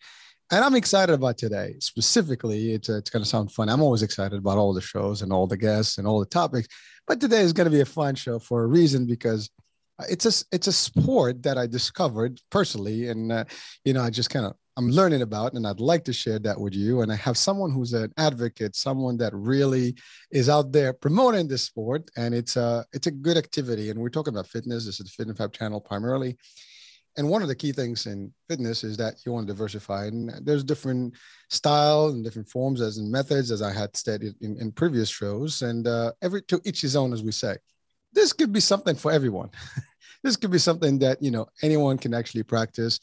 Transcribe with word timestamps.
And 0.51 0.65
I'm 0.65 0.75
excited 0.75 1.13
about 1.13 1.37
today. 1.37 1.75
Specifically, 1.79 2.73
it's, 2.73 2.89
uh, 2.89 2.97
it's 2.97 3.11
going 3.11 3.23
to 3.23 3.29
sound 3.29 3.51
fun. 3.51 3.69
I'm 3.69 3.83
always 3.83 4.01
excited 4.01 4.39
about 4.39 4.57
all 4.57 4.73
the 4.73 4.81
shows 4.81 5.21
and 5.21 5.31
all 5.31 5.45
the 5.45 5.57
guests 5.57 5.99
and 5.99 6.07
all 6.07 6.19
the 6.19 6.25
topics. 6.25 6.67
But 7.07 7.21
today 7.21 7.41
is 7.41 7.53
going 7.53 7.65
to 7.65 7.71
be 7.71 7.81
a 7.81 7.85
fun 7.85 8.15
show 8.15 8.39
for 8.39 8.63
a 8.63 8.67
reason 8.67 9.05
because 9.05 9.51
uh, 9.99 10.05
it's 10.09 10.25
a 10.25 10.45
it's 10.51 10.67
a 10.67 10.73
sport 10.73 11.43
that 11.43 11.57
I 11.57 11.67
discovered 11.67 12.39
personally, 12.49 13.09
and 13.09 13.31
uh, 13.31 13.45
you 13.83 13.93
know 13.93 14.01
I 14.01 14.09
just 14.09 14.29
kind 14.29 14.45
of 14.45 14.53
I'm 14.77 14.89
learning 14.89 15.21
about, 15.21 15.53
and 15.53 15.67
I'd 15.67 15.79
like 15.79 16.03
to 16.05 16.13
share 16.13 16.39
that 16.39 16.59
with 16.59 16.73
you. 16.73 17.01
And 17.01 17.11
I 17.11 17.15
have 17.15 17.37
someone 17.37 17.71
who's 17.71 17.93
an 17.93 18.13
advocate, 18.17 18.75
someone 18.75 19.17
that 19.17 19.33
really 19.35 19.95
is 20.31 20.49
out 20.49 20.71
there 20.71 20.93
promoting 20.93 21.47
this 21.47 21.63
sport, 21.63 22.09
and 22.15 22.33
it's 22.33 22.55
a 22.55 22.85
it's 22.93 23.07
a 23.07 23.11
good 23.11 23.37
activity. 23.37 23.89
And 23.89 23.99
we're 23.99 24.09
talking 24.09 24.33
about 24.33 24.47
fitness. 24.47 24.85
This 24.85 24.99
is 24.99 25.05
the 25.05 25.11
Fitness 25.11 25.37
Fab 25.37 25.53
channel 25.53 25.81
primarily. 25.81 26.37
And 27.17 27.29
one 27.29 27.41
of 27.41 27.47
the 27.47 27.55
key 27.55 27.71
things 27.71 28.05
in 28.05 28.33
fitness 28.47 28.83
is 28.83 28.95
that 28.97 29.15
you 29.25 29.31
want 29.31 29.47
to 29.47 29.53
diversify, 29.53 30.05
and 30.05 30.31
there's 30.41 30.63
different 30.63 31.15
styles 31.49 32.13
and 32.13 32.23
different 32.23 32.47
forms 32.47 32.81
as 32.81 32.97
in 32.97 33.11
methods, 33.11 33.51
as 33.51 33.61
I 33.61 33.73
had 33.73 33.95
stated 33.97 34.35
in, 34.41 34.57
in 34.59 34.71
previous 34.71 35.09
shows. 35.09 35.61
And 35.61 35.87
uh, 35.87 36.13
every 36.21 36.41
to 36.43 36.61
each 36.65 36.81
his 36.81 36.95
own, 36.95 37.13
as 37.13 37.23
we 37.23 37.31
say. 37.31 37.57
This 38.11 38.33
could 38.33 38.51
be 38.51 38.59
something 38.59 38.95
for 38.95 39.11
everyone. 39.11 39.49
this 40.23 40.35
could 40.35 40.49
be 40.49 40.57
something 40.57 40.97
that 40.99 41.21
you 41.21 41.31
know 41.31 41.47
anyone 41.61 41.97
can 41.97 42.13
actually 42.13 42.43
practice 42.43 42.99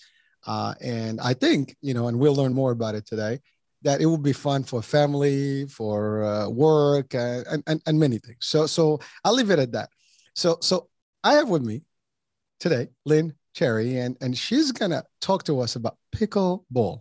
uh, 0.47 0.75
and 0.81 1.21
I 1.21 1.35
think, 1.35 1.77
you 1.83 1.93
know, 1.93 2.09
and 2.09 2.19
we'll 2.19 2.35
learn 2.35 2.55
more 2.55 2.71
about 2.71 2.95
it 2.95 3.07
today, 3.07 3.41
that 3.83 4.01
it 4.01 4.07
will 4.07 4.19
be 4.19 4.33
fun 4.33 4.63
for 4.63 4.81
family, 4.81 5.67
for 5.67 6.25
uh, 6.25 6.49
work, 6.49 7.15
uh, 7.15 7.43
and, 7.51 7.63
and, 7.67 7.83
and 7.87 7.99
many 7.99 8.19
things. 8.19 8.39
So, 8.41 8.67
so 8.67 9.01
I'll 9.25 9.35
leave 9.35 9.51
it 9.51 9.59
at 9.59 9.73
that. 9.73 9.91
So, 10.35 10.59
so 10.61 10.89
I 11.25 11.35
have 11.35 11.49
with 11.49 11.63
me 11.63 11.83
today 12.61 12.89
Lynn 13.05 13.35
Cherry, 13.57 13.97
and, 13.97 14.19
and 14.21 14.37
she's 14.37 14.71
going 14.71 14.91
to 14.91 15.03
talk 15.23 15.45
to 15.45 15.61
us 15.61 15.77
about 15.77 15.97
pickleball. 16.15 17.01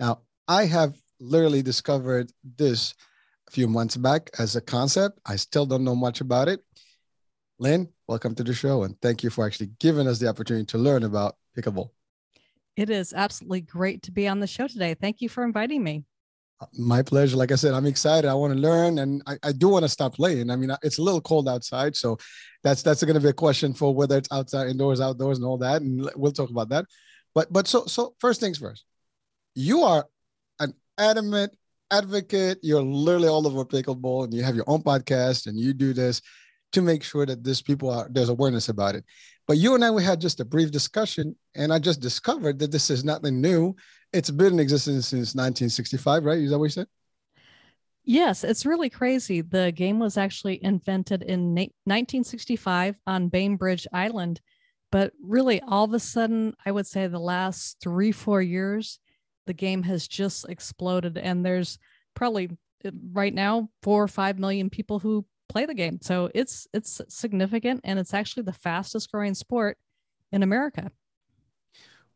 Now, 0.00 0.22
I 0.48 0.66
have 0.66 1.00
literally 1.20 1.62
discovered 1.62 2.32
this 2.56 2.94
a 3.48 3.52
few 3.52 3.68
months 3.68 3.96
back 3.96 4.28
as 4.36 4.56
a 4.56 4.60
concept. 4.60 5.20
I 5.24 5.36
still 5.36 5.64
don't 5.64 5.84
know 5.84 5.94
much 5.94 6.20
about 6.20 6.48
it. 6.48 6.60
Lynn, 7.60 7.88
welcome 8.08 8.34
to 8.34 8.42
the 8.42 8.52
show, 8.52 8.82
and 8.82 9.00
thank 9.00 9.22
you 9.22 9.30
for 9.30 9.46
actually 9.46 9.70
giving 9.78 10.08
us 10.08 10.18
the 10.18 10.26
opportunity 10.26 10.66
to 10.66 10.78
learn 10.78 11.04
about 11.04 11.36
pickleball. 11.56 11.90
It 12.76 12.90
is 12.90 13.12
absolutely 13.12 13.60
great 13.60 14.02
to 14.02 14.10
be 14.10 14.26
on 14.26 14.40
the 14.40 14.48
show 14.48 14.66
today. 14.66 14.94
Thank 14.94 15.20
you 15.20 15.28
for 15.28 15.44
inviting 15.44 15.84
me. 15.84 16.02
My 16.76 17.02
pleasure. 17.02 17.36
Like 17.36 17.52
I 17.52 17.56
said, 17.56 17.74
I'm 17.74 17.86
excited. 17.86 18.28
I 18.28 18.34
want 18.34 18.52
to 18.52 18.58
learn, 18.58 18.98
and 18.98 19.22
I, 19.26 19.36
I 19.42 19.52
do 19.52 19.68
want 19.68 19.84
to 19.84 19.88
stop 19.88 20.14
playing. 20.14 20.50
I 20.50 20.56
mean, 20.56 20.70
it's 20.82 20.98
a 20.98 21.02
little 21.02 21.20
cold 21.20 21.48
outside, 21.48 21.96
so 21.96 22.18
that's 22.62 22.82
that's 22.82 23.02
going 23.02 23.14
to 23.14 23.20
be 23.20 23.28
a 23.28 23.32
question 23.32 23.74
for 23.74 23.94
whether 23.94 24.16
it's 24.16 24.30
outside, 24.32 24.68
indoors, 24.68 25.00
outdoors, 25.00 25.38
and 25.38 25.46
all 25.46 25.58
that, 25.58 25.82
and 25.82 26.10
we'll 26.16 26.32
talk 26.32 26.50
about 26.50 26.68
that. 26.70 26.86
But 27.34 27.52
but 27.52 27.66
so 27.66 27.86
so 27.86 28.14
first 28.18 28.40
things 28.40 28.58
first, 28.58 28.84
you 29.54 29.82
are 29.82 30.06
an 30.60 30.74
adamant 30.98 31.56
advocate. 31.90 32.58
You're 32.62 32.82
literally 32.82 33.28
all 33.28 33.46
over 33.46 33.64
pickleball, 33.64 34.24
and 34.24 34.34
you 34.34 34.42
have 34.42 34.56
your 34.56 34.68
own 34.68 34.82
podcast, 34.82 35.46
and 35.46 35.58
you 35.58 35.72
do 35.72 35.92
this 35.92 36.22
to 36.72 36.82
make 36.82 37.02
sure 37.02 37.26
that 37.26 37.44
this 37.44 37.62
people 37.62 37.90
are 37.90 38.08
there's 38.10 38.28
awareness 38.28 38.68
about 38.68 38.94
it. 38.94 39.04
But 39.46 39.58
you 39.58 39.74
and 39.74 39.84
I, 39.84 39.90
we 39.90 40.04
had 40.04 40.20
just 40.20 40.40
a 40.40 40.44
brief 40.44 40.70
discussion, 40.70 41.36
and 41.54 41.72
I 41.72 41.78
just 41.78 42.00
discovered 42.00 42.58
that 42.60 42.70
this 42.70 42.90
is 42.90 43.04
nothing 43.04 43.40
new. 43.40 43.74
It's 44.12 44.30
been 44.30 44.54
in 44.54 44.60
existence 44.60 45.08
since 45.08 45.34
1965, 45.34 46.24
right? 46.24 46.38
Is 46.38 46.50
that 46.50 46.58
what 46.58 46.64
you 46.66 46.70
said? 46.70 46.86
Yes, 48.04 48.42
it's 48.42 48.66
really 48.66 48.90
crazy. 48.90 49.42
The 49.42 49.72
game 49.72 49.98
was 49.98 50.16
actually 50.16 50.62
invented 50.62 51.22
in 51.22 51.54
1965 51.54 52.96
on 53.06 53.28
Bainbridge 53.28 53.86
Island. 53.92 54.40
But 54.90 55.12
really, 55.22 55.60
all 55.62 55.84
of 55.84 55.94
a 55.94 56.00
sudden, 56.00 56.54
I 56.66 56.72
would 56.72 56.86
say 56.86 57.06
the 57.06 57.18
last 57.18 57.78
three, 57.80 58.12
four 58.12 58.42
years, 58.42 58.98
the 59.46 59.54
game 59.54 59.82
has 59.84 60.06
just 60.06 60.48
exploded. 60.48 61.16
And 61.16 61.44
there's 61.44 61.78
probably 62.14 62.50
right 63.12 63.32
now 63.32 63.70
four 63.82 64.02
or 64.02 64.08
five 64.08 64.38
million 64.38 64.68
people 64.68 64.98
who 64.98 65.24
play 65.52 65.66
the 65.66 65.74
game. 65.74 65.98
So 66.00 66.30
it's 66.34 66.66
it's 66.72 67.00
significant 67.08 67.82
and 67.84 67.98
it's 67.98 68.14
actually 68.14 68.44
the 68.44 68.52
fastest 68.52 69.12
growing 69.12 69.34
sport 69.34 69.76
in 70.32 70.42
America. 70.42 70.90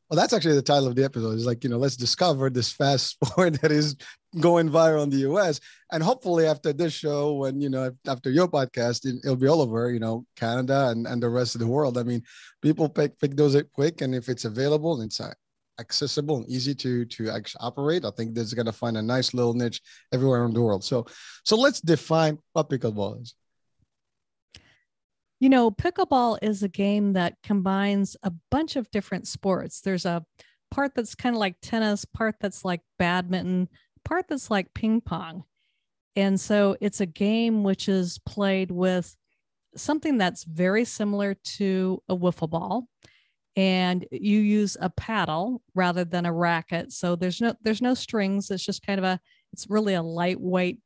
Well, 0.08 0.16
that's 0.16 0.32
actually 0.32 0.54
the 0.54 0.62
title 0.62 0.86
of 0.86 0.94
the 0.94 1.04
episode. 1.04 1.32
Is 1.32 1.46
like, 1.46 1.64
you 1.64 1.70
know, 1.70 1.78
let's 1.78 1.96
discover 1.96 2.48
this 2.48 2.72
fast 2.72 3.10
sport 3.20 3.60
that 3.60 3.72
is 3.72 3.96
going 4.40 4.70
viral 4.70 5.02
in 5.02 5.10
the 5.10 5.28
US. 5.30 5.60
And 5.92 6.02
hopefully 6.02 6.46
after 6.46 6.72
this 6.72 6.92
show, 6.92 7.34
when, 7.34 7.60
you 7.60 7.68
know, 7.68 7.90
after 8.06 8.30
your 8.30 8.48
podcast, 8.48 9.04
it'll 9.06 9.36
be 9.36 9.48
all 9.48 9.62
over, 9.62 9.90
you 9.90 9.98
know, 9.98 10.24
Canada 10.36 10.88
and, 10.88 11.06
and 11.06 11.22
the 11.22 11.28
rest 11.28 11.54
of 11.54 11.60
the 11.60 11.66
world. 11.66 11.98
I 11.98 12.04
mean, 12.04 12.22
people 12.62 12.88
pick, 12.88 13.18
pick 13.18 13.36
those 13.36 13.56
up 13.56 13.66
quick. 13.72 14.00
And 14.00 14.14
if 14.14 14.28
it's 14.28 14.44
available, 14.44 15.00
it's 15.02 15.20
accessible 15.78 16.38
and 16.38 16.48
easy 16.48 16.74
to 16.74 17.04
to 17.04 17.30
operate, 17.60 18.04
I 18.04 18.10
think 18.10 18.34
this 18.34 18.46
is 18.46 18.54
going 18.54 18.66
to 18.66 18.72
find 18.72 18.96
a 18.96 19.02
nice 19.02 19.34
little 19.34 19.54
niche 19.54 19.80
everywhere 20.12 20.44
in 20.44 20.52
the 20.52 20.62
world. 20.62 20.84
So, 20.84 21.06
so 21.44 21.56
let's 21.56 21.80
define 21.80 22.38
what 22.52 22.68
pickleball 22.70 23.22
is. 23.22 23.34
You 25.38 25.50
know, 25.50 25.70
pickleball 25.70 26.38
is 26.40 26.62
a 26.62 26.68
game 26.68 27.12
that 27.12 27.36
combines 27.42 28.16
a 28.22 28.32
bunch 28.50 28.76
of 28.76 28.90
different 28.90 29.28
sports. 29.28 29.82
There's 29.82 30.06
a 30.06 30.24
part 30.70 30.94
that's 30.94 31.14
kind 31.14 31.34
of 31.34 31.40
like 31.40 31.56
tennis, 31.60 32.04
part 32.04 32.36
that's 32.40 32.64
like 32.64 32.80
badminton, 32.98 33.68
part 34.04 34.28
that's 34.28 34.50
like 34.50 34.72
ping 34.72 35.02
pong. 35.02 35.44
And 36.16 36.40
so 36.40 36.76
it's 36.80 37.02
a 37.02 37.06
game 37.06 37.62
which 37.62 37.88
is 37.88 38.18
played 38.24 38.70
with 38.70 39.14
something 39.76 40.16
that's 40.16 40.44
very 40.44 40.86
similar 40.86 41.34
to 41.34 42.02
a 42.08 42.16
wiffle 42.16 42.48
ball 42.48 42.88
and 43.56 44.06
you 44.12 44.38
use 44.40 44.76
a 44.80 44.90
paddle 44.90 45.62
rather 45.74 46.04
than 46.04 46.26
a 46.26 46.32
racket. 46.32 46.92
So 46.92 47.16
there's 47.16 47.40
no 47.40 47.54
there's 47.62 47.82
no 47.82 47.94
strings. 47.94 48.50
It's 48.50 48.64
just 48.64 48.86
kind 48.86 48.98
of 48.98 49.04
a 49.04 49.18
it's 49.52 49.70
really 49.70 49.94
a 49.94 50.02
lightweight 50.02 50.78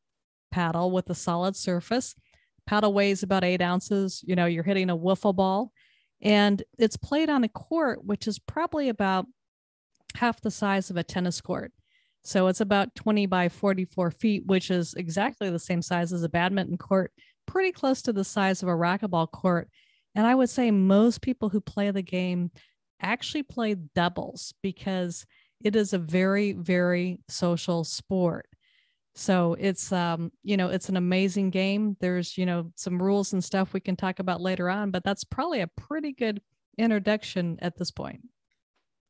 paddle 0.53 0.93
with 0.93 1.11
a 1.11 1.15
solid 1.15 1.57
surface. 1.57 2.15
Paddle 2.67 2.93
weighs 2.93 3.25
about 3.25 3.45
eight 3.45 3.61
ounces. 3.61 4.22
You 4.25 4.37
know 4.37 4.47
you're 4.47 4.63
hitting 4.63 4.91
a 4.91 4.97
wiffle 4.97 5.34
ball. 5.34 5.72
And 6.22 6.63
it's 6.78 6.97
played 6.97 7.31
on 7.31 7.45
a 7.45 7.49
court 7.49 8.05
which 8.05 8.28
is 8.28 8.39
probably 8.39 8.89
about 8.89 9.27
half 10.15 10.41
the 10.41 10.51
size 10.51 10.91
of 10.91 10.97
a 10.97 11.03
tennis 11.03 11.41
court. 11.41 11.73
So 12.23 12.49
it's 12.49 12.61
about 12.61 12.95
20 12.95 13.27
by 13.27 13.49
44 13.49 14.11
feet 14.13 14.47
which 14.47 14.71
is 14.71 14.95
exactly 14.95 15.51
the 15.51 15.59
same 15.59 15.83
size 15.83 16.13
as 16.13 16.23
a 16.23 16.28
badminton 16.28 16.78
court 16.78 17.13
pretty 17.47 17.73
close 17.73 18.03
to 18.03 18.13
the 18.13 18.23
size 18.23 18.63
of 18.63 18.69
a 18.69 18.73
racquetball 18.73 19.28
court 19.28 19.69
and 20.15 20.27
I 20.27 20.34
would 20.34 20.51
say 20.51 20.71
most 20.71 21.22
people 21.22 21.48
who 21.48 21.60
play 21.60 21.91
the 21.91 22.03
game 22.03 22.51
actually 23.01 23.42
play 23.42 23.77
doubles 23.95 24.54
because 24.62 25.24
it 25.62 25.77
is 25.77 25.92
a 25.92 25.98
very, 25.98 26.53
very 26.53 27.21
social 27.28 27.84
sport. 27.84 28.47
So 29.15 29.57
it's 29.59 29.92
um, 29.92 30.33
you 30.42 30.57
know, 30.57 30.68
it's 30.68 30.89
an 30.89 30.97
amazing 30.97 31.51
game. 31.51 31.97
There's, 32.01 32.39
you 32.39 32.47
know, 32.47 32.72
some 32.77 33.03
rules 33.03 33.33
and 33.33 33.42
stuff 33.42 33.72
we 33.72 33.80
can 33.80 33.97
talk 33.97 34.18
about 34.18 34.41
later 34.41 34.71
on, 34.71 34.91
but 34.91 35.04
that's 35.04 35.24
probably 35.24 35.60
a 35.60 35.66
pretty 35.66 36.13
good 36.13 36.41
introduction 36.78 37.59
at 37.60 37.77
this 37.77 37.91
point. 37.91 38.21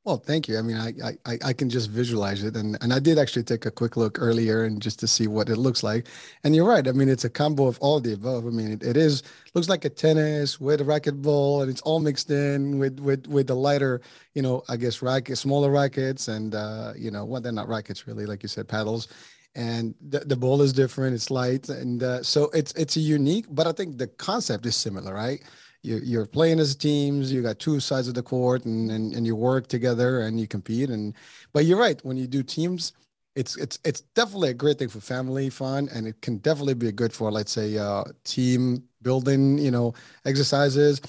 Well, 0.04 0.16
thank 0.16 0.48
you. 0.48 0.58
I 0.58 0.62
mean, 0.62 0.78
I, 0.78 0.94
I 1.26 1.38
I 1.44 1.52
can 1.52 1.68
just 1.68 1.90
visualize 1.90 2.42
it, 2.42 2.56
and 2.56 2.78
and 2.80 2.90
I 2.92 2.98
did 3.00 3.18
actually 3.18 3.42
take 3.42 3.66
a 3.66 3.70
quick 3.70 3.98
look 3.98 4.18
earlier, 4.18 4.64
and 4.64 4.80
just 4.80 4.98
to 5.00 5.06
see 5.06 5.26
what 5.26 5.50
it 5.50 5.56
looks 5.56 5.82
like. 5.82 6.06
And 6.42 6.56
you're 6.56 6.66
right. 6.66 6.88
I 6.88 6.92
mean, 6.92 7.10
it's 7.10 7.24
a 7.24 7.30
combo 7.30 7.66
of 7.66 7.78
all 7.80 8.00
the 8.00 8.14
above. 8.14 8.46
I 8.46 8.50
mean, 8.50 8.72
it, 8.72 8.82
it 8.82 8.96
is 8.96 9.22
looks 9.54 9.68
like 9.68 9.84
a 9.84 9.90
tennis 9.90 10.58
with 10.58 10.80
a 10.80 10.84
racquetball, 10.84 11.60
and 11.62 11.70
it's 11.70 11.82
all 11.82 12.00
mixed 12.00 12.30
in 12.30 12.78
with 12.78 12.98
with 12.98 13.26
with 13.26 13.46
the 13.48 13.54
lighter, 13.56 14.00
you 14.34 14.40
know, 14.40 14.62
I 14.70 14.76
guess 14.78 15.02
racket, 15.02 15.36
smaller 15.36 15.70
rackets, 15.70 16.28
and 16.28 16.54
uh, 16.54 16.94
you 16.96 17.10
know, 17.10 17.26
well, 17.26 17.42
they're 17.42 17.52
not 17.52 17.68
rackets 17.68 18.06
really, 18.06 18.24
like 18.24 18.42
you 18.42 18.48
said, 18.48 18.68
paddles. 18.68 19.06
and 19.54 19.94
the, 20.08 20.20
the 20.20 20.36
ball 20.36 20.62
is 20.62 20.72
different. 20.72 21.14
It's 21.14 21.30
light, 21.30 21.68
and 21.68 22.02
uh, 22.02 22.22
so 22.22 22.44
it's 22.54 22.72
it's 22.72 22.96
a 22.96 23.00
unique. 23.00 23.46
But 23.50 23.66
I 23.66 23.72
think 23.72 23.98
the 23.98 24.06
concept 24.08 24.64
is 24.66 24.76
similar, 24.76 25.12
right? 25.14 25.42
You're, 25.82 26.02
you're 26.02 26.26
playing 26.26 26.60
as 26.60 26.74
teams. 26.74 27.32
You 27.32 27.42
got 27.42 27.58
two 27.58 27.80
sides 27.80 28.08
of 28.08 28.14
the 28.14 28.22
court, 28.22 28.64
and, 28.64 28.90
and 28.90 29.14
and 29.14 29.26
you 29.26 29.34
work 29.34 29.66
together 29.66 30.20
and 30.20 30.40
you 30.40 30.46
compete. 30.46 30.90
And 30.90 31.14
but 31.52 31.64
you're 31.64 31.78
right. 31.78 31.98
When 32.04 32.16
you 32.16 32.26
do 32.26 32.42
teams, 32.42 32.92
it's 33.34 33.56
it's 33.56 33.78
it's 33.84 34.02
definitely 34.14 34.50
a 34.50 34.54
great 34.54 34.78
thing 34.78 34.88
for 34.88 35.00
family 35.00 35.50
fun, 35.50 35.88
and 35.92 36.06
it 36.06 36.20
can 36.20 36.38
definitely 36.38 36.74
be 36.74 36.92
good 36.92 37.12
for 37.12 37.30
let's 37.30 37.52
say 37.52 37.78
uh, 37.78 38.04
team 38.24 38.84
building, 39.02 39.58
you 39.58 39.70
know, 39.70 39.94
exercises 40.26 41.00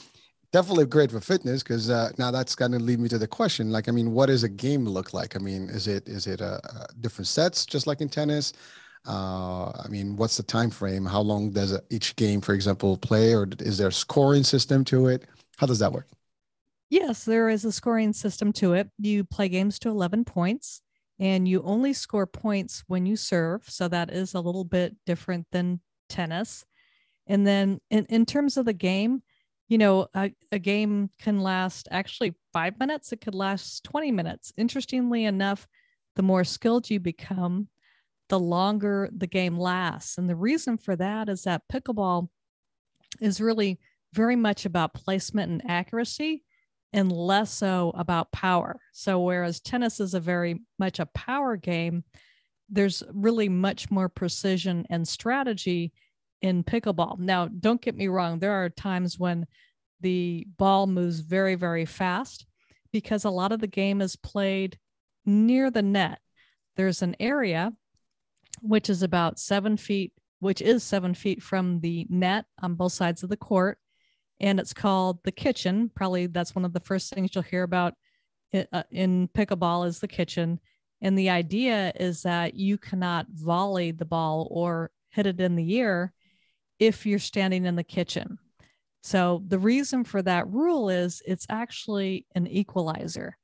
definitely 0.52 0.86
great 0.86 1.12
for 1.12 1.20
fitness 1.22 1.64
because 1.64 1.90
uh, 1.90 2.12
now 2.18 2.30
that's 2.30 2.56
going 2.56 2.72
to 2.72 2.80
lead 2.80 3.00
me 3.00 3.08
to 3.08 3.18
the 3.18 3.28
question 3.28 3.72
like 3.72 3.88
i 3.88 3.92
mean 3.92 4.12
what 4.12 4.28
does 4.28 4.44
a 4.44 4.50
game 4.50 4.86
look 4.86 5.14
like 5.14 5.36
i 5.36 5.40
mean 5.40 5.70
is 5.70 5.88
it 5.88 6.08
is 6.08 6.28
it 6.28 6.42
a, 6.42 6.56
a 6.56 6.88
different 7.00 7.28
sets 7.28 7.66
just 7.66 7.88
like 7.88 8.02
in 8.02 8.10
tennis 8.10 8.54
uh, 9.08 9.72
i 9.84 9.88
mean 9.90 10.16
what's 10.16 10.38
the 10.38 10.44
time 10.44 10.70
frame 10.70 11.06
how 11.06 11.22
long 11.22 11.50
does 11.50 11.78
each 11.90 12.16
game 12.16 12.42
for 12.42 12.54
example 12.54 12.98
play 12.98 13.34
or 13.34 13.48
is 13.60 13.78
there 13.78 13.88
a 13.88 13.94
scoring 13.94 14.44
system 14.44 14.84
to 14.86 15.08
it? 15.08 15.26
How 15.58 15.68
does 15.68 15.80
that 15.80 15.92
work? 15.92 16.08
Yes 16.90 17.26
there 17.26 17.50
is 17.50 17.66
a 17.66 17.72
scoring 17.72 18.14
system 18.14 18.54
to 18.54 18.74
it. 18.74 18.90
You 18.98 19.24
play 19.24 19.50
games 19.50 19.80
to 19.80 19.90
11 19.90 20.26
points 20.26 20.82
and 21.20 21.48
you 21.48 21.62
only 21.64 21.94
score 21.94 22.28
points 22.28 22.84
when 22.88 23.06
you 23.06 23.16
serve 23.16 23.64
so 23.68 23.88
that 23.88 24.12
is 24.12 24.34
a 24.34 24.40
little 24.40 24.66
bit 24.66 24.96
different 25.06 25.48
than 25.52 25.82
tennis. 26.10 26.66
And 27.28 27.46
then 27.48 27.80
in, 27.90 28.06
in 28.06 28.26
terms 28.26 28.58
of 28.58 28.66
the 28.66 28.74
game 28.74 29.22
you 29.72 29.78
know, 29.78 30.08
a, 30.14 30.34
a 30.52 30.60
game 30.60 31.10
can 31.18 31.40
last 31.40 31.88
actually 31.92 32.36
five 32.52 32.78
minutes, 32.78 33.14
it 33.14 33.22
could 33.22 33.34
last 33.34 33.86
20 33.86 34.12
minutes. 34.12 34.52
Interestingly 34.58 35.24
enough, 35.24 35.66
the 36.18 36.22
more 36.22 36.44
skilled 36.44 36.90
you 36.90 37.00
become, 37.00 37.70
the 38.32 38.40
longer 38.40 39.10
the 39.12 39.28
game 39.28 39.58
lasts. 39.58 40.18
And 40.18 40.30
the 40.30 40.38
reason 40.38 40.78
for 40.78 40.96
that 40.96 41.28
is 41.28 41.44
that 41.44 41.68
pickleball 41.72 42.30
is 43.20 43.42
really 43.42 43.78
very 44.14 44.38
much 44.38 44.66
about 44.66 44.94
placement 44.94 45.52
and 45.52 45.70
accuracy 45.70 46.46
and 46.94 47.12
less 47.12 47.52
so 47.52 47.92
about 47.94 48.32
power. 48.32 48.80
So, 48.94 49.20
whereas 49.20 49.60
tennis 49.60 50.00
is 50.00 50.14
a 50.14 50.22
very 50.22 50.62
much 50.80 51.00
a 51.00 51.08
power 51.08 51.58
game, 51.58 52.06
there's 52.70 53.04
really 53.12 53.50
much 53.50 53.92
more 53.92 54.08
precision 54.08 54.86
and 54.90 55.06
strategy 55.06 55.92
in 56.42 56.64
pickleball. 56.64 57.20
Now, 57.20 57.50
don't 57.50 57.82
get 57.82 57.98
me 57.98 58.08
wrong, 58.08 58.40
there 58.40 58.64
are 58.64 58.70
times 58.70 59.20
when 59.20 59.46
the 60.00 60.48
ball 60.58 60.88
moves 60.88 61.20
very, 61.20 61.56
very 61.56 61.86
fast 61.86 62.46
because 62.94 63.26
a 63.26 63.30
lot 63.30 63.52
of 63.52 63.60
the 63.60 63.68
game 63.68 64.00
is 64.00 64.16
played 64.16 64.80
near 65.26 65.70
the 65.70 65.82
net. 65.82 66.20
There's 66.78 67.02
an 67.02 67.18
area 67.20 67.74
which 68.62 68.90
is 68.90 69.04
about 69.04 69.40
seven 69.40 69.78
feet, 69.78 70.14
which 70.40 70.62
is 70.62 70.84
seven 70.84 71.14
feet 71.14 71.42
from 71.42 71.80
the 71.80 72.08
net 72.10 72.46
on 72.62 72.76
both 72.76 72.94
sides 72.94 73.24
of 73.24 73.30
the 73.30 73.38
court. 73.38 73.78
And 74.40 74.60
it's 74.60 74.74
called 74.74 75.20
the 75.24 75.32
kitchen. 75.32 75.92
Probably 75.94 76.28
that's 76.28 76.56
one 76.56 76.66
of 76.66 76.74
the 76.74 76.80
first 76.80 77.14
things 77.14 77.32
you'll 77.34 77.44
hear 77.44 77.64
about 77.64 77.94
uh, 78.54 78.84
in 78.92 79.30
pickleball 79.30 79.88
is 79.88 80.00
the 80.00 80.08
kitchen. 80.08 80.60
And 81.02 81.18
the 81.18 81.30
idea 81.30 81.92
is 82.00 82.24
that 82.24 82.56
you 82.56 82.78
cannot 82.78 83.28
volley 83.30 83.92
the 83.92 84.06
ball 84.06 84.48
or 84.52 84.92
hit 85.10 85.26
it 85.26 85.40
in 85.40 85.56
the 85.56 85.80
air 85.80 86.14
if 86.80 87.06
you're 87.06 87.20
standing 87.20 87.66
in 87.66 87.76
the 87.76 87.84
kitchen. 87.84 88.38
So 89.04 89.44
the 89.48 89.60
reason 89.60 90.04
for 90.04 90.22
that 90.22 90.48
rule 90.48 90.90
is 90.90 91.22
it's 91.26 91.48
actually 91.50 92.26
an 92.36 92.48
equalizer. 92.48 93.38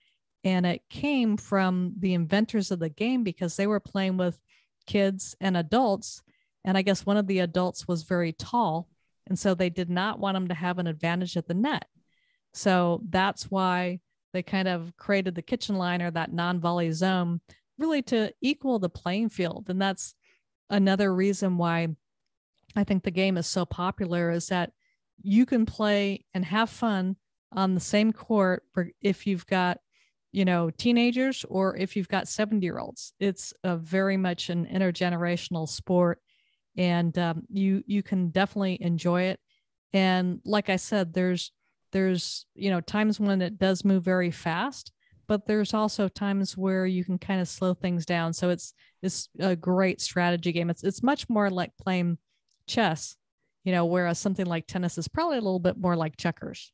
And 0.43 0.65
it 0.65 0.81
came 0.89 1.35
from 1.35 1.93
the 1.97 2.13
inventors 2.13 2.71
of 2.71 2.79
the 2.79 2.89
game 2.89 3.23
because 3.23 3.55
they 3.55 3.67
were 3.67 3.79
playing 3.79 4.17
with 4.17 4.39
kids 4.88 5.36
and 5.39 5.56
adults. 5.56 6.22
And 6.66 6.78
I 6.78 6.81
guess 6.81 7.06
one 7.06 7.18
of 7.18 7.28
the 7.28 7.39
adults 7.39 7.88
was 7.88 8.04
very 8.04 8.34
tall. 8.34 8.88
And 9.28 9.38
so 9.38 9.54
they 9.54 9.69
did 9.69 9.89
not 9.89 10.19
want 10.19 10.36
them 10.36 10.48
to 10.48 10.54
have 10.54 10.80
an 10.80 10.88
advantage 10.88 11.38
at 11.38 11.48
the 11.48 11.54
net. 11.54 11.86
So 12.54 13.01
that's 13.10 13.51
why 13.51 14.00
they 14.34 14.42
kind 14.42 14.68
of 14.68 14.95
created 14.98 15.36
the 15.36 15.42
kitchen 15.42 15.75
line 15.75 16.01
or 16.01 16.12
that 16.12 16.34
non 16.34 16.60
volley 16.60 16.92
zone 16.92 17.42
really 17.78 18.01
to 18.04 18.34
equal 18.42 18.80
the 18.80 18.89
playing 18.89 19.30
field. 19.30 19.66
And 19.69 19.81
that's 19.81 20.16
another 20.69 21.13
reason 21.13 21.57
why 21.57 21.89
I 22.75 22.84
think 22.84 23.04
the 23.04 23.12
game 23.12 23.38
is 23.38 23.48
so 23.48 23.66
popular 23.66 24.31
is 24.31 24.48
that 24.48 24.72
you 25.22 25.45
can 25.45 25.66
play 25.66 26.25
and 26.34 26.45
have 26.45 26.69
fun 26.69 27.16
on 27.51 27.74
the 27.74 27.80
same 27.80 28.13
court 28.13 28.63
if 29.01 29.25
you've 29.25 29.48
got 29.48 29.80
you 30.38 30.45
know 30.45 30.69
teenagers 30.69 31.44
or 31.50 31.75
if 31.78 31.95
you've 31.95 32.07
got 32.07 32.28
70 32.28 32.63
year 32.63 32.78
olds 32.78 33.12
it's 33.19 33.56
a 33.63 33.75
very 33.75 34.18
much 34.18 34.50
an 34.50 34.68
intergenerational 34.68 35.68
sport 35.68 36.19
and 36.78 37.18
um, 37.18 37.42
you 37.50 37.84
you 37.88 38.04
can 38.04 38.30
definitely 38.30 38.78
enjoy 38.80 39.24
it. 39.24 39.39
And 39.94 40.39
like 40.45 40.69
i 40.69 40.75
said 40.75 41.12
there's 41.12 41.51
there's 41.92 42.45
you 42.54 42.69
know 42.69 42.81
times 42.81 43.19
when 43.19 43.42
it 43.42 43.57
does 43.57 43.84
move 43.84 44.04
very 44.04 44.30
fast 44.30 44.92
but 45.28 45.48
there's 45.48 45.74
also 45.74 46.07
times 46.07 46.56
where 46.56 46.86
you 46.86 47.04
can 47.04 47.18
kind 47.18 47.42
of 47.42 47.50
slow 47.50 47.74
things 47.74 48.06
down. 48.06 48.31
So 48.31 48.50
it's 48.50 48.74
it's 49.01 49.28
a 49.39 49.57
great 49.57 50.00
strategy 50.01 50.51
game. 50.51 50.69
It's 50.69 50.84
it's 50.84 51.04
much 51.04 51.28
more 51.28 51.50
like 51.50 51.72
playing 51.81 52.18
chess 52.68 53.18
you 53.68 53.74
know, 53.74 53.86
whereas 53.86 54.18
something 54.18 54.45
like 54.45 54.66
tennis 54.66 54.98
is 54.98 55.10
probably 55.10 55.38
a 55.38 55.42
little 55.42 55.60
bit 55.60 55.78
more 55.78 55.98
like 55.98 56.16
checkers. 56.16 56.72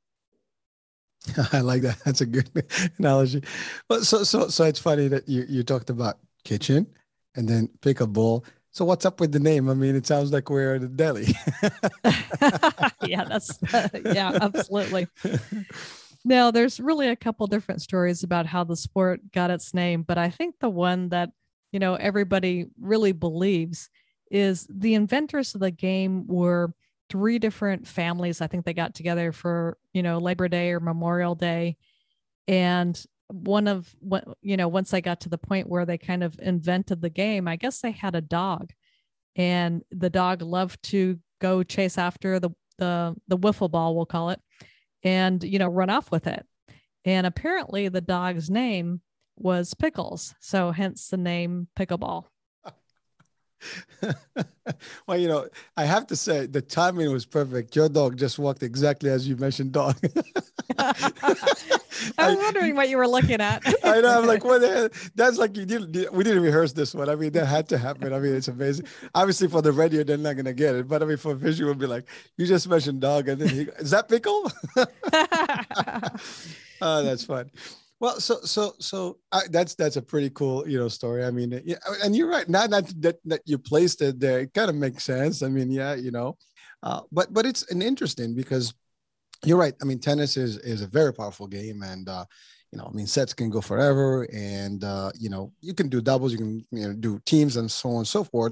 I 1.53 1.61
like 1.61 1.81
that. 1.83 1.99
That's 2.05 2.21
a 2.21 2.25
good 2.25 2.49
analogy. 2.97 3.43
But 3.87 4.05
so 4.05 4.23
so 4.23 4.47
so 4.47 4.65
it's 4.65 4.79
funny 4.79 5.07
that 5.07 5.27
you 5.27 5.45
you 5.47 5.63
talked 5.63 5.89
about 5.89 6.19
kitchen 6.43 6.87
and 7.35 7.47
then 7.47 7.69
pickleball. 7.79 8.45
So 8.71 8.85
what's 8.85 9.05
up 9.05 9.19
with 9.19 9.31
the 9.31 9.39
name? 9.39 9.69
I 9.69 9.75
mean, 9.75 9.95
it 9.95 10.07
sounds 10.07 10.31
like 10.31 10.49
we're 10.49 10.75
at 10.75 10.83
a 10.83 10.87
deli. 10.87 11.27
yeah, 13.05 13.23
that's 13.23 13.61
uh, 13.71 13.87
yeah, 14.05 14.37
absolutely. 14.41 15.07
Now, 16.25 16.51
there's 16.51 16.79
really 16.79 17.09
a 17.09 17.15
couple 17.15 17.45
different 17.47 17.81
stories 17.81 18.23
about 18.23 18.45
how 18.47 18.63
the 18.63 18.75
sport 18.75 19.31
got 19.31 19.51
its 19.51 19.73
name, 19.73 20.03
but 20.03 20.17
I 20.17 20.29
think 20.29 20.55
the 20.59 20.69
one 20.69 21.09
that 21.09 21.31
you 21.71 21.79
know 21.79 21.95
everybody 21.95 22.67
really 22.79 23.11
believes 23.11 23.89
is 24.31 24.65
the 24.69 24.95
inventors 24.95 25.53
of 25.53 25.61
the 25.61 25.71
game 25.71 26.25
were 26.27 26.74
three 27.13 27.38
different 27.38 27.88
families. 27.88 28.41
I 28.41 28.48
think 28.48 28.65
they 28.65 28.74
got 28.74 28.96
together 28.96 29.32
for, 29.32 29.77
you 29.93 30.01
know, 30.01 30.17
Labor 30.17 30.48
Day 30.48 30.72
or 30.72 30.79
Memorial 30.79 31.36
Day. 31.36 31.77
And 32.48 33.00
one 33.27 33.67
of 33.67 33.96
what, 34.00 34.27
you 34.41 34.58
know, 34.58 34.67
once 34.67 34.89
they 34.89 35.00
got 35.00 35.22
to 35.22 35.29
the 35.29 35.38
point 35.38 35.70
where 35.70 35.86
they 35.86 36.00
kind 36.00 36.24
of 36.24 36.36
invented 36.39 37.01
the 37.01 37.12
game, 37.12 37.48
I 37.48 37.55
guess 37.55 37.82
they 37.82 37.91
had 37.91 38.15
a 38.15 38.22
dog 38.22 38.72
and 39.36 39.84
the 39.91 40.10
dog 40.10 40.41
loved 40.41 40.82
to 40.86 41.20
go 41.39 41.62
chase 41.62 42.00
after 42.00 42.39
the, 42.39 42.50
the, 42.79 43.15
the 43.27 43.38
wiffle 43.38 43.70
ball, 43.70 43.96
we'll 43.96 44.08
call 44.08 44.32
it, 44.32 44.41
and, 45.03 45.43
you 45.43 45.60
know, 45.60 45.67
run 45.67 45.91
off 45.91 46.10
with 46.10 46.25
it. 46.25 46.43
And 47.05 47.27
apparently 47.27 47.89
the 47.89 48.01
dog's 48.01 48.50
name 48.50 49.01
was 49.38 49.75
Pickles. 49.75 50.34
So 50.39 50.72
hence 50.72 51.10
the 51.10 51.17
name 51.17 51.67
Pickleball. 51.77 52.24
well, 55.08 55.17
you 55.17 55.27
know, 55.27 55.48
I 55.77 55.86
have 55.86 56.08
to 56.08 56.15
say 56.15 56.46
the 56.46 56.62
timing 56.62 57.12
was 57.12 57.25
perfect. 57.25 57.75
Your 57.75 57.89
dog 57.89 58.17
just 58.17 58.39
walked 58.39 58.63
exactly 58.63 59.10
as 59.10 59.27
you 59.27 59.36
mentioned 59.36 59.72
dog. 59.72 59.98
I 62.17 62.29
was 62.29 62.38
wondering 62.38 62.75
what 62.75 62.89
you 62.89 62.98
were 62.98 63.08
looking 63.08 63.39
at. 63.41 63.62
I 63.84 64.01
know. 64.01 64.20
I'm 64.20 64.25
like, 64.25 64.43
what 64.43 64.62
the 64.62 64.70
hell? 64.70 64.89
That's 65.15 65.38
like 65.38 65.55
you 65.55 65.65
didn't. 65.65 66.13
We 66.13 66.24
didn't 66.24 66.43
rehearse 66.43 66.74
this 66.74 66.93
one. 66.93 67.10
I 67.10 67.15
mean, 67.15 67.32
that 67.34 67.46
had 67.46 67.70
to 67.70 67.77
happen. 67.77 68.13
I 68.13 68.20
mean, 68.20 68.36
it's 68.36 68.48
amazing. 68.48 68.86
Obviously, 69.15 69.48
for 69.48 69.62
the 69.62 69.72
radio, 69.72 70.03
they're 70.03 70.17
not 70.17 70.36
gonna 70.36 70.53
get 70.53 70.75
it. 70.75 70.88
But 70.88 71.03
I 71.03 71.05
mean, 71.05 71.17
for 71.17 71.34
visual, 71.36 71.72
would 71.72 71.79
be 71.79 71.88
like, 71.88 72.05
you 72.38 72.46
just 72.46 72.67
mentioned 72.67 73.01
dog, 73.01 73.29
and 73.29 73.41
then 73.41 73.50
he, 73.50 73.62
is 73.79 73.91
that 73.91 74.10
pickle? 74.10 74.51
oh, 76.82 77.03
that's 77.03 77.24
fun. 77.25 77.51
Well, 78.03 78.19
so 78.19 78.41
so 78.41 78.74
so 78.79 79.17
I, 79.31 79.43
that's 79.50 79.75
that's 79.75 79.95
a 79.95 80.01
pretty 80.01 80.29
cool 80.31 80.67
you 80.67 80.77
know 80.77 80.89
story. 80.89 81.24
I 81.24 81.31
mean, 81.31 81.62
yeah, 81.63 81.77
and 82.03 82.13
you're 82.13 82.27
right. 82.27 82.50
Now 82.50 82.67
that 82.67 82.93
that, 83.01 83.15
that 83.24 83.39
you 83.45 83.57
placed 83.57 84.01
it 84.01 84.19
there, 84.19 84.41
it 84.41 84.53
kind 84.53 84.69
of 84.69 84.75
makes 84.75 85.05
sense. 85.05 85.41
I 85.41 85.48
mean, 85.48 85.72
yeah, 85.72 85.93
you 85.93 86.12
know, 86.12 86.36
uh, 86.83 87.00
but 87.13 87.31
but 87.33 87.45
it's 87.45 87.72
an 87.72 87.81
interesting 87.81 88.36
because 88.36 88.74
you're 89.45 89.57
right. 89.57 89.74
I 89.81 89.86
mean, 89.86 90.00
tennis 90.00 90.36
is 90.36 90.57
is 90.57 90.81
a 90.81 90.88
very 90.88 91.13
powerful 91.13 91.48
game, 91.48 91.81
and 91.81 92.10
uh, 92.10 92.25
you 92.74 92.77
know, 92.77 92.89
I 92.91 92.93
mean, 92.93 93.07
sets 93.07 93.33
can 93.33 93.50
go 93.50 93.62
forever, 93.62 94.27
and 94.33 94.83
uh, 94.83 95.13
you 95.17 95.29
know, 95.29 95.53
you 95.62 95.74
can 95.74 95.88
do 95.88 96.01
doubles, 96.01 96.33
you 96.33 96.39
can 96.39 96.65
you 96.72 96.89
know 96.89 96.93
do 96.93 97.22
teams, 97.25 97.55
and 97.55 97.72
so 97.72 97.88
on 97.91 97.98
and 98.00 98.07
so 98.07 98.25
forth. 98.25 98.51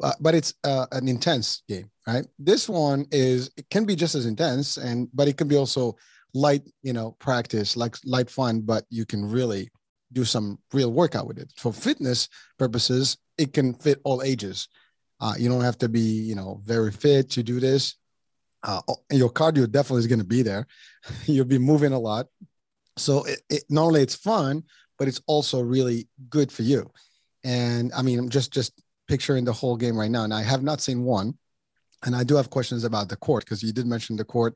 Uh, 0.00 0.12
but 0.20 0.36
it's 0.36 0.54
uh, 0.62 0.86
an 0.92 1.08
intense 1.08 1.64
game, 1.68 1.90
right? 2.06 2.24
This 2.38 2.68
one 2.68 3.06
is 3.10 3.50
it 3.56 3.68
can 3.68 3.84
be 3.84 3.96
just 3.96 4.14
as 4.14 4.26
intense, 4.26 4.76
and 4.76 5.08
but 5.12 5.26
it 5.26 5.36
can 5.36 5.48
be 5.48 5.56
also 5.56 5.96
light, 6.36 6.62
you 6.82 6.92
know, 6.92 7.16
practice, 7.18 7.76
like 7.76 7.96
light 8.04 8.30
fun, 8.30 8.60
but 8.60 8.84
you 8.90 9.06
can 9.06 9.24
really 9.24 9.70
do 10.12 10.24
some 10.24 10.58
real 10.72 10.92
workout 10.92 11.26
with 11.26 11.38
it. 11.38 11.52
For 11.56 11.72
fitness 11.72 12.28
purposes, 12.58 13.16
it 13.38 13.52
can 13.52 13.74
fit 13.74 14.00
all 14.04 14.22
ages. 14.22 14.68
Uh, 15.18 15.34
you 15.38 15.48
don't 15.48 15.62
have 15.62 15.78
to 15.78 15.88
be, 15.88 16.00
you 16.00 16.34
know, 16.34 16.60
very 16.64 16.92
fit 16.92 17.30
to 17.30 17.42
do 17.42 17.58
this. 17.58 17.96
Uh, 18.62 18.80
your 19.10 19.30
cardio 19.30 19.70
definitely 19.70 20.00
is 20.00 20.06
going 20.06 20.18
to 20.18 20.24
be 20.24 20.42
there. 20.42 20.66
You'll 21.24 21.46
be 21.46 21.58
moving 21.58 21.92
a 21.92 21.98
lot. 21.98 22.26
So 22.98 23.24
it, 23.24 23.40
it, 23.48 23.64
not 23.70 23.84
only 23.84 24.02
it's 24.02 24.14
fun, 24.14 24.64
but 24.98 25.08
it's 25.08 25.20
also 25.26 25.60
really 25.60 26.08
good 26.28 26.52
for 26.52 26.62
you. 26.62 26.90
And 27.44 27.92
I 27.94 28.02
mean, 28.02 28.28
just 28.28 28.52
just 28.52 28.72
picturing 29.08 29.44
the 29.44 29.52
whole 29.52 29.76
game 29.76 29.96
right 29.96 30.10
now, 30.10 30.24
and 30.24 30.34
I 30.34 30.42
have 30.42 30.62
not 30.62 30.80
seen 30.80 31.04
one. 31.04 31.38
And 32.04 32.14
I 32.14 32.24
do 32.24 32.36
have 32.36 32.50
questions 32.50 32.84
about 32.84 33.08
the 33.08 33.16
court 33.16 33.44
because 33.44 33.62
you 33.62 33.72
did 33.72 33.86
mention 33.86 34.16
the 34.16 34.24
court, 34.24 34.54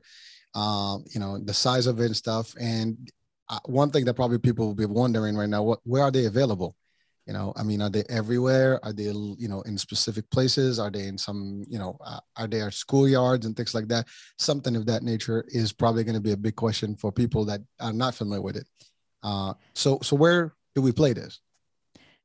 um, 0.53 1.05
you 1.13 1.19
know, 1.19 1.37
the 1.39 1.53
size 1.53 1.87
of 1.87 1.99
it 1.99 2.05
and 2.05 2.15
stuff. 2.15 2.53
And 2.59 3.09
uh, 3.49 3.59
one 3.65 3.89
thing 3.89 4.05
that 4.05 4.15
probably 4.15 4.39
people 4.39 4.67
will 4.67 4.75
be 4.75 4.85
wondering 4.85 5.35
right 5.35 5.49
now, 5.49 5.63
what 5.63 5.79
where 5.83 6.03
are 6.03 6.11
they 6.11 6.25
available? 6.25 6.75
You 7.27 7.33
know, 7.33 7.53
I 7.55 7.63
mean, 7.63 7.81
are 7.81 7.89
they 7.89 8.03
everywhere? 8.09 8.79
Are 8.83 8.91
they, 8.91 9.03
you 9.03 9.47
know, 9.47 9.61
in 9.61 9.77
specific 9.77 10.29
places? 10.31 10.79
Are 10.79 10.89
they 10.89 11.05
in 11.05 11.17
some, 11.17 11.63
you 11.69 11.77
know, 11.77 11.97
uh, 12.03 12.19
are 12.35 12.47
they 12.47 12.61
at 12.61 12.71
schoolyards 12.71 13.45
and 13.45 13.55
things 13.55 13.75
like 13.75 13.87
that? 13.89 14.07
Something 14.39 14.75
of 14.75 14.85
that 14.87 15.03
nature 15.03 15.45
is 15.47 15.71
probably 15.71 16.03
going 16.03 16.15
to 16.15 16.21
be 16.21 16.31
a 16.31 16.37
big 16.37 16.55
question 16.55 16.95
for 16.95 17.11
people 17.11 17.45
that 17.45 17.61
are 17.79 17.93
not 17.93 18.15
familiar 18.15 18.41
with 18.41 18.57
it. 18.57 18.67
Uh, 19.21 19.53
so, 19.73 19.99
so 20.01 20.15
where 20.15 20.55
do 20.73 20.81
we 20.81 20.91
play 20.91 21.13
this? 21.13 21.39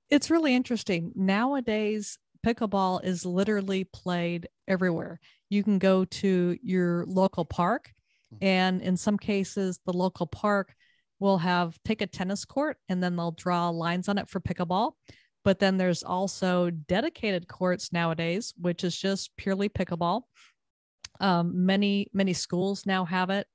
It's 0.09 0.30
really 0.30 0.54
interesting. 0.54 1.12
Nowadays, 1.14 2.18
pickleball 2.45 3.04
is 3.04 3.26
literally 3.26 3.85
played 3.85 4.49
everywhere. 4.66 5.21
You 5.50 5.62
can 5.62 5.78
go 5.78 6.04
to 6.06 6.56
your 6.62 7.04
local 7.06 7.45
park. 7.45 7.92
And 8.40 8.83
in 8.83 8.97
some 8.97 9.16
cases, 9.16 9.80
the 9.87 9.92
local 9.92 10.26
park 10.26 10.75
will 11.18 11.38
have 11.38 11.78
take 11.85 12.02
a 12.02 12.06
tennis 12.06 12.45
court 12.45 12.76
and 12.88 13.02
then 13.02 13.16
they'll 13.16 13.33
draw 13.33 13.71
lines 13.71 14.09
on 14.09 14.18
it 14.18 14.28
for 14.28 14.40
pickleball. 14.40 14.92
But 15.45 15.59
then 15.61 15.76
there's 15.76 16.02
also 16.02 16.71
dedicated 16.71 17.47
courts 17.47 17.92
nowadays, 17.92 18.52
which 18.61 18.85
is 18.85 18.99
just 18.99 19.30
purely 19.37 19.68
pickleball. 19.68 20.23
Um, 21.21 21.64
many 21.64 22.09
many 22.12 22.33
schools 22.33 22.85
now 22.85 23.04
have 23.04 23.30
it. 23.30 23.47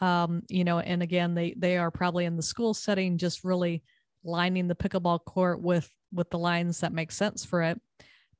Um, 0.00 0.42
you 0.48 0.64
know, 0.64 0.78
and 0.78 1.02
again, 1.02 1.34
they 1.34 1.54
they 1.56 1.76
are 1.76 1.90
probably 1.90 2.24
in 2.26 2.36
the 2.36 2.42
school 2.42 2.74
setting, 2.74 3.18
just 3.18 3.42
really 3.42 3.82
lining 4.22 4.68
the 4.68 4.74
pickleball 4.74 5.24
court 5.24 5.60
with 5.60 5.90
with 6.12 6.30
the 6.30 6.38
lines 6.38 6.80
that 6.80 6.92
make 6.92 7.10
sense 7.10 7.44
for 7.44 7.62
it. 7.62 7.80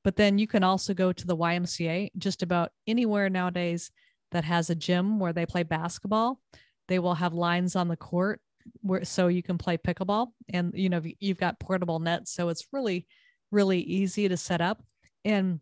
But 0.03 0.15
then 0.15 0.37
you 0.37 0.47
can 0.47 0.63
also 0.63 0.93
go 0.93 1.11
to 1.11 1.27
the 1.27 1.37
YMCA, 1.37 2.09
just 2.17 2.41
about 2.41 2.71
anywhere 2.87 3.29
nowadays 3.29 3.91
that 4.31 4.43
has 4.43 4.69
a 4.69 4.75
gym 4.75 5.19
where 5.19 5.33
they 5.33 5.45
play 5.45 5.63
basketball. 5.63 6.39
They 6.87 6.99
will 6.99 7.15
have 7.15 7.33
lines 7.33 7.75
on 7.75 7.87
the 7.87 7.97
court 7.97 8.41
where 8.81 9.03
so 9.03 9.27
you 9.27 9.43
can 9.43 9.57
play 9.57 9.77
pickleball. 9.77 10.27
And 10.49 10.71
you 10.75 10.89
know 10.89 11.01
you've 11.19 11.37
got 11.37 11.59
portable 11.59 11.99
nets 11.99 12.33
so 12.33 12.49
it's 12.49 12.67
really 12.71 13.07
really 13.51 13.79
easy 13.79 14.27
to 14.27 14.37
set 14.37 14.61
up. 14.61 14.83
And 15.23 15.59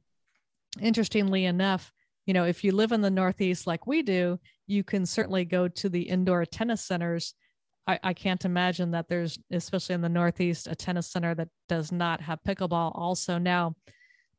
interestingly 0.79 1.45
enough 1.45 1.91
you 2.25 2.33
know 2.33 2.45
if 2.45 2.63
you 2.63 2.71
live 2.71 2.91
in 2.91 3.01
the 3.01 3.09
northeast 3.09 3.65
like 3.65 3.87
we 3.87 4.03
do 4.03 4.39
you 4.67 4.83
can 4.83 5.05
certainly 5.05 5.45
go 5.45 5.67
to 5.67 5.89
the 5.89 6.03
indoor 6.03 6.45
tennis 6.45 6.85
centers. 6.85 7.33
I, 7.87 7.99
I 8.03 8.13
can't 8.13 8.45
imagine 8.45 8.91
that 8.91 9.07
there's 9.07 9.39
especially 9.51 9.95
in 9.95 10.01
the 10.01 10.09
northeast 10.09 10.67
a 10.67 10.75
tennis 10.75 11.11
center 11.11 11.33
that 11.35 11.49
does 11.67 11.91
not 11.91 12.21
have 12.21 12.39
pickleball 12.47 12.91
also 12.93 13.39
now. 13.39 13.75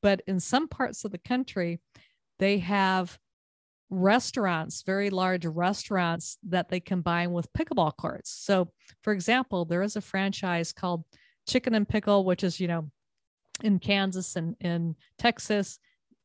But 0.02 0.22
in 0.26 0.38
some 0.38 0.68
parts 0.68 1.04
of 1.04 1.10
the 1.10 1.18
country 1.18 1.80
they 2.38 2.58
have 2.58 3.18
restaurants, 3.90 4.82
very 4.82 5.10
large 5.10 5.44
restaurants 5.44 6.38
that 6.48 6.68
they 6.68 6.80
combine 6.80 7.32
with 7.32 7.52
pickleball 7.52 7.96
courts. 7.96 8.30
So, 8.30 8.70
for 9.02 9.12
example, 9.12 9.64
there 9.64 9.82
is 9.82 9.96
a 9.96 10.00
franchise 10.00 10.72
called 10.72 11.04
Chicken 11.48 11.74
and 11.74 11.88
Pickle, 11.88 12.24
which 12.24 12.44
is, 12.44 12.60
you 12.60 12.68
know, 12.68 12.90
in 13.62 13.78
Kansas 13.78 14.36
and 14.36 14.56
in 14.60 14.94
Texas, 15.18 15.78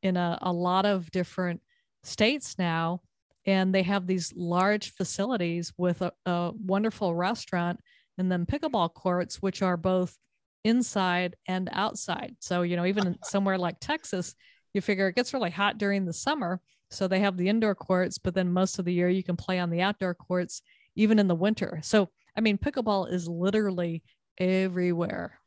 in 0.03 0.15
a, 0.15 0.37
a 0.41 0.53
lot 0.53 0.85
of 0.85 1.09
different 1.11 1.61
states 2.03 2.55
now. 2.57 3.01
And 3.47 3.73
they 3.73 3.83
have 3.83 4.07
these 4.07 4.33
large 4.35 4.93
facilities 4.93 5.73
with 5.77 6.01
a, 6.01 6.11
a 6.25 6.51
wonderful 6.55 7.13
restaurant 7.13 7.79
and 8.17 8.31
then 8.31 8.45
pickleball 8.45 8.93
courts, 8.93 9.41
which 9.41 9.61
are 9.61 9.77
both 9.77 10.17
inside 10.63 11.35
and 11.47 11.69
outside. 11.71 12.35
So, 12.39 12.61
you 12.61 12.75
know, 12.75 12.85
even 12.85 13.17
somewhere 13.23 13.57
like 13.57 13.79
Texas, 13.79 14.35
you 14.73 14.81
figure 14.81 15.07
it 15.07 15.15
gets 15.15 15.33
really 15.33 15.51
hot 15.51 15.77
during 15.77 16.05
the 16.05 16.13
summer 16.13 16.59
so 16.89 17.07
they 17.07 17.19
have 17.19 17.37
the 17.37 17.49
indoor 17.49 17.75
courts, 17.75 18.17
but 18.17 18.33
then 18.33 18.51
most 18.51 18.79
of 18.79 18.85
the 18.85 18.93
year 18.93 19.09
you 19.09 19.23
can 19.23 19.35
play 19.35 19.59
on 19.59 19.69
the 19.69 19.81
outdoor 19.81 20.13
courts, 20.13 20.61
even 20.95 21.19
in 21.19 21.27
the 21.27 21.35
winter. 21.35 21.79
So, 21.83 22.09
I 22.37 22.41
mean, 22.41 22.57
pickleball 22.57 23.11
is 23.11 23.27
literally 23.27 24.03
everywhere. 24.37 25.39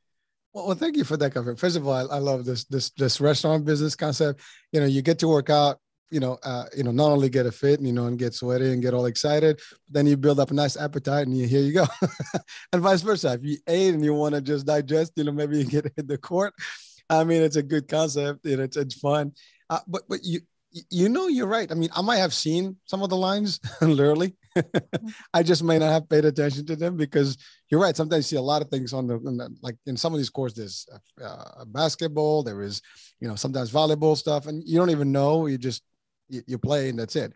Well, 0.54 0.74
thank 0.74 0.96
you 0.96 1.04
for 1.04 1.16
that 1.18 1.34
cover. 1.34 1.54
First 1.56 1.76
of 1.76 1.86
all, 1.86 1.94
I, 1.94 2.16
I, 2.16 2.18
love 2.18 2.44
this 2.44 2.64
this 2.64 2.90
this 2.90 3.20
restaurant 3.20 3.64
business 3.64 3.94
concept. 3.94 4.40
You 4.72 4.80
know, 4.80 4.86
you 4.86 5.02
get 5.02 5.18
to 5.20 5.28
work 5.28 5.50
out. 5.50 5.78
You 6.10 6.20
know, 6.20 6.38
uh, 6.42 6.64
you 6.74 6.84
know, 6.84 6.90
not 6.90 7.10
only 7.10 7.28
get 7.28 7.44
a 7.44 7.52
fit, 7.52 7.82
you 7.82 7.92
know, 7.92 8.06
and 8.06 8.18
get 8.18 8.32
sweaty 8.32 8.72
and 8.72 8.80
get 8.80 8.94
all 8.94 9.04
excited, 9.04 9.56
but 9.56 9.92
then 9.92 10.06
you 10.06 10.16
build 10.16 10.40
up 10.40 10.50
a 10.50 10.54
nice 10.54 10.74
appetite, 10.74 11.26
and 11.26 11.36
you, 11.36 11.46
here 11.46 11.60
you 11.60 11.74
go, 11.74 11.86
and 12.72 12.80
vice 12.80 13.02
versa. 13.02 13.34
If 13.34 13.44
you 13.44 13.58
ate 13.66 13.94
and 13.94 14.02
you 14.02 14.14
want 14.14 14.34
to 14.34 14.40
just 14.40 14.66
digest, 14.66 15.12
you 15.16 15.24
know, 15.24 15.32
maybe 15.32 15.58
you 15.58 15.64
get 15.64 15.92
in 15.98 16.06
the 16.06 16.16
court. 16.16 16.54
I 17.10 17.24
mean, 17.24 17.42
it's 17.42 17.56
a 17.56 17.62
good 17.62 17.88
concept. 17.88 18.46
You 18.46 18.56
know, 18.56 18.62
it's 18.62 18.78
it's 18.78 18.94
fun. 18.94 19.32
Uh, 19.68 19.80
but 19.86 20.02
but 20.08 20.24
you 20.24 20.40
you 20.90 21.08
know 21.08 21.28
you're 21.28 21.46
right. 21.46 21.70
I 21.70 21.74
mean 21.74 21.90
i 21.94 22.02
might 22.02 22.18
have 22.18 22.34
seen 22.34 22.76
some 22.84 23.02
of 23.02 23.10
the 23.10 23.16
lines 23.16 23.60
literally. 23.80 24.36
I 25.34 25.42
just 25.42 25.62
may 25.62 25.78
not 25.78 25.92
have 25.92 26.08
paid 26.08 26.24
attention 26.24 26.66
to 26.66 26.76
them 26.76 26.96
because 26.96 27.36
you're 27.70 27.80
right. 27.80 27.96
Sometimes 27.96 28.30
you 28.30 28.36
see 28.36 28.40
a 28.40 28.42
lot 28.42 28.62
of 28.62 28.68
things 28.68 28.92
on 28.92 29.06
the, 29.06 29.18
the 29.18 29.54
like 29.62 29.76
in 29.86 29.96
some 29.96 30.12
of 30.12 30.18
these 30.18 30.30
courses 30.30 30.86
there's 31.16 31.30
uh, 31.30 31.64
basketball 31.66 32.42
there 32.42 32.62
is 32.62 32.82
you 33.20 33.28
know 33.28 33.36
sometimes 33.36 33.70
volleyball 33.70 34.16
stuff 34.16 34.46
and 34.46 34.62
you 34.66 34.78
don't 34.78 34.90
even 34.90 35.12
know. 35.12 35.46
You 35.46 35.58
just 35.58 35.82
you, 36.28 36.42
you 36.46 36.58
play 36.58 36.88
and 36.88 36.98
that's 36.98 37.16
it. 37.16 37.32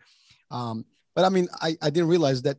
Um, 0.51 0.85
but 1.15 1.25
i 1.25 1.29
mean 1.29 1.47
I, 1.61 1.75
I 1.81 1.89
didn't 1.89 2.09
realize 2.09 2.41
that 2.43 2.57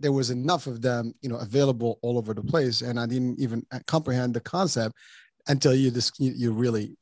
there 0.00 0.12
was 0.12 0.30
enough 0.30 0.66
of 0.66 0.80
them 0.80 1.14
you 1.20 1.28
know 1.28 1.36
available 1.36 1.98
all 2.02 2.18
over 2.18 2.34
the 2.34 2.42
place 2.42 2.80
and 2.80 2.98
i 2.98 3.06
didn't 3.06 3.38
even 3.40 3.64
uh, 3.72 3.80
comprehend 3.86 4.34
the 4.34 4.40
concept 4.40 4.94
until 5.48 5.74
you 5.74 5.90
just 5.90 6.18
you 6.18 6.52
really 6.52 6.96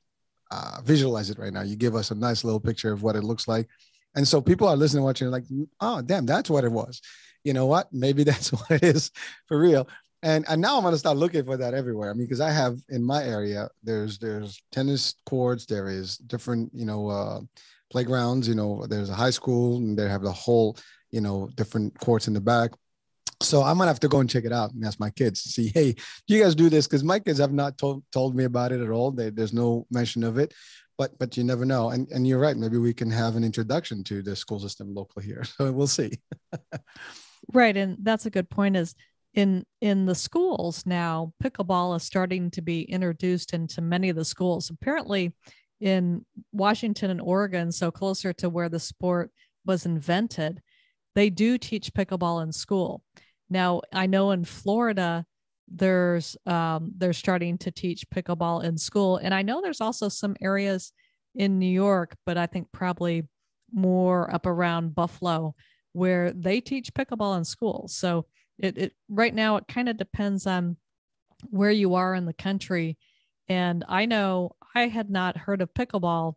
uh, 0.53 0.83
visualize 0.83 1.31
it 1.31 1.39
right 1.39 1.53
now. 1.53 1.63
You 1.63 1.77
give 1.77 1.95
us 1.95 2.11
a 2.11 2.15
nice 2.15 2.45
little 2.45 2.61
picture 2.61 2.93
of 2.93 3.03
what 3.03 3.17
it 3.17 3.25
looks 3.25 3.49
like. 3.49 3.69
And 4.15 4.29
so 4.29 4.43
people 4.43 4.69
are 4.69 4.77
listening, 4.77 5.03
watching, 5.03 5.29
like, 5.29 5.45
oh, 5.81 6.03
damn, 6.03 6.27
that's 6.27 6.51
what 6.51 6.65
it 6.65 6.73
was. 6.73 7.01
You 7.43 7.55
know 7.55 7.67
what? 7.67 7.89
Maybe 7.93 8.23
that's 8.31 8.53
what 8.53 8.71
it 8.71 8.85
is 8.85 9.11
for 9.47 9.59
real. 9.59 9.89
And 10.25 10.45
and 10.49 10.61
now 10.61 10.77
I'm 10.77 10.85
gonna 10.85 10.99
start 10.99 11.17
looking 11.17 11.45
for 11.45 11.57
that 11.57 11.75
everywhere. 11.75 12.11
I 12.11 12.13
mean, 12.13 12.27
because 12.27 12.41
I 12.41 12.51
have 12.51 12.79
in 12.91 13.03
my 13.03 13.25
area, 13.25 13.69
there's 13.83 14.19
there's 14.19 14.63
tennis 14.71 15.15
courts, 15.27 15.67
there 15.67 15.89
is 15.89 16.17
different, 16.19 16.71
you 16.73 16.87
know, 16.87 17.09
uh, 17.09 17.41
playgrounds. 17.91 18.47
You 18.47 18.55
know, 18.55 18.87
there's 18.87 19.11
a 19.11 19.15
high 19.15 19.31
school, 19.31 19.79
and 19.79 19.99
they 19.99 20.09
have 20.09 20.23
the 20.23 20.31
whole, 20.31 20.77
you 21.11 21.21
know, 21.21 21.51
different 21.57 21.99
courts 21.99 22.29
in 22.29 22.35
the 22.35 22.41
back. 22.41 22.71
So 23.43 23.63
I'm 23.63 23.79
gonna 23.79 23.89
have 23.89 24.01
to 24.01 24.09
go 24.09 24.21
and 24.21 24.31
check 24.31 24.45
it 24.45 24.53
out 24.53 24.73
and 24.73 24.85
ask 24.85 25.01
my 25.01 25.11
kids 25.11 25.43
to 25.43 25.49
see, 25.49 25.69
hey, 25.75 25.93
do 25.93 26.35
you 26.35 26.43
guys 26.43 26.55
do 26.55 26.71
this? 26.71 26.87
Because 26.87 27.05
my 27.05 27.19
kids 27.19 27.39
have 27.39 27.53
not 27.53 27.79
told 27.79 28.05
told 28.13 28.35
me 28.35 28.45
about 28.45 28.73
it 28.73 28.81
at 28.81 28.91
all. 28.91 29.11
They, 29.11 29.31
there's 29.31 29.53
no 29.53 29.87
mention 29.91 30.25
of 30.25 30.39
it, 30.39 30.55
but 30.97 31.19
but 31.19 31.37
you 31.37 31.45
never 31.45 31.65
know. 31.65 31.91
And 31.91 32.09
and 32.11 32.27
you're 32.27 32.39
right. 32.39 32.57
Maybe 32.57 32.79
we 32.79 32.95
can 32.95 33.11
have 33.11 33.37
an 33.37 33.45
introduction 33.45 34.05
to 34.05 34.23
the 34.23 34.37
school 34.37 34.61
system 34.61 34.95
locally 34.95 35.27
here. 35.27 35.43
So 35.57 35.71
we'll 35.73 35.87
see. 35.87 36.21
right, 37.53 37.77
and 37.77 37.99
that's 38.01 38.27
a 38.27 38.31
good 38.31 38.49
point. 38.49 38.77
Is 38.77 38.95
in 39.35 39.65
in 39.81 40.07
the 40.07 40.15
schools 40.15 40.85
now, 40.87 41.33
pickleball 41.43 41.97
is 41.97 42.03
starting 42.03 42.51
to 42.53 42.63
be 42.63 42.83
introduced 42.83 43.55
into 43.55 43.81
many 43.81 44.09
of 44.09 44.17
the 44.17 44.25
schools. 44.25 44.71
Apparently, 44.71 45.33
in 45.81 46.25
Washington 46.53 47.11
and 47.11 47.21
Oregon, 47.21 47.73
so 47.73 47.91
closer 47.91 48.33
to 48.35 48.49
where 48.49 48.69
the 48.69 48.81
sport 48.81 49.31
was 49.65 49.85
invented, 49.87 50.63
they 51.15 51.31
do 51.31 51.59
teach 51.59 51.93
pickleball 51.93 52.43
in 52.43 52.53
school. 52.53 53.03
Now, 53.53 53.83
I 53.93 54.07
know 54.07 54.31
in 54.33 54.45
Florida, 54.45 55.25
there's 55.69 56.37
um, 56.47 56.93
they're 56.97 57.13
starting 57.13 57.59
to 57.59 57.71
teach 57.71 58.09
pickleball 58.11 58.65
in 58.65 58.77
school, 58.77 59.19
and 59.19 59.33
I 59.33 59.43
know 59.43 59.61
there's 59.61 59.81
also 59.81 60.09
some 60.09 60.37
areas 60.41 60.93
in 61.35 61.59
New 61.59 61.67
York, 61.67 62.17
but 62.27 62.37
I 62.37 62.47
think 62.47 62.73
probably 62.73 63.29
more 63.73 64.33
up 64.35 64.47
around 64.47 64.95
Buffalo 64.95 65.55
where 65.93 66.33
they 66.33 66.61
teach 66.61 66.95
pickleball 66.95 67.37
in 67.37 67.45
school. 67.45 67.87
So 67.89 68.27
it, 68.59 68.79
it 68.79 68.93
right 69.09 69.35
now 69.35 69.57
it 69.57 69.69
kind 69.69 69.89
of 69.89 69.97
depends 69.97 70.47
on 70.47 70.77
where 71.51 71.71
you 71.71 71.95
are 71.95 72.15
in 72.15 72.27
the 72.27 72.33
country. 72.33 72.97
And 73.49 73.85
I 73.89 74.07
know 74.07 74.53
I 74.75 74.89
had 74.89 75.11
not 75.11 75.37
heard 75.37 75.61
of 75.61 75.75
pickleball 75.75 76.35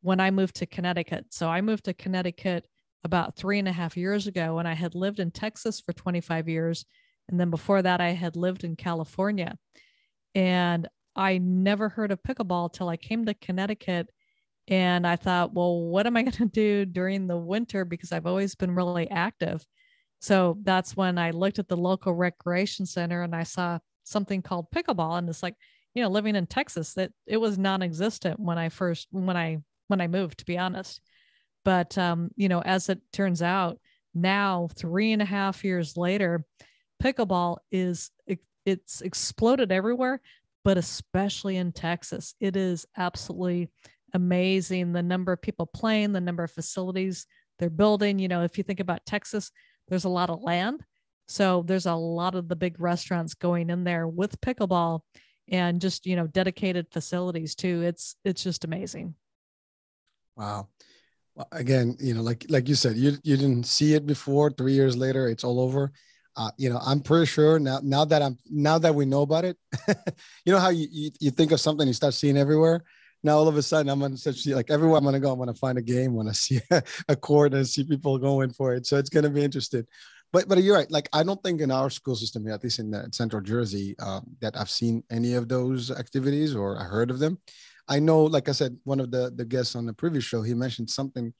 when 0.00 0.20
I 0.20 0.30
moved 0.30 0.56
to 0.56 0.66
Connecticut. 0.66 1.26
So 1.30 1.48
I 1.48 1.60
moved 1.60 1.84
to 1.84 1.94
Connecticut 1.94 2.66
about 3.04 3.36
three 3.36 3.58
and 3.58 3.68
a 3.68 3.72
half 3.72 3.96
years 3.96 4.26
ago. 4.26 4.58
And 4.58 4.66
I 4.66 4.74
had 4.74 4.94
lived 4.94 5.20
in 5.20 5.30
Texas 5.30 5.80
for 5.80 5.92
25 5.92 6.48
years. 6.48 6.84
And 7.28 7.38
then 7.38 7.50
before 7.50 7.82
that, 7.82 8.00
I 8.00 8.10
had 8.10 8.36
lived 8.36 8.64
in 8.64 8.76
California. 8.76 9.56
And 10.34 10.88
I 11.14 11.38
never 11.38 11.88
heard 11.88 12.12
of 12.12 12.22
pickleball 12.22 12.72
till 12.72 12.88
I 12.88 12.96
came 12.96 13.26
to 13.26 13.34
Connecticut. 13.34 14.10
And 14.66 15.06
I 15.06 15.16
thought, 15.16 15.54
well, 15.54 15.80
what 15.82 16.06
am 16.06 16.16
I 16.16 16.22
going 16.24 16.32
to 16.32 16.46
do 16.46 16.84
during 16.84 17.26
the 17.26 17.36
winter? 17.36 17.84
Because 17.84 18.12
I've 18.12 18.26
always 18.26 18.54
been 18.54 18.74
really 18.74 19.10
active. 19.10 19.64
So 20.20 20.58
that's 20.62 20.96
when 20.96 21.18
I 21.18 21.30
looked 21.30 21.58
at 21.58 21.68
the 21.68 21.76
local 21.76 22.12
recreation 22.12 22.86
center 22.86 23.22
and 23.22 23.34
I 23.34 23.44
saw 23.44 23.78
something 24.04 24.42
called 24.42 24.70
pickleball. 24.74 25.18
And 25.18 25.28
it's 25.28 25.42
like, 25.42 25.54
you 25.94 26.02
know, 26.02 26.08
living 26.08 26.36
in 26.36 26.46
Texas, 26.46 26.94
that 26.94 27.12
it 27.26 27.36
was 27.36 27.58
non-existent 27.58 28.38
when 28.40 28.58
I 28.58 28.68
first 28.68 29.08
when 29.10 29.36
I 29.36 29.58
when 29.86 30.00
I 30.00 30.06
moved, 30.06 30.38
to 30.38 30.44
be 30.44 30.58
honest. 30.58 31.00
But 31.68 31.98
um, 31.98 32.30
you 32.34 32.48
know, 32.48 32.62
as 32.62 32.88
it 32.88 32.98
turns 33.12 33.42
out, 33.42 33.78
now 34.14 34.70
three 34.74 35.12
and 35.12 35.20
a 35.20 35.26
half 35.26 35.62
years 35.62 35.98
later, 35.98 36.46
pickleball 37.02 37.58
is 37.70 38.10
it's 38.64 39.02
exploded 39.02 39.70
everywhere, 39.70 40.22
but 40.64 40.78
especially 40.78 41.58
in 41.58 41.72
Texas, 41.72 42.34
it 42.40 42.56
is 42.56 42.86
absolutely 42.96 43.68
amazing 44.14 44.92
the 44.92 45.02
number 45.02 45.30
of 45.30 45.42
people 45.42 45.66
playing, 45.66 46.14
the 46.14 46.22
number 46.22 46.42
of 46.42 46.50
facilities 46.50 47.26
they're 47.58 47.68
building. 47.68 48.18
You 48.18 48.28
know, 48.28 48.44
if 48.44 48.56
you 48.56 48.64
think 48.64 48.80
about 48.80 49.04
Texas, 49.04 49.50
there's 49.88 50.06
a 50.06 50.08
lot 50.08 50.30
of 50.30 50.40
land. 50.40 50.82
So 51.26 51.64
there's 51.66 51.84
a 51.84 51.94
lot 51.94 52.34
of 52.34 52.48
the 52.48 52.56
big 52.56 52.80
restaurants 52.80 53.34
going 53.34 53.68
in 53.68 53.84
there 53.84 54.08
with 54.08 54.40
pickleball 54.40 55.00
and 55.48 55.82
just, 55.82 56.06
you 56.06 56.16
know, 56.16 56.28
dedicated 56.28 56.86
facilities 56.90 57.54
too. 57.54 57.82
It's 57.82 58.16
it's 58.24 58.42
just 58.42 58.64
amazing. 58.64 59.16
Wow. 60.34 60.68
Again, 61.52 61.96
you 62.00 62.14
know, 62.14 62.22
like 62.22 62.44
like 62.48 62.68
you 62.68 62.74
said, 62.74 62.96
you 62.96 63.12
you 63.22 63.36
didn't 63.36 63.64
see 63.64 63.94
it 63.94 64.06
before. 64.06 64.50
Three 64.50 64.72
years 64.72 64.96
later, 64.96 65.28
it's 65.28 65.44
all 65.44 65.60
over. 65.60 65.92
Uh, 66.36 66.50
you 66.56 66.70
know, 66.70 66.78
I'm 66.84 67.00
pretty 67.00 67.26
sure 67.26 67.58
now. 67.58 67.80
Now 67.82 68.04
that 68.04 68.22
I'm 68.22 68.38
now 68.48 68.78
that 68.78 68.94
we 68.94 69.04
know 69.04 69.22
about 69.22 69.44
it, 69.44 69.56
you 70.44 70.52
know 70.52 70.58
how 70.58 70.70
you, 70.70 70.86
you, 70.90 71.10
you 71.20 71.30
think 71.30 71.52
of 71.52 71.60
something, 71.60 71.86
you 71.86 71.94
start 71.94 72.14
seeing 72.14 72.36
everywhere 72.36 72.84
now 73.22 73.36
all 73.36 73.48
of 73.48 73.56
a 73.56 73.62
sudden 73.62 73.90
I'm 73.90 74.00
gonna 74.00 74.16
see 74.16 74.54
like 74.54 74.70
everywhere 74.70 74.98
I'm 74.98 75.04
gonna 75.04 75.20
go, 75.20 75.32
I'm 75.32 75.38
gonna 75.38 75.54
find 75.54 75.78
a 75.78 75.82
game 75.82 76.14
when 76.14 76.28
I 76.32 76.32
see 76.32 76.60
a 77.08 77.16
court 77.16 77.54
and 77.54 77.66
see 77.66 77.84
people 77.84 78.18
going 78.18 78.50
for 78.52 78.74
it. 78.74 78.86
So 78.86 78.96
it's 78.96 79.10
gonna 79.10 79.30
be 79.30 79.44
interesting. 79.44 79.86
But 80.32 80.48
but 80.48 80.62
you're 80.62 80.76
right. 80.76 80.90
Like 80.90 81.08
I 81.12 81.22
don't 81.22 81.42
think 81.42 81.60
in 81.60 81.70
our 81.70 81.90
school 81.90 82.14
system, 82.14 82.46
at 82.48 82.62
least 82.62 82.78
in 82.78 83.12
Central 83.12 83.42
Jersey, 83.42 83.96
um, 83.98 84.36
that 84.40 84.58
I've 84.58 84.70
seen 84.70 85.02
any 85.10 85.34
of 85.34 85.48
those 85.48 85.90
activities 85.90 86.54
or 86.54 86.78
I 86.78 86.84
heard 86.84 87.10
of 87.10 87.18
them. 87.18 87.38
I 87.88 87.98
know, 87.98 88.24
like 88.24 88.48
I 88.48 88.52
said, 88.52 88.76
one 88.84 89.00
of 89.00 89.10
the 89.10 89.32
the 89.34 89.44
guests 89.44 89.76
on 89.76 89.86
the 89.86 89.92
previous 89.92 90.24
show, 90.24 90.42
he 90.42 90.54
mentioned 90.54 90.90
something 90.90 91.32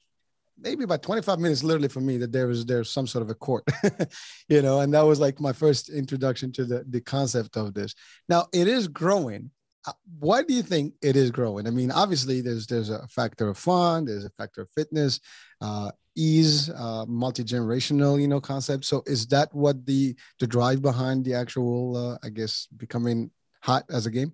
maybe 0.61 0.83
about 0.83 1.01
25 1.01 1.39
minutes 1.39 1.63
literally 1.63 1.87
for 1.87 2.01
me 2.01 2.17
that 2.17 2.33
there 2.33 2.47
was 2.47 2.65
there's 2.65 2.91
some 2.91 3.07
sort 3.07 3.21
of 3.21 3.29
a 3.29 3.33
court 3.33 3.63
you 4.49 4.61
know 4.61 4.81
and 4.81 4.93
that 4.93 5.03
was 5.05 5.17
like 5.17 5.39
my 5.39 5.53
first 5.53 5.87
introduction 5.87 6.51
to 6.51 6.65
the 6.65 6.83
the 6.89 6.99
concept 6.99 7.55
of 7.55 7.73
this 7.73 7.95
now 8.27 8.45
it 8.51 8.67
is 8.67 8.85
growing 8.89 9.49
uh, 9.87 9.93
why 10.19 10.43
do 10.43 10.53
you 10.53 10.61
think 10.61 10.93
it 11.01 11.15
is 11.15 11.31
growing? 11.31 11.65
I 11.65 11.69
mean, 11.69 11.91
obviously, 11.91 12.41
there's 12.41 12.67
there's 12.67 12.89
a 12.89 13.07
factor 13.07 13.47
of 13.47 13.57
fun, 13.57 14.05
there's 14.05 14.25
a 14.25 14.29
factor 14.31 14.61
of 14.61 14.69
fitness, 14.71 15.19
uh, 15.61 15.91
ease, 16.15 16.69
uh, 16.69 17.05
multi 17.07 17.43
generational, 17.43 18.19
you 18.19 18.27
know, 18.27 18.41
concept. 18.41 18.85
So, 18.85 19.03
is 19.05 19.25
that 19.27 19.53
what 19.53 19.85
the 19.85 20.15
the 20.39 20.47
drive 20.47 20.81
behind 20.81 21.23
the 21.23 21.33
actual, 21.33 21.95
uh, 21.95 22.17
I 22.21 22.29
guess, 22.29 22.67
becoming 22.75 23.31
hot 23.61 23.85
as 23.89 24.05
a 24.05 24.11
game? 24.11 24.33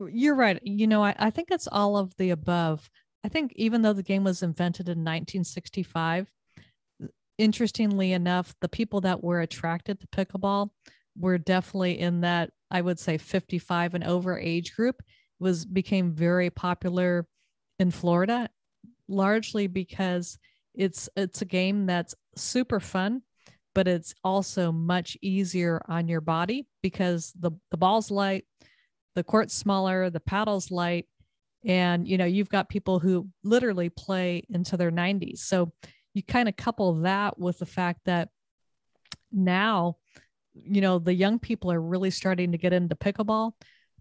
You're 0.00 0.34
right. 0.34 0.58
You 0.62 0.86
know, 0.86 1.04
I, 1.04 1.14
I 1.18 1.30
think 1.30 1.50
it's 1.50 1.68
all 1.70 1.96
of 1.96 2.16
the 2.16 2.30
above. 2.30 2.90
I 3.24 3.28
think 3.28 3.52
even 3.56 3.82
though 3.82 3.92
the 3.92 4.02
game 4.02 4.24
was 4.24 4.42
invented 4.42 4.88
in 4.88 4.98
1965, 4.98 6.30
interestingly 7.38 8.12
enough, 8.12 8.54
the 8.60 8.68
people 8.68 9.00
that 9.02 9.22
were 9.22 9.40
attracted 9.40 10.00
to 10.00 10.06
pickleball 10.08 10.70
were 11.16 11.38
definitely 11.38 11.98
in 11.98 12.20
that 12.22 12.50
I 12.70 12.80
would 12.80 12.98
say 12.98 13.18
55 13.18 13.94
and 13.94 14.04
over 14.04 14.38
age 14.38 14.74
group 14.74 15.02
was 15.38 15.64
became 15.64 16.12
very 16.12 16.50
popular 16.50 17.26
in 17.78 17.90
Florida, 17.90 18.48
largely 19.08 19.66
because 19.66 20.38
it's 20.74 21.08
it's 21.16 21.42
a 21.42 21.46
game 21.46 21.86
that's 21.86 22.14
super 22.36 22.80
fun, 22.80 23.22
but 23.74 23.86
it's 23.86 24.14
also 24.24 24.72
much 24.72 25.16
easier 25.22 25.80
on 25.88 26.08
your 26.08 26.20
body 26.20 26.66
because 26.82 27.32
the 27.38 27.52
the 27.70 27.76
ball's 27.76 28.10
light, 28.10 28.44
the 29.14 29.24
court's 29.24 29.54
smaller, 29.54 30.10
the 30.10 30.20
paddle's 30.20 30.70
light, 30.70 31.06
and 31.64 32.06
you 32.06 32.18
know 32.18 32.24
you've 32.24 32.48
got 32.48 32.68
people 32.68 32.98
who 32.98 33.28
literally 33.42 33.88
play 33.88 34.42
into 34.50 34.76
their 34.76 34.90
90s. 34.90 35.38
So 35.38 35.72
you 36.12 36.22
kind 36.22 36.48
of 36.48 36.56
couple 36.56 36.94
that 37.02 37.38
with 37.38 37.58
the 37.58 37.66
fact 37.66 38.00
that 38.04 38.28
now 39.32 39.96
you 40.54 40.80
know, 40.80 40.98
the 40.98 41.14
young 41.14 41.38
people 41.38 41.70
are 41.72 41.80
really 41.80 42.10
starting 42.10 42.52
to 42.52 42.58
get 42.58 42.72
into 42.72 42.94
pickleball. 42.94 43.52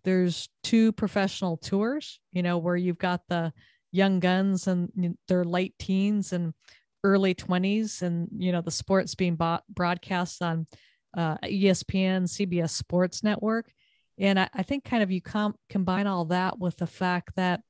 There's 0.03 0.49
two 0.63 0.91
professional 0.91 1.57
tours, 1.57 2.19
you 2.31 2.43
know, 2.43 2.57
where 2.57 2.75
you've 2.75 2.97
got 2.97 3.21
the 3.27 3.53
young 3.91 4.19
guns 4.19 4.67
and 4.67 5.17
their 5.27 5.43
late 5.43 5.73
teens 5.79 6.33
and 6.33 6.53
early 7.03 7.35
20s, 7.35 8.01
and, 8.01 8.27
you 8.37 8.51
know, 8.51 8.61
the 8.61 8.71
sports 8.71 9.15
being 9.15 9.35
bought, 9.35 9.63
broadcast 9.69 10.41
on 10.41 10.67
uh, 11.17 11.37
ESPN, 11.43 12.23
CBS 12.23 12.71
Sports 12.71 13.23
Network. 13.23 13.71
And 14.19 14.39
I, 14.39 14.49
I 14.53 14.63
think 14.63 14.83
kind 14.83 15.03
of 15.03 15.11
you 15.11 15.21
com- 15.21 15.55
combine 15.69 16.07
all 16.07 16.25
that 16.25 16.59
with 16.59 16.77
the 16.77 16.87
fact 16.87 17.35
that, 17.35 17.61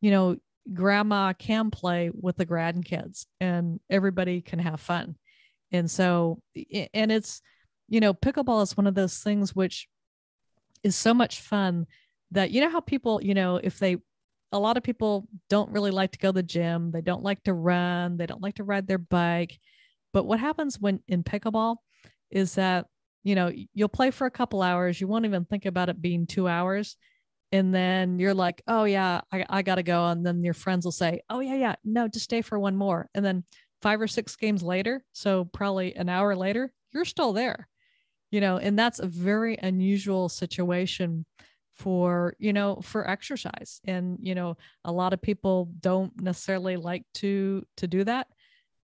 you 0.00 0.10
know, 0.10 0.36
grandma 0.72 1.32
can 1.32 1.70
play 1.70 2.10
with 2.12 2.36
the 2.36 2.46
grandkids 2.46 3.26
and 3.40 3.80
everybody 3.88 4.40
can 4.40 4.58
have 4.58 4.80
fun. 4.80 5.16
And 5.72 5.90
so, 5.90 6.40
and 6.94 7.10
it's, 7.12 7.42
you 7.88 8.00
know, 8.00 8.14
pickleball 8.14 8.62
is 8.62 8.76
one 8.76 8.86
of 8.86 8.94
those 8.94 9.18
things 9.18 9.54
which 9.54 9.88
is 10.82 10.94
so 10.94 11.14
much 11.14 11.40
fun 11.40 11.86
that 12.30 12.50
you 12.50 12.60
know 12.60 12.70
how 12.70 12.80
people, 12.80 13.20
you 13.22 13.34
know, 13.34 13.56
if 13.56 13.78
they 13.78 13.96
a 14.52 14.58
lot 14.58 14.76
of 14.76 14.82
people 14.82 15.28
don't 15.50 15.70
really 15.70 15.90
like 15.90 16.12
to 16.12 16.18
go 16.18 16.28
to 16.28 16.32
the 16.32 16.42
gym, 16.42 16.90
they 16.90 17.00
don't 17.02 17.22
like 17.22 17.42
to 17.44 17.52
run, 17.52 18.16
they 18.16 18.26
don't 18.26 18.42
like 18.42 18.54
to 18.56 18.64
ride 18.64 18.86
their 18.86 18.98
bike. 18.98 19.58
But 20.12 20.24
what 20.24 20.40
happens 20.40 20.80
when 20.80 21.00
in 21.08 21.22
pickleball 21.22 21.76
is 22.30 22.54
that, 22.54 22.86
you 23.24 23.34
know, 23.34 23.52
you'll 23.74 23.88
play 23.88 24.10
for 24.10 24.26
a 24.26 24.30
couple 24.30 24.62
hours, 24.62 25.00
you 25.00 25.08
won't 25.08 25.24
even 25.26 25.44
think 25.44 25.66
about 25.66 25.88
it 25.88 26.00
being 26.02 26.26
2 26.26 26.48
hours 26.48 26.96
and 27.52 27.74
then 27.74 28.18
you're 28.18 28.34
like, 28.34 28.62
"Oh 28.68 28.84
yeah, 28.84 29.22
I 29.32 29.44
I 29.48 29.62
got 29.62 29.76
to 29.76 29.82
go." 29.82 30.06
And 30.08 30.24
then 30.26 30.44
your 30.44 30.54
friends 30.54 30.84
will 30.84 30.92
say, 30.92 31.22
"Oh 31.30 31.40
yeah, 31.40 31.54
yeah, 31.56 31.74
no, 31.84 32.08
just 32.08 32.24
stay 32.24 32.42
for 32.42 32.58
one 32.58 32.76
more." 32.76 33.08
And 33.14 33.24
then 33.24 33.44
5 33.82 34.00
or 34.00 34.08
6 34.08 34.36
games 34.36 34.62
later, 34.62 35.04
so 35.12 35.46
probably 35.46 35.94
an 35.96 36.08
hour 36.08 36.36
later, 36.36 36.72
you're 36.92 37.04
still 37.06 37.32
there 37.32 37.68
you 38.30 38.40
know 38.40 38.58
and 38.58 38.78
that's 38.78 38.98
a 38.98 39.06
very 39.06 39.56
unusual 39.62 40.28
situation 40.28 41.24
for 41.74 42.34
you 42.38 42.52
know 42.52 42.80
for 42.82 43.08
exercise 43.08 43.80
and 43.84 44.18
you 44.20 44.34
know 44.34 44.56
a 44.84 44.92
lot 44.92 45.12
of 45.12 45.22
people 45.22 45.70
don't 45.80 46.12
necessarily 46.20 46.76
like 46.76 47.04
to 47.14 47.64
to 47.76 47.86
do 47.86 48.04
that 48.04 48.26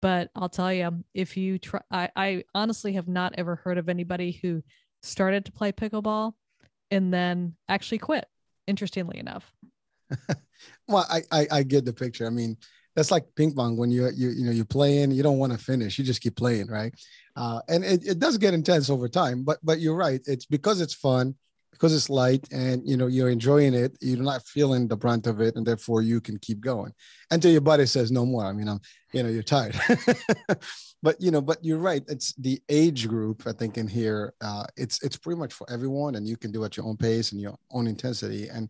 but 0.03 0.31
i'll 0.37 0.49
tell 0.49 0.73
you 0.73 1.05
if 1.15 1.37
you 1.37 1.59
try 1.59 1.81
I, 1.91 2.09
I 2.17 2.45
honestly 2.55 2.95
have 2.95 3.09
not 3.09 3.35
ever 3.39 3.57
heard 3.57 3.79
of 3.79 3.89
anybody 3.89 4.39
who 4.43 4.63
started 5.03 5.45
to 5.47 5.53
play 5.53 5.73
pickleball 5.73 6.35
and 6.91 7.13
then 7.13 7.55
actually 7.69 7.99
quit 7.99 8.27
interestingly 8.67 9.19
enough. 9.19 9.53
Well 10.89 11.07
I, 11.09 11.23
I 11.33 11.47
i 11.53 11.63
get 11.63 11.87
the 11.87 11.93
picture. 11.93 12.27
I 12.27 12.31
mean 12.31 12.57
that's 12.95 13.11
like 13.11 13.25
ping 13.35 13.55
pong. 13.55 13.79
When 13.79 13.91
you 13.91 14.11
you 14.15 14.29
you 14.31 14.45
know 14.45 14.51
you're 14.51 14.65
playing 14.67 15.11
you 15.11 15.23
don't 15.23 15.39
want 15.39 15.53
to 15.53 15.59
finish. 15.59 15.99
You 15.99 16.05
just 16.05 16.21
keep 16.21 16.37
playing 16.37 16.67
right? 16.67 16.93
Uh, 17.35 17.61
and 17.69 17.83
it, 17.83 18.07
it 18.07 18.19
does 18.19 18.37
get 18.37 18.53
intense 18.53 18.91
over 18.91 19.09
time 19.09 19.43
but 19.43 19.59
but 19.63 19.81
you're 19.81 19.97
right. 19.97 20.21
It's 20.27 20.45
because 20.45 20.83
it's 20.83 20.93
fun 20.93 21.35
because 21.73 21.95
it's 21.95 22.11
light 22.11 22.47
and 22.53 22.87
you 22.87 22.97
know 22.97 23.07
you're 23.07 23.31
enjoying 23.31 23.75
it 23.75 23.97
you're 24.01 24.23
not 24.23 24.47
feeling 24.47 24.87
the 24.87 24.97
brunt 24.97 25.27
of 25.27 25.41
it 25.41 25.57
and 25.57 25.67
therefore 25.67 26.03
you 26.03 26.21
can 26.21 26.39
keep 26.39 26.61
going 26.61 26.93
until 27.31 27.51
your 27.51 27.61
body 27.61 27.87
says 27.87 28.11
no 28.11 28.27
more 28.27 28.45
i 28.45 28.53
mean 28.53 28.69
i'm 28.69 28.81
you 29.13 29.23
know 29.23 29.29
you're 29.29 29.43
tired. 29.43 29.79
But 31.03 31.19
you 31.19 31.31
know 31.31 31.41
but 31.41 31.65
you're 31.65 31.79
right 31.79 32.03
it's 32.09 32.35
the 32.35 32.61
age 32.69 33.09
group 33.09 33.45
i 33.47 33.53
think 33.53 33.79
in 33.79 33.89
here 33.89 34.35
uh, 34.43 34.67
it's 34.77 35.03
it's 35.03 35.17
pretty 35.17 35.39
much 35.39 35.55
for 35.55 35.67
everyone 35.71 36.15
and 36.17 36.29
you 36.29 36.37
can 36.37 36.53
do 36.53 36.63
at 36.63 36.77
your 36.77 36.85
own 36.85 36.99
pace 36.99 37.33
and 37.33 37.41
your 37.41 37.57
own 37.71 37.87
intensity 37.87 38.49
and 38.49 38.69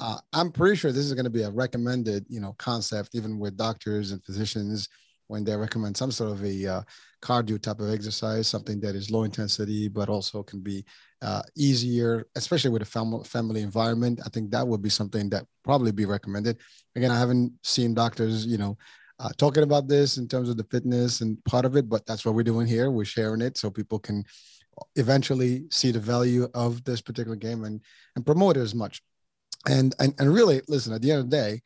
uh, 0.00 0.18
I'm 0.32 0.52
pretty 0.52 0.76
sure 0.76 0.92
this 0.92 1.04
is 1.04 1.14
going 1.14 1.24
to 1.24 1.30
be 1.30 1.42
a 1.42 1.50
recommended, 1.50 2.24
you 2.28 2.40
know, 2.40 2.54
concept 2.58 3.10
even 3.14 3.38
with 3.38 3.56
doctors 3.56 4.12
and 4.12 4.22
physicians 4.24 4.88
when 5.28 5.44
they 5.44 5.56
recommend 5.56 5.96
some 5.96 6.10
sort 6.10 6.32
of 6.32 6.44
a 6.44 6.66
uh, 6.66 6.82
cardio 7.22 7.60
type 7.60 7.80
of 7.80 7.92
exercise, 7.92 8.48
something 8.48 8.80
that 8.80 8.94
is 8.94 9.10
low 9.10 9.22
intensity 9.22 9.88
but 9.88 10.08
also 10.08 10.42
can 10.42 10.60
be 10.60 10.84
uh, 11.22 11.42
easier, 11.56 12.26
especially 12.36 12.70
with 12.70 12.82
a 12.82 12.86
family 12.86 13.24
family 13.24 13.62
environment. 13.62 14.20
I 14.24 14.28
think 14.28 14.50
that 14.50 14.66
would 14.66 14.82
be 14.82 14.90
something 14.90 15.28
that 15.30 15.44
probably 15.64 15.92
be 15.92 16.06
recommended. 16.06 16.58
Again, 16.96 17.10
I 17.10 17.18
haven't 17.18 17.52
seen 17.62 17.94
doctors, 17.94 18.46
you 18.46 18.58
know, 18.58 18.76
uh, 19.20 19.30
talking 19.36 19.62
about 19.62 19.88
this 19.88 20.16
in 20.16 20.28
terms 20.28 20.48
of 20.48 20.56
the 20.56 20.64
fitness 20.64 21.20
and 21.20 21.42
part 21.44 21.64
of 21.64 21.76
it, 21.76 21.88
but 21.88 22.06
that's 22.06 22.24
what 22.24 22.34
we're 22.34 22.42
doing 22.42 22.66
here. 22.66 22.90
We're 22.90 23.04
sharing 23.04 23.40
it 23.40 23.56
so 23.56 23.70
people 23.70 23.98
can 23.98 24.24
eventually 24.96 25.64
see 25.70 25.90
the 25.90 26.00
value 26.00 26.48
of 26.54 26.84
this 26.84 27.00
particular 27.00 27.36
game 27.36 27.64
and 27.64 27.80
and 28.14 28.24
promote 28.24 28.56
it 28.56 28.60
as 28.60 28.74
much 28.74 29.02
and 29.66 29.94
and, 29.98 30.14
and 30.18 30.32
really 30.32 30.62
listen 30.68 30.92
at 30.92 31.02
the 31.02 31.10
end 31.10 31.20
of 31.20 31.30
the 31.30 31.36
day 31.36 31.62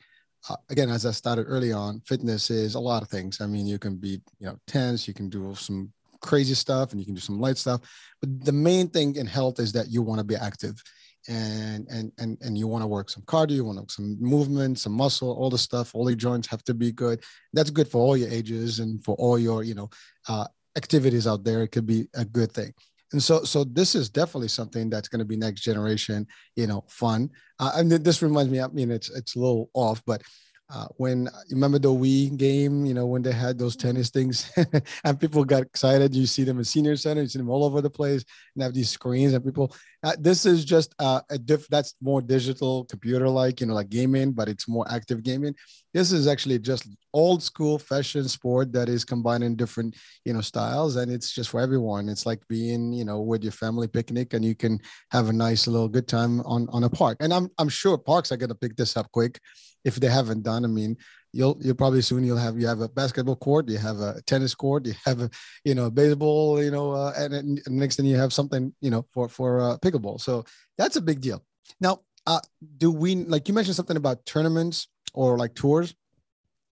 again 0.69 0.89
as 0.89 1.05
i 1.05 1.11
started 1.11 1.43
early 1.43 1.71
on 1.71 2.01
fitness 2.05 2.49
is 2.49 2.75
a 2.75 2.79
lot 2.79 3.01
of 3.01 3.09
things. 3.09 3.41
I 3.41 3.47
mean 3.47 3.65
you 3.65 3.79
can 3.79 3.95
be 3.95 4.21
you 4.39 4.47
know 4.47 4.57
tense 4.67 5.07
you 5.07 5.13
can 5.13 5.29
do 5.29 5.55
some 5.55 5.91
crazy 6.21 6.53
stuff 6.53 6.91
and 6.91 7.01
you 7.01 7.05
can 7.05 7.15
do 7.15 7.21
some 7.21 7.39
light 7.39 7.57
stuff 7.57 7.81
but 8.21 8.45
the 8.45 8.51
main 8.51 8.87
thing 8.89 9.15
in 9.15 9.25
health 9.25 9.59
is 9.59 9.73
that 9.73 9.89
you 9.89 10.01
want 10.01 10.19
to 10.19 10.23
be 10.23 10.35
active 10.35 10.81
and 11.27 11.87
and 11.89 12.11
and 12.17 12.37
and 12.41 12.57
you 12.57 12.67
want 12.67 12.81
to 12.81 12.87
work 12.87 13.09
some 13.09 13.23
cardio 13.23 13.55
you 13.55 13.65
want 13.65 13.87
to 13.87 13.93
some 13.93 14.17
movement 14.21 14.79
some 14.79 14.93
muscle 14.93 15.31
all 15.31 15.49
the 15.49 15.57
stuff 15.57 15.95
all 15.95 16.09
your 16.09 16.17
joints 16.17 16.47
have 16.47 16.63
to 16.63 16.73
be 16.73 16.91
good. 16.91 17.21
That's 17.53 17.69
good 17.69 17.87
for 17.87 18.01
all 18.01 18.17
your 18.17 18.29
ages 18.29 18.79
and 18.79 19.03
for 19.03 19.15
all 19.15 19.39
your 19.39 19.63
you 19.63 19.75
know 19.75 19.89
uh, 20.27 20.47
activities 20.75 21.27
out 21.27 21.43
there. 21.43 21.63
It 21.63 21.69
could 21.69 21.85
be 21.85 22.07
a 22.15 22.25
good 22.25 22.51
thing 22.51 22.73
and 23.13 23.23
so 23.23 23.43
so 23.43 23.63
this 23.63 23.95
is 23.95 24.09
definitely 24.09 24.47
something 24.47 24.89
that's 24.89 25.07
going 25.07 25.19
to 25.19 25.25
be 25.25 25.37
next 25.37 25.61
generation 25.61 26.27
you 26.55 26.67
know 26.67 26.83
fun. 26.87 27.29
Uh, 27.59 27.71
and 27.75 27.91
this 27.91 28.21
reminds 28.21 28.51
me 28.51 28.59
i 28.59 28.67
mean 28.67 28.91
it's 28.91 29.09
it's 29.11 29.35
a 29.35 29.39
little 29.39 29.69
off 29.73 30.01
but 30.05 30.21
uh, 30.69 30.87
when 30.97 31.25
you 31.47 31.55
remember 31.55 31.77
the 31.77 31.89
Wii 31.89 32.35
game, 32.37 32.85
you 32.85 32.93
know, 32.93 33.05
when 33.05 33.21
they 33.21 33.31
had 33.31 33.59
those 33.59 33.75
tennis 33.75 34.09
things 34.09 34.51
and 35.03 35.19
people 35.19 35.43
got 35.45 35.61
excited, 35.61 36.15
you 36.15 36.25
see 36.25 36.43
them 36.43 36.57
in 36.57 36.63
senior 36.63 36.95
center, 36.95 37.21
you 37.21 37.27
see 37.27 37.37
them 37.37 37.49
all 37.49 37.63
over 37.63 37.81
the 37.81 37.89
place 37.89 38.23
and 38.55 38.63
have 38.63 38.73
these 38.73 38.89
screens 38.89 39.33
and 39.33 39.45
people, 39.45 39.75
Uh, 40.03 40.15
this 40.19 40.45
is 40.45 40.65
just 40.65 40.93
uh, 40.99 41.21
a 41.29 41.37
diff. 41.37 41.67
That's 41.69 41.95
more 42.01 42.21
digital, 42.21 42.85
computer-like, 42.85 43.61
you 43.61 43.67
know, 43.67 43.73
like 43.73 43.89
gaming, 43.89 44.31
but 44.33 44.49
it's 44.49 44.67
more 44.67 44.85
active 44.89 45.23
gaming. 45.23 45.55
This 45.93 46.11
is 46.11 46.27
actually 46.27 46.59
just 46.59 46.87
old 47.13 47.43
school 47.43 47.77
fashion 47.77 48.27
sport 48.27 48.73
that 48.73 48.89
is 48.89 49.05
combining 49.05 49.55
different, 49.55 49.95
you 50.25 50.33
know, 50.33 50.41
styles, 50.41 50.95
and 50.95 51.11
it's 51.11 51.31
just 51.31 51.51
for 51.51 51.61
everyone. 51.61 52.09
It's 52.09 52.25
like 52.25 52.41
being, 52.49 52.91
you 52.91 53.05
know, 53.05 53.21
with 53.21 53.43
your 53.43 53.51
family 53.53 53.87
picnic, 53.87 54.33
and 54.33 54.43
you 54.43 54.55
can 54.55 54.79
have 55.11 55.29
a 55.29 55.33
nice 55.33 55.67
little 55.67 55.87
good 55.87 56.07
time 56.07 56.41
on 56.41 56.67
on 56.69 56.83
a 56.83 56.89
park. 56.89 57.17
And 57.21 57.33
I'm 57.33 57.49
I'm 57.57 57.69
sure 57.69 57.97
parks 57.97 58.31
are 58.31 58.37
gonna 58.37 58.55
pick 58.55 58.75
this 58.75 58.97
up 58.97 59.11
quick 59.11 59.39
if 59.83 59.95
they 59.95 60.07
haven't 60.07 60.43
done. 60.43 60.65
I 60.65 60.67
mean, 60.67 60.97
you'll 61.31 61.57
you'll 61.61 61.75
probably 61.75 62.01
soon 62.01 62.23
you'll 62.23 62.37
have 62.37 62.57
you 62.59 62.67
have 62.67 62.81
a 62.81 62.89
basketball 62.89 63.35
court, 63.35 63.69
you 63.69 63.77
have 63.77 63.99
a 63.99 64.21
tennis 64.25 64.55
court, 64.55 64.85
you 64.85 64.93
have 65.05 65.21
a 65.21 65.29
you 65.63 65.75
know 65.75 65.89
baseball, 65.89 66.63
you 66.63 66.71
know, 66.71 66.91
uh, 66.91 67.13
and, 67.17 67.33
and 67.33 67.61
next 67.67 67.97
thing 67.97 68.05
you 68.05 68.17
have 68.17 68.33
something 68.33 68.73
you 68.81 68.89
know 68.89 69.05
for 69.11 69.27
for 69.27 69.59
uh, 69.59 69.77
pickleball. 69.79 70.21
So 70.21 70.45
that's 70.77 70.95
a 70.95 71.01
big 71.01 71.21
deal. 71.21 71.43
Now, 71.81 72.01
uh, 72.25 72.39
do 72.77 72.91
we 72.91 73.15
like 73.15 73.47
you 73.47 73.53
mentioned 73.53 73.75
something 73.75 73.97
about 73.97 74.25
tournaments 74.25 74.87
or 75.13 75.37
like 75.37 75.55
tours, 75.55 75.93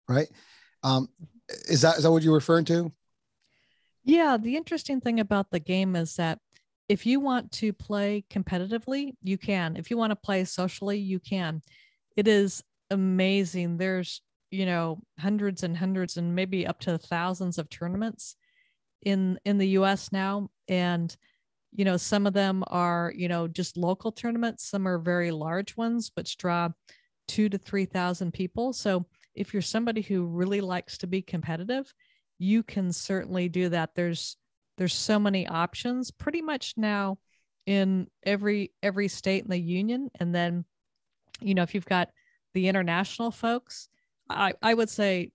right? 0.08 0.28
Um, 0.84 1.10
is 1.68 1.82
that 1.82 1.98
is 1.98 2.04
that 2.04 2.12
what 2.12 2.24
you're 2.24 2.34
referring 2.34 2.66
to? 2.66 2.92
Yeah, 4.04 4.38
the 4.38 4.56
interesting 4.56 5.00
thing 5.00 5.20
about 5.20 5.52
the 5.52 5.60
game 5.60 5.96
is 5.96 6.16
that 6.16 6.40
if 6.90 7.06
you 7.06 7.20
want 7.20 7.52
to 7.54 7.72
play 7.72 8.26
competitively, 8.30 9.14
you 9.24 9.38
can. 9.38 9.78
If 9.78 9.90
you 9.90 9.98
want 9.98 10.12
to 10.12 10.16
play 10.16 10.44
socially, 10.44 10.98
you 10.98 11.20
can. 11.20 11.62
It 12.18 12.28
is 12.28 12.64
amazing. 12.92 13.78
There's 13.78 14.22
you 14.52 14.66
know 14.66 15.00
hundreds 15.20 15.64
and 15.64 15.78
hundreds 15.78 16.18
and 16.18 16.36
maybe 16.36 16.68
up 16.68 16.80
to 16.82 16.98
thousands 16.98 17.58
of 17.58 17.70
tournaments 17.70 18.36
in 19.02 19.40
in 19.46 19.58
the 19.58 19.70
US 19.70 20.12
now. 20.12 20.50
And 20.68 21.16
you 21.72 21.86
know 21.86 21.98
some 21.98 22.28
of 22.28 22.34
them 22.34 22.64
are 22.68 23.12
you 23.16 23.28
know 23.28 23.48
just 23.48 23.78
local 23.78 24.12
tournaments. 24.12 24.70
Some 24.70 24.88
are 24.88 25.00
very 25.00 25.32
large 25.32 25.76
ones 25.78 26.12
which 26.16 26.38
draw 26.38 26.70
2 27.28 27.50
to 27.50 27.58
3000 27.58 28.34
people. 28.34 28.74
So 28.74 29.06
if 29.34 29.54
you're 29.54 29.62
somebody 29.62 30.02
who 30.02 30.26
really 30.26 30.62
likes 30.62 30.98
to 31.00 31.08
be 31.08 31.22
competitive 31.22 31.92
you 32.42 32.64
can 32.64 32.92
certainly 32.92 33.50
do 33.50 33.70
that. 33.70 33.92
There's 33.94 34.36
there's 34.80 34.96
so 34.96 35.20
many 35.20 35.48
options 35.48 36.10
pretty 36.10 36.42
much 36.42 36.74
now 36.76 37.20
in 37.68 38.08
every 38.24 38.72
every 38.82 39.10
state 39.10 39.44
in 39.44 39.52
the 39.52 39.60
union. 39.60 40.10
And 40.20 40.34
then 40.34 40.66
you 41.40 41.54
know 41.54 41.62
if 41.62 41.76
you've 41.76 41.86
got 41.86 42.10
the 42.54 42.68
international 42.68 43.32
folks 43.32 43.90
I, 44.32 44.54
I 44.62 44.74
would 44.74 44.90
say, 44.90 45.32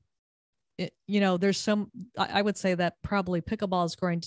it, 0.78 0.92
you 1.06 1.20
know, 1.20 1.36
there's 1.36 1.58
some, 1.58 1.90
I, 2.18 2.40
I 2.40 2.42
would 2.42 2.56
say 2.56 2.74
that 2.74 3.02
probably 3.02 3.40
pickleball 3.40 3.86
is 3.86 3.96
growing 3.96 4.22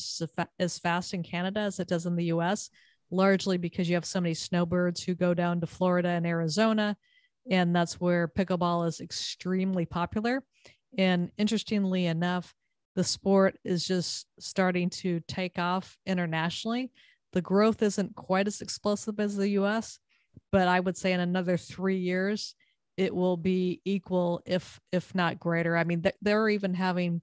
as 0.60 0.80
fast 0.80 1.14
in 1.14 1.24
Canada 1.24 1.62
as 1.62 1.80
it 1.80 1.88
does 1.88 2.06
in 2.06 2.16
the 2.16 2.26
US, 2.26 2.70
largely 3.12 3.58
because 3.58 3.90
you 3.90 3.96
have 3.96 4.06
so 4.06 4.22
many 4.22 4.34
snowbirds 4.34 5.04
who 5.04 5.16
go 5.16 5.34
down 5.34 5.62
to 5.62 5.68
Florida 5.68 6.10
and 6.10 6.26
Arizona. 6.26 6.98
And 7.50 7.76
that's 7.76 8.00
where 8.00 8.28
pickleball 8.28 8.88
is 8.88 9.00
extremely 9.00 9.86
popular. 9.86 10.44
And 10.98 11.32
interestingly 11.38 12.08
enough, 12.08 12.54
the 12.96 13.04
sport 13.04 13.58
is 13.64 13.86
just 13.86 14.26
starting 14.40 14.90
to 14.90 15.20
take 15.28 15.60
off 15.60 15.98
internationally. 16.06 16.92
The 17.34 17.42
growth 17.42 17.82
isn't 17.84 18.16
quite 18.16 18.48
as 18.48 18.62
explosive 18.62 19.20
as 19.20 19.36
the 19.36 19.50
US, 19.50 20.00
but 20.52 20.68
I 20.68 20.80
would 20.80 20.98
say 20.98 21.14
in 21.14 21.20
another 21.20 21.58
three 21.58 21.98
years, 21.98 22.56
it 23.00 23.16
will 23.16 23.38
be 23.38 23.80
equal 23.86 24.42
if 24.46 24.78
if 24.92 25.16
not 25.16 25.40
greater. 25.40 25.78
I 25.78 25.86
mean 25.86 26.04
they're 26.22 26.50
even 26.50 26.74
having 26.74 27.22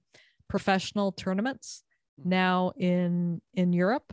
professional 0.49 1.11
tournaments 1.11 1.83
hmm. 2.21 2.29
now 2.29 2.71
in 2.75 3.41
in 3.53 3.73
europe. 3.73 4.11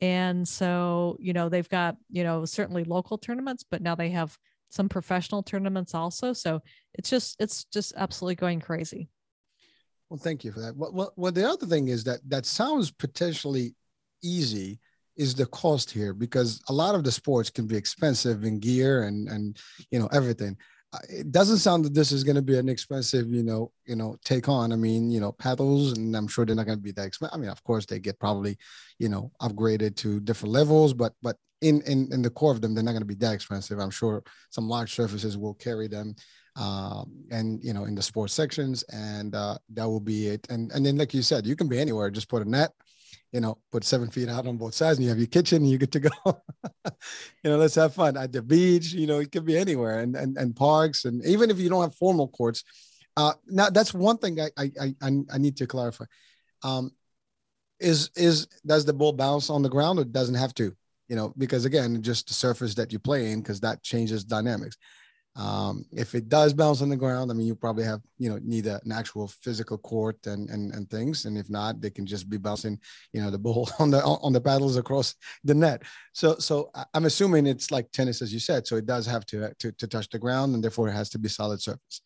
And 0.00 0.46
so 0.46 1.16
you 1.20 1.32
know 1.32 1.48
they've 1.48 1.68
got 1.68 1.96
you 2.10 2.24
know 2.24 2.44
certainly 2.44 2.82
local 2.82 3.18
tournaments 3.18 3.64
but 3.70 3.82
now 3.82 3.94
they 3.94 4.10
have 4.10 4.36
some 4.68 4.88
professional 4.88 5.44
tournaments 5.44 5.94
also. 5.94 6.32
So 6.32 6.60
it's 6.94 7.08
just 7.08 7.36
it's 7.38 7.64
just 7.66 7.94
absolutely 7.96 8.34
going 8.34 8.60
crazy. 8.60 9.08
Well 10.10 10.18
thank 10.18 10.42
you 10.44 10.50
for 10.50 10.60
that. 10.60 10.76
Well, 10.76 11.12
well 11.14 11.32
the 11.32 11.48
other 11.48 11.66
thing 11.66 11.86
is 11.86 12.02
that 12.04 12.18
that 12.28 12.46
sounds 12.46 12.90
potentially 12.90 13.76
easy 14.24 14.80
is 15.16 15.36
the 15.36 15.46
cost 15.46 15.88
here 15.88 16.12
because 16.12 16.60
a 16.68 16.72
lot 16.72 16.96
of 16.96 17.04
the 17.04 17.12
sports 17.12 17.48
can 17.48 17.68
be 17.68 17.76
expensive 17.76 18.42
in 18.42 18.58
gear 18.58 19.04
and 19.04 19.28
and 19.28 19.56
you 19.92 20.00
know 20.00 20.08
everything 20.08 20.56
it 21.08 21.32
doesn't 21.32 21.58
sound 21.58 21.84
that 21.84 21.94
this 21.94 22.12
is 22.12 22.24
going 22.24 22.36
to 22.36 22.42
be 22.42 22.58
an 22.58 22.68
expensive, 22.68 23.28
you 23.28 23.42
know, 23.42 23.72
you 23.84 23.96
know, 23.96 24.16
take 24.24 24.48
on. 24.48 24.72
I 24.72 24.76
mean, 24.76 25.10
you 25.10 25.20
know, 25.20 25.32
paddles, 25.32 25.92
and 25.92 26.16
I'm 26.16 26.28
sure 26.28 26.44
they're 26.44 26.56
not 26.56 26.66
going 26.66 26.78
to 26.78 26.82
be 26.82 26.92
that 26.92 27.06
expensive. 27.06 27.34
I 27.34 27.40
mean, 27.40 27.50
of 27.50 27.62
course, 27.64 27.86
they 27.86 27.98
get 27.98 28.18
probably, 28.18 28.56
you 28.98 29.08
know, 29.08 29.30
upgraded 29.40 29.96
to 29.96 30.20
different 30.20 30.52
levels, 30.52 30.94
but 30.94 31.12
but 31.22 31.36
in 31.62 31.80
in 31.82 32.12
in 32.12 32.22
the 32.22 32.30
core 32.30 32.52
of 32.52 32.60
them, 32.60 32.74
they're 32.74 32.84
not 32.84 32.92
going 32.92 33.02
to 33.02 33.06
be 33.06 33.14
that 33.14 33.34
expensive. 33.34 33.78
I'm 33.78 33.90
sure 33.90 34.22
some 34.50 34.68
large 34.68 34.94
surfaces 34.94 35.38
will 35.38 35.54
carry 35.54 35.88
them, 35.88 36.14
um, 36.56 37.24
and 37.30 37.62
you 37.62 37.72
know, 37.72 37.84
in 37.84 37.94
the 37.94 38.02
sports 38.02 38.34
sections, 38.34 38.82
and 38.92 39.34
uh, 39.34 39.58
that 39.74 39.88
will 39.88 40.00
be 40.00 40.28
it. 40.28 40.46
And 40.50 40.70
and 40.72 40.84
then, 40.84 40.96
like 40.96 41.14
you 41.14 41.22
said, 41.22 41.46
you 41.46 41.56
can 41.56 41.68
be 41.68 41.78
anywhere. 41.78 42.10
Just 42.10 42.28
put 42.28 42.46
a 42.46 42.48
net, 42.48 42.72
you 43.36 43.40
know, 43.42 43.58
put 43.70 43.84
seven 43.84 44.10
feet 44.10 44.30
out 44.30 44.46
on 44.46 44.56
both 44.56 44.72
sides 44.72 44.96
and 44.96 45.04
you 45.04 45.10
have 45.10 45.18
your 45.18 45.26
kitchen 45.26 45.58
and 45.58 45.70
you 45.70 45.76
get 45.76 45.92
to 45.92 46.00
go, 46.00 46.10
you 47.44 47.50
know, 47.50 47.58
let's 47.58 47.74
have 47.74 47.92
fun 47.92 48.16
at 48.16 48.32
the 48.32 48.40
beach, 48.40 48.94
you 48.94 49.06
know, 49.06 49.18
it 49.18 49.30
could 49.30 49.44
be 49.44 49.58
anywhere 49.58 50.00
and, 50.00 50.16
and, 50.16 50.38
and 50.38 50.56
parks. 50.56 51.04
And 51.04 51.22
even 51.26 51.50
if 51.50 51.58
you 51.58 51.68
don't 51.68 51.82
have 51.82 51.94
formal 51.94 52.28
courts, 52.28 52.64
uh, 53.14 53.34
now 53.46 53.68
that's 53.68 53.92
one 53.92 54.16
thing 54.16 54.40
I, 54.40 54.48
I, 54.56 54.94
I, 55.02 55.10
I 55.30 55.36
need 55.36 55.58
to 55.58 55.66
clarify. 55.66 56.06
Um, 56.64 56.92
is, 57.78 58.08
is, 58.16 58.46
does 58.64 58.86
the 58.86 58.94
ball 58.94 59.12
bounce 59.12 59.50
on 59.50 59.60
the 59.60 59.68
ground 59.68 59.98
or 59.98 60.04
doesn't 60.04 60.34
have 60.34 60.54
to, 60.54 60.74
you 61.08 61.16
know, 61.16 61.34
because 61.36 61.66
again, 61.66 62.00
just 62.00 62.28
the 62.28 62.32
surface 62.32 62.74
that 62.76 62.90
you 62.90 62.98
play 62.98 63.32
in, 63.32 63.42
because 63.42 63.60
that 63.60 63.82
changes 63.82 64.24
dynamics. 64.24 64.78
Um, 65.36 65.84
if 65.92 66.14
it 66.14 66.30
does 66.30 66.54
bounce 66.54 66.80
on 66.80 66.88
the 66.88 66.96
ground, 66.96 67.30
I 67.30 67.34
mean, 67.34 67.46
you 67.46 67.54
probably 67.54 67.84
have, 67.84 68.00
you 68.16 68.30
know, 68.30 68.38
need 68.42 68.66
a, 68.66 68.80
an 68.84 68.92
actual 68.92 69.28
physical 69.28 69.76
court 69.76 70.26
and, 70.26 70.48
and, 70.48 70.72
and 70.72 70.88
things. 70.88 71.26
And 71.26 71.36
if 71.36 71.50
not, 71.50 71.82
they 71.82 71.90
can 71.90 72.06
just 72.06 72.30
be 72.30 72.38
bouncing, 72.38 72.80
you 73.12 73.20
know, 73.20 73.30
the 73.30 73.38
ball 73.38 73.68
on 73.78 73.90
the, 73.90 74.02
on 74.02 74.32
the 74.32 74.40
paddles 74.40 74.78
across 74.78 75.14
the 75.44 75.54
net. 75.54 75.82
So, 76.14 76.36
so 76.38 76.70
I'm 76.94 77.04
assuming 77.04 77.46
it's 77.46 77.70
like 77.70 77.92
tennis, 77.92 78.22
as 78.22 78.32
you 78.32 78.40
said. 78.40 78.66
So 78.66 78.76
it 78.76 78.86
does 78.86 79.04
have 79.06 79.26
to, 79.26 79.52
to, 79.58 79.72
to 79.72 79.86
touch 79.86 80.08
the 80.08 80.18
ground 80.18 80.54
and 80.54 80.64
therefore 80.64 80.88
it 80.88 80.92
has 80.92 81.10
to 81.10 81.18
be 81.18 81.28
solid 81.28 81.60
surface. 81.60 82.00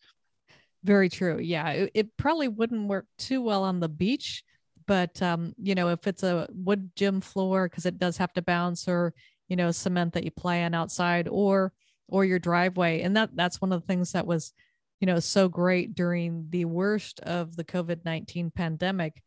Very 0.83 1.07
true. 1.07 1.39
Yeah. 1.39 1.69
It, 1.69 1.91
it 1.93 2.17
probably 2.17 2.49
wouldn't 2.49 2.89
work 2.89 3.05
too 3.17 3.41
well 3.41 3.63
on 3.63 3.79
the 3.79 3.89
beach, 3.89 4.43
but, 4.87 5.21
um, 5.21 5.53
you 5.57 5.73
know, 5.73 5.87
if 5.89 6.05
it's 6.05 6.23
a 6.23 6.49
wood 6.51 6.91
gym 6.97 7.21
floor, 7.21 7.69
cause 7.69 7.85
it 7.85 7.97
does 7.97 8.17
have 8.17 8.33
to 8.33 8.41
bounce 8.41 8.89
or, 8.89 9.13
you 9.47 9.55
know, 9.55 9.71
cement 9.71 10.13
that 10.13 10.25
you 10.25 10.31
play 10.31 10.65
on 10.65 10.73
outside 10.73 11.29
or, 11.29 11.71
or 12.11 12.25
your 12.25 12.37
driveway 12.37 13.01
and 13.01 13.15
that 13.17 13.29
that's 13.33 13.59
one 13.59 13.71
of 13.71 13.81
the 13.81 13.87
things 13.87 14.11
that 14.11 14.27
was 14.27 14.53
you 14.99 15.07
know 15.07 15.19
so 15.19 15.47
great 15.47 15.95
during 15.95 16.45
the 16.49 16.65
worst 16.65 17.19
of 17.21 17.55
the 17.55 17.63
covid-19 17.63 18.53
pandemic 18.53 19.23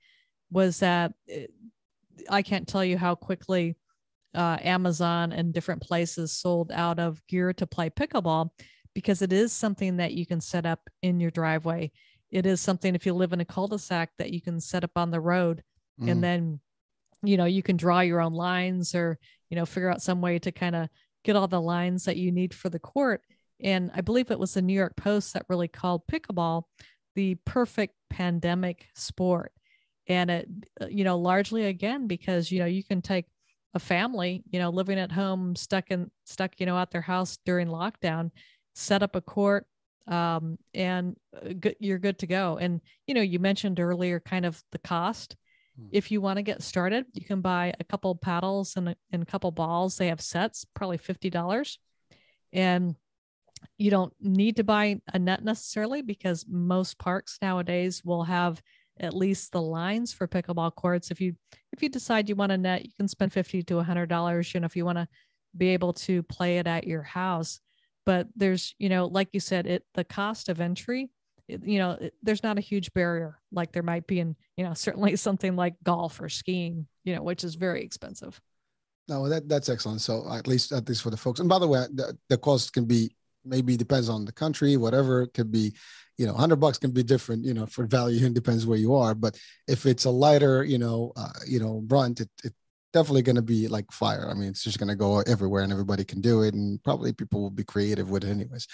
was 0.51 0.79
that 0.79 1.13
it, 1.27 1.51
i 2.31 2.43
can't 2.43 2.69
tell 2.69 2.85
you 2.85 2.97
how 2.97 3.15
quickly 3.15 3.77
uh, 4.35 4.59
amazon 4.63 5.33
and 5.33 5.53
different 5.53 5.83
places 5.83 6.33
sold 6.33 6.71
out 6.73 6.99
of 6.99 7.25
gear 7.27 7.53
to 7.53 7.67
play 7.67 7.91
pickleball 7.91 8.51
because 8.95 9.23
it 9.23 9.33
is 9.33 9.53
something 9.53 9.97
that 9.97 10.13
you 10.13 10.27
can 10.27 10.41
set 10.41 10.67
up 10.67 10.81
in 11.03 11.19
your 11.19 11.31
driveway 11.31 11.91
it 12.31 12.47
is 12.47 12.61
something 12.61 12.95
if 12.95 13.07
you 13.07 13.15
live 13.15 13.33
in 13.33 13.41
a 13.41 13.45
cul-de-sac 13.45 14.11
that 14.19 14.33
you 14.33 14.41
can 14.41 14.61
set 14.61 14.85
up 14.85 14.91
on 14.97 15.11
the 15.11 15.21
road 15.21 15.63
mm. 16.01 16.11
and 16.11 16.23
then 16.23 16.61
you 17.23 17.37
know 17.37 17.45
you 17.45 17.63
can 17.63 17.77
draw 17.77 18.01
your 18.01 18.21
own 18.21 18.35
lines 18.35 18.95
or 18.95 19.19
you 19.51 19.57
know 19.57 19.65
figure 19.65 19.91
out 19.91 20.03
some 20.03 20.21
way 20.21 20.39
to 20.39 20.53
kind 20.53 20.77
of 20.77 20.89
get 21.25 21.37
all 21.37 21.49
the 21.49 21.61
lines 21.61 22.05
that 22.05 22.17
you 22.17 22.31
need 22.31 22.55
for 22.55 22.69
the 22.69 22.79
court. 22.79 23.23
And 23.61 23.91
I 23.95 24.01
believe 24.01 24.31
it 24.31 24.39
was 24.39 24.55
the 24.55 24.63
New 24.63 24.75
York 24.75 24.97
Post 24.97 25.33
that 25.33 25.47
really 25.49 25.69
called 25.69 26.07
pickleball 26.07 26.65
the 27.15 27.37
perfect 27.45 27.95
pandemic 28.11 28.87
sport. 28.95 29.53
And 30.07 30.31
it, 30.31 30.49
you 30.89 31.05
know, 31.05 31.17
largely 31.19 31.67
again, 31.67 32.07
because, 32.07 32.51
you 32.51 32.59
know, 32.59 32.67
you 32.67 32.85
can 32.85 33.01
take 33.01 33.27
a 33.73 33.79
family, 33.79 34.43
you 34.51 34.59
know, 34.59 34.71
living 34.71 34.99
at 34.99 35.13
home, 35.13 35.57
stuck 35.57 35.91
in, 35.91 36.11
stuck, 36.25 36.61
you 36.61 36.67
know, 36.67 36.79
at 36.79 36.91
their 36.91 37.01
house 37.01 37.39
during 37.47 37.69
lockdown, 37.69 38.31
set 38.75 39.03
up 39.03 39.17
a 39.17 39.21
court, 39.21 39.67
um, 40.07 40.59
and 40.75 41.17
uh, 41.35 41.71
you're 41.81 41.99
good 41.99 42.19
to 42.19 42.27
go. 42.27 42.59
And, 42.59 42.81
you 43.07 43.15
know, 43.15 43.23
you 43.23 43.39
mentioned 43.39 43.81
earlier 43.81 44.21
kind 44.21 44.45
of 44.45 44.63
the 44.73 44.79
cost. 44.79 45.37
Hmm. 45.79 45.89
If 45.93 46.11
you 46.11 46.21
want 46.21 46.37
to 46.39 46.43
get 46.43 46.63
started, 46.63 47.07
you 47.13 47.25
can 47.25 47.41
buy 47.41 47.73
a 47.79 47.85
couple 47.85 48.15
paddles 48.15 48.77
and 48.77 48.91
a, 48.91 48.97
and 49.11 49.23
a 49.23 49.27
couple 49.27 49.51
balls. 49.51 49.97
They 49.97 50.09
have 50.09 50.21
sets, 50.21 50.65
probably 50.75 50.99
$50. 50.99 51.79
And 52.53 52.97
you 53.79 53.91
don't 53.91 54.13
need 54.21 54.57
to 54.57 54.65
buy 54.65 55.01
a 55.13 55.19
net 55.19 55.45
necessarily 55.45 56.03
because 56.03 56.45
most 56.49 56.99
parks 56.99 57.39
nowadays 57.43 58.03
will 58.05 58.25
have 58.25 58.63
at 59.01 59.15
least 59.15 59.53
the 59.53 59.63
lines 59.63 60.13
for 60.13 60.29
pickleball 60.29 60.75
courts. 60.75 61.11
If 61.11 61.21
you 61.21 61.35
if 61.73 61.83
you 61.83 61.89
decide 61.89 62.29
you 62.29 62.37
want 62.37 62.53
a 62.53 62.59
net, 62.59 62.85
you 62.85 62.93
can 62.97 63.09
spend 63.09 63.33
50 63.33 63.63
to 63.65 63.75
$100, 63.75 64.55
you 64.55 64.61
know, 64.61 64.65
if 64.67 64.77
you 64.77 64.85
want 64.85 64.99
to 64.99 65.09
be 65.57 65.69
able 65.71 65.93
to 65.93 66.23
play 66.25 66.59
it 66.59 66.67
at 66.67 66.87
your 66.87 67.03
house. 67.03 67.61
But 68.07 68.29
there's, 68.37 68.75
you 68.79 68.89
know, 68.89 69.07
like 69.07 69.29
you 69.33 69.41
said, 69.41 69.67
it 69.67 69.85
the 69.95 70.05
cost 70.05 70.49
of 70.49 70.61
entry 70.61 71.11
you 71.49 71.79
know 71.79 71.99
there's 72.23 72.43
not 72.43 72.59
a 72.59 72.63
huge 72.63 72.93
barrier 72.95 73.39
like 73.53 73.73
there 73.73 73.83
might 73.83 74.07
be 74.07 74.21
in 74.21 74.35
you 74.57 74.65
know 74.65 74.75
certainly 74.87 75.17
something 75.17 75.57
like 75.57 75.75
golf 75.85 76.21
or 76.21 76.29
skiing 76.29 76.87
you 77.05 77.15
know 77.15 77.23
which 77.23 77.45
is 77.45 77.55
very 77.55 77.83
expensive 77.83 78.41
No, 79.09 79.29
that 79.29 79.49
that's 79.49 79.69
excellent. 79.69 80.01
So 80.01 80.25
at 80.33 80.47
least 80.47 80.73
at 80.73 80.89
least 80.89 81.03
for 81.03 81.11
the 81.11 81.17
folks. 81.17 81.41
And 81.41 81.49
by 81.49 81.59
the 81.59 81.69
way, 81.69 81.85
the, 81.93 82.17
the 82.29 82.39
cost 82.39 82.73
can 82.73 82.87
be 82.87 83.15
maybe 83.45 83.77
depends 83.77 84.09
on 84.09 84.25
the 84.25 84.33
country, 84.33 84.77
whatever. 84.77 85.23
It 85.23 85.35
could 85.35 85.53
be, 85.53 85.75
you 86.17 86.27
know, 86.27 86.33
hundred 86.33 86.57
bucks 86.57 86.79
can 86.79 86.91
be 86.91 87.03
different, 87.03 87.45
you 87.45 87.53
know, 87.53 87.67
for 87.67 87.85
value 87.85 88.25
and 88.27 88.35
depends 88.35 88.65
where 88.67 88.79
you 88.79 88.95
are. 88.95 89.15
But 89.15 89.39
if 89.69 89.85
it's 89.85 90.07
a 90.07 90.11
lighter, 90.11 90.65
you 90.65 90.79
know, 90.79 91.13
uh, 91.17 91.33
you 91.47 91.61
know, 91.61 91.83
brunt, 91.85 92.21
it, 92.21 92.31
it 92.45 92.55
definitely 92.95 93.23
going 93.23 93.37
to 93.37 93.43
be 93.43 93.67
like 93.67 93.91
fire. 93.91 94.29
I 94.31 94.35
mean, 94.35 94.49
it's 94.49 94.63
just 94.63 94.79
going 94.79 94.89
to 94.89 94.95
go 94.95 95.19
everywhere 95.23 95.65
and 95.65 95.73
everybody 95.73 96.05
can 96.05 96.21
do 96.21 96.43
it. 96.43 96.55
And 96.55 96.83
probably 96.85 97.13
people 97.13 97.43
will 97.43 97.51
be 97.51 97.65
creative 97.65 98.09
with 98.09 98.23
it 98.23 98.31
anyways. 98.31 98.69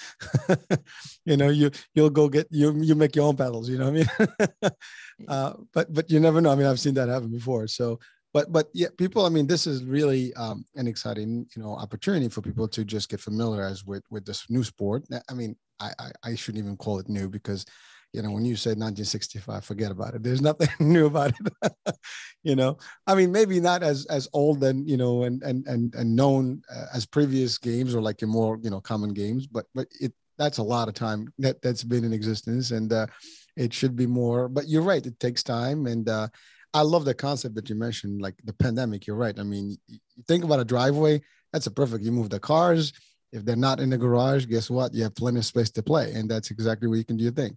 you 1.25 1.39
know, 1.39 1.49
you, 1.49 1.71
you'll 1.95 2.11
go 2.11 2.29
get, 2.29 2.47
you, 2.51 2.79
you 2.83 2.95
make 2.95 3.17
your 3.17 3.27
own 3.27 3.37
paddles, 3.37 3.71
you 3.71 3.79
know 3.79 3.91
what 3.91 4.09
I 4.21 4.45
mean? 4.61 4.71
uh, 5.29 5.55
but, 5.73 5.93
but 5.93 6.11
you 6.11 6.21
never 6.21 6.43
know. 6.43 6.53
I 6.53 6.55
mean, 6.55 6.67
I've 6.67 6.79
seen 6.79 6.95
that 6.95 7.09
happen 7.09 7.31
before. 7.31 7.67
So, 7.67 7.99
but, 8.35 8.53
but 8.53 8.69
yeah, 8.75 8.89
people, 8.99 9.25
I 9.25 9.31
mean, 9.31 9.47
this 9.47 9.67
is 9.67 9.83
really 9.85 10.35
um, 10.35 10.67
an 10.77 10.87
exciting, 10.87 11.47
you 11.57 11.63
know, 11.63 11.75
opportunity 11.75 12.29
for 12.29 12.43
people 12.43 12.69
to 12.69 12.85
just 12.85 13.09
get 13.09 13.21
familiarized 13.21 13.87
with, 13.87 14.05
with 14.11 14.27
this 14.27 14.45
new 14.51 14.63
sport. 14.63 15.05
I 15.29 15.33
mean, 15.35 15.57
I, 15.81 15.93
I, 15.99 16.11
I 16.23 16.35
shouldn't 16.35 16.63
even 16.63 16.77
call 16.77 16.99
it 16.99 17.09
new 17.09 17.31
because 17.31 17.65
you 18.13 18.23
know 18.23 18.31
when 18.31 18.45
you 18.45 18.57
said 18.57 18.71
1965 18.71 19.65
forget 19.65 19.91
about 19.91 20.15
it. 20.15 20.23
There's 20.23 20.41
nothing 20.51 20.69
new 20.81 21.07
about 21.07 21.33
it 21.33 21.73
you 22.43 22.57
know? 22.57 22.79
I 23.07 23.15
mean 23.15 23.33
maybe 23.33 23.61
not 23.61 23.83
as 23.83 24.07
as 24.07 24.29
old 24.33 24.63
and 24.65 24.89
you 24.89 24.97
know 24.97 25.25
and 25.25 25.43
and 25.43 25.67
and, 25.67 25.95
and 25.95 26.17
known 26.17 26.63
uh, 26.75 26.87
as 26.95 27.07
previous 27.07 27.59
games 27.59 27.95
or 27.95 28.01
like 28.01 28.21
your 28.21 28.29
more 28.29 28.59
you 28.63 28.71
know 28.71 28.81
common 28.81 29.13
games 29.13 29.47
but 29.47 29.67
but 29.75 29.87
it 30.01 30.13
that's 30.39 30.59
a 30.59 30.63
lot 30.63 30.89
of 30.89 30.95
time 30.95 31.33
that 31.39 31.61
that's 31.61 31.85
been 31.85 32.03
in 32.03 32.15
existence 32.15 32.71
and 32.71 32.93
uh, 32.93 33.07
it 33.57 33.73
should 33.75 33.95
be 33.95 34.07
more 34.07 34.49
but 34.49 34.69
you're 34.69 34.83
right 34.83 35.05
it 35.05 35.21
takes 35.21 35.43
time 35.43 35.87
and 35.87 36.09
uh, 36.09 36.27
i 36.73 36.81
love 36.81 37.05
the 37.05 37.15
concept 37.15 37.55
that 37.55 37.69
you 37.69 37.75
mentioned 37.75 38.23
like 38.23 38.35
the 38.45 38.53
pandemic 38.55 39.07
you're 39.07 39.17
right. 39.17 39.39
I 39.39 39.43
mean 39.43 39.77
you 39.87 39.99
think 40.27 40.45
about 40.45 40.61
a 40.61 40.65
driveway 40.65 41.21
that's 41.53 41.67
a 41.67 41.71
perfect 41.71 42.05
you 42.05 42.13
move 42.13 42.31
the 42.31 42.41
cars 42.41 42.93
if 43.33 43.45
they're 43.45 43.57
not 43.57 43.81
in 43.81 43.91
the 43.91 43.99
garage, 43.99 44.47
guess 44.47 44.71
what? 44.71 44.93
You 44.95 45.05
have 45.05 45.15
plenty 45.15 45.39
of 45.39 45.47
space 45.47 45.71
to 45.71 45.83
play, 45.83 46.13
and 46.13 46.31
that's 46.31 46.51
exactly 46.51 46.89
where 46.89 46.99
you 46.99 47.05
can 47.05 47.17
do 47.17 47.25
your 47.25 47.33
thing. 47.33 47.57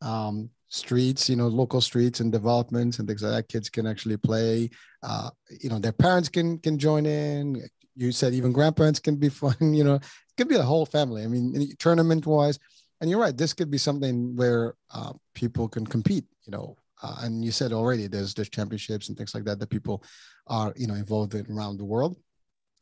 Um, 0.00 0.50
streets, 0.68 1.28
you 1.28 1.36
know, 1.36 1.48
local 1.48 1.80
streets 1.80 2.20
and 2.20 2.32
developments 2.32 2.98
and 2.98 3.08
things 3.08 3.22
like 3.22 3.32
that. 3.32 3.48
Kids 3.48 3.68
can 3.68 3.86
actually 3.86 4.16
play. 4.16 4.70
Uh, 5.02 5.30
you 5.60 5.68
know, 5.68 5.78
their 5.78 5.92
parents 5.92 6.28
can 6.28 6.58
can 6.58 6.78
join 6.78 7.06
in. 7.06 7.62
You 7.96 8.12
said 8.12 8.32
even 8.32 8.52
grandparents 8.52 9.00
can 9.00 9.16
be 9.16 9.28
fun. 9.42 9.74
You 9.74 9.84
know, 9.84 9.94
it 9.94 10.04
could 10.36 10.48
be 10.48 10.56
the 10.56 10.62
whole 10.62 10.86
family. 10.86 11.24
I 11.24 11.26
mean, 11.26 11.74
tournament 11.78 12.26
wise, 12.26 12.58
and 13.00 13.10
you're 13.10 13.20
right. 13.20 13.36
This 13.36 13.52
could 13.52 13.70
be 13.70 13.78
something 13.78 14.36
where 14.36 14.74
uh, 14.90 15.12
people 15.34 15.68
can 15.68 15.86
compete. 15.86 16.24
You 16.46 16.52
know, 16.52 16.76
uh, 17.02 17.16
and 17.22 17.44
you 17.44 17.52
said 17.52 17.72
already 17.72 18.06
there's 18.06 18.32
there's 18.34 18.48
championships 18.48 19.08
and 19.08 19.18
things 19.18 19.34
like 19.34 19.44
that 19.44 19.58
that 19.58 19.70
people 19.70 20.02
are 20.46 20.72
you 20.76 20.86
know 20.86 20.94
involved 20.94 21.34
in 21.34 21.50
around 21.50 21.76
the 21.76 21.84
world 21.84 22.16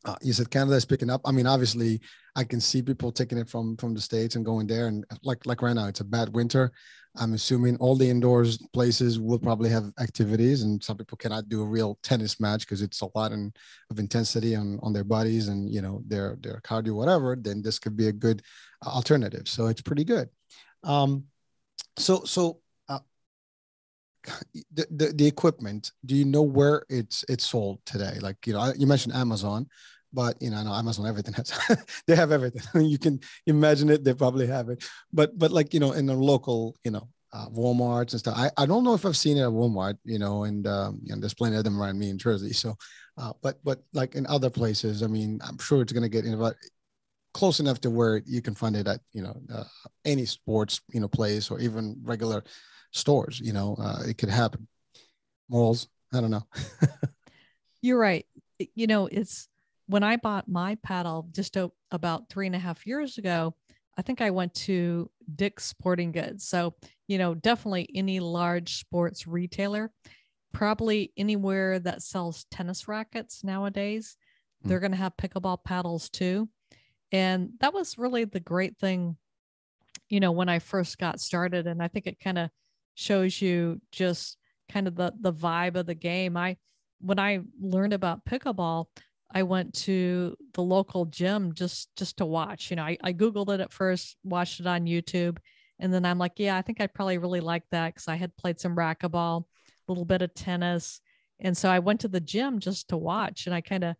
uh, 0.05 0.15
you 0.21 0.33
said 0.33 0.49
Canada 0.49 0.75
is 0.75 0.85
picking 0.85 1.09
up. 1.09 1.21
I 1.25 1.31
mean, 1.31 1.45
obviously, 1.45 1.99
I 2.35 2.43
can 2.43 2.61
see 2.61 2.81
people 2.81 3.11
taking 3.11 3.37
it 3.37 3.49
from 3.49 3.75
from 3.77 3.93
the 3.93 4.01
states 4.01 4.35
and 4.35 4.45
going 4.45 4.67
there. 4.67 4.87
And 4.87 5.05
like 5.23 5.45
like 5.45 5.61
right 5.61 5.75
now, 5.75 5.87
it's 5.87 5.99
a 5.99 6.05
bad 6.05 6.33
winter. 6.33 6.71
I'm 7.17 7.33
assuming 7.33 7.75
all 7.77 7.95
the 7.95 8.09
indoors 8.09 8.59
places 8.71 9.19
will 9.19 9.39
probably 9.39 9.69
have 9.71 9.91
activities, 9.99 10.63
and 10.63 10.81
some 10.81 10.95
people 10.95 11.17
cannot 11.17 11.49
do 11.49 11.61
a 11.61 11.65
real 11.65 11.97
tennis 12.03 12.39
match 12.39 12.61
because 12.61 12.81
it's 12.81 13.01
a 13.01 13.09
lot 13.15 13.31
in, 13.31 13.51
of 13.89 13.99
intensity 13.99 14.55
on 14.55 14.79
on 14.81 14.93
their 14.93 15.03
bodies 15.03 15.47
and 15.47 15.69
you 15.69 15.81
know 15.81 16.01
their 16.07 16.37
their 16.41 16.61
cardio, 16.61 16.95
whatever. 16.95 17.35
Then 17.35 17.61
this 17.61 17.79
could 17.79 17.97
be 17.97 18.07
a 18.07 18.13
good 18.13 18.41
alternative. 18.85 19.47
So 19.47 19.67
it's 19.67 19.81
pretty 19.81 20.05
good. 20.05 20.29
Um, 20.83 21.25
so 21.97 22.23
so 22.23 22.61
the, 24.73 24.85
the, 24.91 25.13
the 25.15 25.25
equipment 25.27 25.91
do 26.05 26.15
you 26.15 26.25
know 26.25 26.41
where 26.41 26.83
it's 26.89 27.23
it's 27.29 27.45
sold 27.45 27.79
today 27.85 28.17
like 28.21 28.35
you 28.45 28.53
know 28.53 28.73
you 28.77 28.85
mentioned 28.85 29.13
amazon 29.13 29.67
but 30.11 30.41
you 30.41 30.49
know, 30.49 30.57
I 30.57 30.63
know 30.63 30.73
Amazon 30.73 31.05
everything 31.05 31.33
has 31.35 31.53
they 32.07 32.15
have 32.15 32.31
everything. 32.31 32.63
you 32.85 32.97
can 32.97 33.19
imagine 33.45 33.89
it, 33.89 34.03
they 34.03 34.13
probably 34.13 34.47
have 34.47 34.69
it. 34.69 34.83
But 35.13 35.37
but 35.37 35.51
like 35.51 35.73
you 35.73 35.79
know, 35.79 35.91
in 35.91 36.05
the 36.05 36.15
local, 36.15 36.75
you 36.83 36.91
know, 36.91 37.07
uh, 37.33 37.47
Walmarts 37.49 38.11
and 38.11 38.19
stuff. 38.19 38.35
I, 38.37 38.49
I 38.57 38.65
don't 38.65 38.83
know 38.83 38.93
if 38.93 39.05
I've 39.05 39.17
seen 39.17 39.37
it 39.37 39.43
at 39.43 39.49
Walmart, 39.49 39.97
you 40.03 40.19
know, 40.19 40.45
and 40.45 40.65
um, 40.67 40.99
you 41.03 41.13
know, 41.13 41.21
there's 41.21 41.33
plenty 41.33 41.57
of 41.57 41.63
them 41.63 41.79
around 41.79 41.99
me 41.99 42.09
in 42.09 42.17
Jersey. 42.17 42.53
So, 42.53 42.75
uh, 43.17 43.33
but 43.41 43.59
but 43.63 43.83
like 43.93 44.15
in 44.15 44.25
other 44.27 44.49
places, 44.49 45.03
I 45.03 45.07
mean, 45.07 45.39
I'm 45.43 45.57
sure 45.59 45.81
it's 45.81 45.93
gonna 45.93 46.09
get 46.09 46.25
in 46.25 46.33
about 46.33 46.55
close 47.33 47.59
enough 47.59 47.79
to 47.81 47.91
where 47.91 48.21
you 48.25 48.41
can 48.41 48.55
find 48.55 48.75
it 48.75 48.87
at 48.87 49.01
you 49.13 49.21
know 49.21 49.39
uh, 49.53 49.63
any 50.05 50.25
sports 50.25 50.81
you 50.91 50.99
know 50.99 51.07
place 51.07 51.51
or 51.51 51.59
even 51.59 51.95
regular 52.03 52.43
stores. 52.91 53.39
You 53.39 53.53
know, 53.53 53.75
uh, 53.79 54.03
it 54.07 54.17
could 54.17 54.29
happen. 54.29 54.67
Malls. 55.49 55.87
I 56.13 56.21
don't 56.21 56.31
know. 56.31 56.47
You're 57.81 57.99
right. 57.99 58.25
You 58.75 58.87
know, 58.87 59.07
it's 59.07 59.47
when 59.87 60.03
I 60.03 60.17
bought 60.17 60.47
my 60.47 60.75
paddle 60.83 61.27
just 61.31 61.57
about 61.91 62.29
three 62.29 62.47
and 62.47 62.55
a 62.55 62.59
half 62.59 62.85
years 62.85 63.17
ago. 63.17 63.55
I 63.97 64.01
think 64.01 64.21
I 64.21 64.29
went 64.29 64.53
to 64.55 65.09
Dick's 65.35 65.65
Sporting 65.65 66.11
Goods. 66.11 66.47
So, 66.47 66.75
you 67.07 67.17
know, 67.17 67.35
definitely 67.35 67.89
any 67.93 68.19
large 68.19 68.75
sports 68.77 69.27
retailer, 69.27 69.91
probably 70.53 71.11
anywhere 71.17 71.79
that 71.79 72.01
sells 72.01 72.45
tennis 72.45 72.87
rackets 72.87 73.43
nowadays, 73.43 74.15
mm. 74.63 74.69
they're 74.69 74.79
going 74.79 74.91
to 74.91 74.97
have 74.97 75.17
pickleball 75.17 75.63
paddles 75.63 76.09
too. 76.09 76.47
And 77.11 77.51
that 77.59 77.73
was 77.73 77.97
really 77.97 78.25
the 78.25 78.39
great 78.39 78.77
thing, 78.77 79.17
you 80.07 80.19
know, 80.19 80.31
when 80.31 80.49
I 80.49 80.59
first 80.59 80.97
got 80.97 81.19
started. 81.19 81.67
And 81.67 81.81
I 81.81 81.87
think 81.87 82.07
it 82.07 82.19
kind 82.19 82.37
of 82.37 82.49
shows 82.95 83.41
you 83.41 83.81
just 83.91 84.37
kind 84.69 84.87
of 84.87 84.95
the 84.95 85.13
the 85.19 85.33
vibe 85.33 85.75
of 85.75 85.85
the 85.85 85.95
game. 85.95 86.37
I 86.37 86.57
when 87.01 87.19
I 87.19 87.39
learned 87.59 87.93
about 87.93 88.25
pickleball, 88.25 88.85
I 89.33 89.43
went 89.43 89.73
to 89.85 90.35
the 90.53 90.63
local 90.63 91.05
gym 91.05 91.53
just 91.53 91.95
just 91.95 92.17
to 92.17 92.25
watch. 92.25 92.69
You 92.69 92.77
know, 92.77 92.83
I, 92.83 92.97
I 93.03 93.13
googled 93.13 93.53
it 93.53 93.59
at 93.59 93.73
first, 93.73 94.17
watched 94.23 94.59
it 94.59 94.67
on 94.67 94.85
YouTube, 94.85 95.37
and 95.79 95.93
then 95.93 96.05
I'm 96.05 96.17
like, 96.17 96.33
yeah, 96.37 96.57
I 96.57 96.61
think 96.61 96.81
I'd 96.81 96.93
probably 96.93 97.17
really 97.17 97.39
like 97.41 97.63
that 97.71 97.93
because 97.93 98.07
I 98.07 98.15
had 98.15 98.35
played 98.37 98.59
some 98.59 98.75
racquetball, 98.75 99.43
a 99.43 99.91
little 99.91 100.05
bit 100.05 100.21
of 100.21 100.33
tennis, 100.33 101.01
and 101.39 101.55
so 101.55 101.69
I 101.69 101.79
went 101.79 102.01
to 102.01 102.07
the 102.07 102.19
gym 102.19 102.59
just 102.59 102.89
to 102.89 102.97
watch. 102.97 103.45
And 103.45 103.55
I 103.55 103.61
kind 103.61 103.83
of 103.83 103.95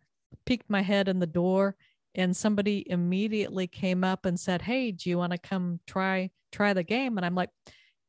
peeked 0.46 0.68
my 0.68 0.82
head 0.82 1.08
in 1.08 1.18
the 1.18 1.26
door, 1.26 1.76
and 2.14 2.36
somebody 2.36 2.84
immediately 2.90 3.66
came 3.66 4.04
up 4.04 4.26
and 4.26 4.38
said, 4.38 4.62
"Hey, 4.62 4.92
do 4.92 5.10
you 5.10 5.18
want 5.18 5.32
to 5.32 5.38
come 5.38 5.80
try 5.86 6.30
try 6.52 6.72
the 6.72 6.82
game?" 6.82 7.16
And 7.16 7.24
I'm 7.26 7.34
like, 7.34 7.50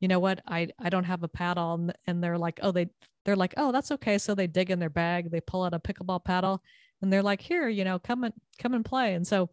you 0.02 0.08
know 0.08 0.20
what? 0.20 0.42
I 0.46 0.68
i 0.80 0.90
don't 0.90 1.06
have 1.06 1.24
a 1.24 1.30
paddle. 1.30 1.90
And 2.08 2.22
they're 2.22 2.38
like 2.38 2.60
oh 2.62 2.72
they 2.72 2.88
they're 3.24 3.38
like 3.38 3.54
oh 3.56 3.72
that's 3.72 3.92
okay. 3.92 4.18
So 4.18 4.36
they 4.36 4.48
dig 4.48 4.72
in 4.72 4.80
their 4.80 4.90
bag 4.90 5.32
they 5.32 5.40
pull 5.40 5.64
out 5.64 5.74
a 5.74 5.80
pickleball 5.80 6.26
paddle 6.26 6.62
and 7.02 7.14
they're 7.14 7.24
like 7.24 7.42
here 7.42 7.70
you 7.70 7.86
know 7.86 8.00
come 8.00 8.26
and 8.26 8.34
come 8.60 8.74
and 8.74 8.84
play. 8.84 9.14
And 9.14 9.26
so 9.26 9.50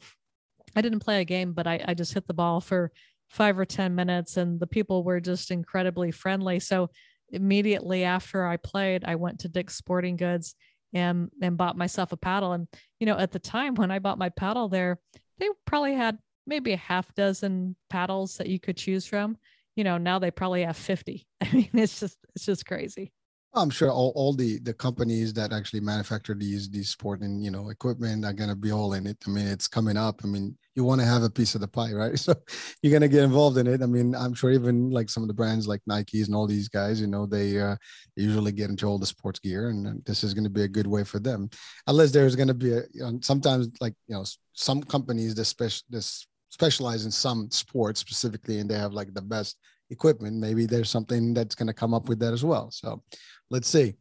i 0.75 0.83
didn't 0.83 1.01
play 1.01 1.21
a 1.21 1.25
game 1.25 1.53
but 1.53 1.67
i, 1.67 1.83
I 1.87 1.95
just 1.95 2.13
hit 2.13 2.27
the 2.27 2.35
ball 2.35 2.61
for 2.61 2.93
five 3.29 3.59
or 3.59 3.65
ten 3.65 3.95
minutes 3.95 4.37
and 4.37 4.59
the 4.61 4.67
people 4.67 5.05
were 5.05 5.21
just 5.21 5.51
incredibly 5.51 6.11
friendly. 6.11 6.59
So 6.61 6.91
immediately 7.31 8.05
after 8.05 8.47
i 8.47 8.57
played 8.57 9.05
i 9.05 9.15
went 9.15 9.41
to 9.41 9.49
dick's 9.49 9.77
sporting 9.77 10.17
goods 10.17 10.55
and 10.95 11.31
and 11.43 11.59
bought 11.59 11.77
myself 11.77 12.13
a 12.13 12.17
paddle. 12.17 12.53
And 12.53 12.67
you 13.01 13.07
know 13.07 13.19
at 13.19 13.33
the 13.33 13.39
time 13.39 13.75
when 13.75 13.91
i 13.91 13.99
bought 13.99 14.17
my 14.17 14.31
paddle 14.31 14.69
there 14.71 14.99
they 15.39 15.49
probably 15.67 15.95
had 15.95 16.17
maybe 16.47 16.73
a 16.73 16.79
half 16.79 17.15
dozen 17.15 17.77
paddles 17.91 18.39
that 18.39 18.49
you 18.49 18.59
could 18.59 18.79
choose 18.79 19.05
from 19.05 19.37
you 19.79 19.85
know 19.85 19.97
now 19.97 20.19
they 20.19 20.33
probably 20.33 20.65
have 20.65 20.77
50 20.77 21.27
i 21.41 21.53
mean 21.53 21.71
it's 21.73 22.01
just 22.01 22.19
it's 22.35 22.45
just 22.45 22.67
crazy. 22.67 23.13
I'm 23.55 23.71
sure 23.71 23.91
all, 23.91 24.13
all 24.15 24.35
the 24.35 24.59
the 24.61 24.75
companies 24.75 25.33
that 25.33 25.55
actually 25.55 25.81
manufacture 25.81 26.35
these 26.35 26.69
these 26.69 26.91
sport 26.91 27.23
and 27.23 27.43
you 27.43 27.51
know 27.51 27.71
equipment 27.71 28.25
are 28.25 28.35
going 28.35 28.51
to 28.51 28.55
be 28.57 28.71
all 28.71 28.93
in 28.93 29.07
it. 29.07 29.17
I 29.27 29.31
mean 29.31 29.47
it's 29.47 29.67
coming 29.67 29.97
up. 29.97 30.21
I 30.23 30.27
mean 30.27 30.57
you 30.75 30.85
want 30.85 31.01
to 31.01 31.07
have 31.07 31.23
a 31.23 31.31
piece 31.31 31.55
of 31.55 31.63
the 31.63 31.69
pie 31.69 31.93
right? 31.93 32.19
So 32.27 32.35
you're 32.83 32.91
going 32.91 33.09
to 33.09 33.17
get 33.17 33.25
involved 33.25 33.57
in 33.57 33.67
it. 33.67 33.83
I 33.83 33.87
mean 33.87 34.15
i'm 34.15 34.35
sure 34.35 34.51
even 34.51 34.91
like 34.91 35.09
some 35.09 35.23
of 35.23 35.29
the 35.29 35.35
brands 35.35 35.67
like 35.67 35.81
nikes 35.89 36.27
and 36.27 36.35
all 36.35 36.47
these 36.47 36.69
guys 36.69 37.01
you 37.01 37.07
know 37.07 37.25
they 37.25 37.59
uh, 37.59 37.77
usually 38.17 38.53
get 38.53 38.71
into 38.71 38.87
all 38.87 38.99
the 38.99 39.07
sports 39.07 39.41
gear 39.41 39.71
and 39.71 40.05
this 40.05 40.23
is 40.23 40.35
going 40.35 40.45
to 40.45 40.59
be 40.59 40.65
a 40.65 40.69
good 40.77 40.87
way 40.87 41.03
for 41.05 41.19
them. 41.19 41.49
Unless 41.87 42.13
there's 42.13 42.37
going 42.37 42.49
to 42.49 42.61
be 42.67 42.73
a 42.73 42.83
you 42.93 43.03
know, 43.03 43.19
sometimes 43.23 43.69
like 43.81 43.95
you 44.09 44.15
know 44.15 44.25
some 44.53 44.83
companies 44.83 45.35
this 45.35 45.49
special 45.49 45.85
this 45.89 46.27
specialize 46.49 47.05
in 47.05 47.11
some 47.11 47.51
sports 47.51 48.01
specifically 48.01 48.59
and 48.59 48.71
they 48.71 48.79
have 48.79 48.93
like 48.93 49.13
the 49.15 49.23
best 49.23 49.59
equipment 49.91 50.37
maybe 50.37 50.67
there's 50.67 50.91
something 50.91 51.33
that's 51.33 51.55
going 51.55 51.67
to 51.67 51.73
come 51.73 51.95
up 51.95 52.09
with 52.09 52.19
that 52.19 52.33
as 52.33 52.45
well. 52.45 52.71
So 52.71 53.03
let's 53.51 53.69
see. 53.69 53.95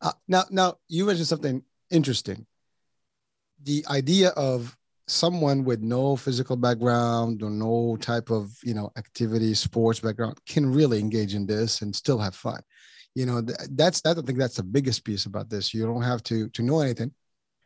Uh, 0.00 0.12
now 0.28 0.44
now 0.50 0.74
you 0.88 1.04
mentioned 1.04 1.28
something 1.28 1.62
interesting. 1.90 2.46
The 3.62 3.84
idea 3.88 4.30
of 4.30 4.76
someone 5.06 5.64
with 5.64 5.82
no 5.82 6.16
physical 6.16 6.56
background 6.56 7.42
or 7.42 7.50
no 7.50 7.96
type 8.00 8.30
of 8.30 8.56
you 8.62 8.74
know 8.74 8.90
activity 8.96 9.54
sports 9.54 10.00
background 10.00 10.38
can 10.48 10.70
really 10.70 10.98
engage 10.98 11.34
in 11.34 11.46
this 11.46 11.82
and 11.82 11.94
still 11.94 12.18
have 12.18 12.34
fun. 12.34 12.60
You 13.14 13.26
know 13.26 13.42
that's 13.42 14.00
that 14.00 14.18
i 14.18 14.22
think 14.22 14.38
that's 14.38 14.56
the 14.56 14.62
biggest 14.62 15.04
piece 15.04 15.26
about 15.26 15.48
this. 15.48 15.72
You 15.72 15.86
don't 15.86 16.02
have 16.02 16.22
to 16.24 16.48
to 16.50 16.62
know 16.62 16.80
anything 16.80 17.12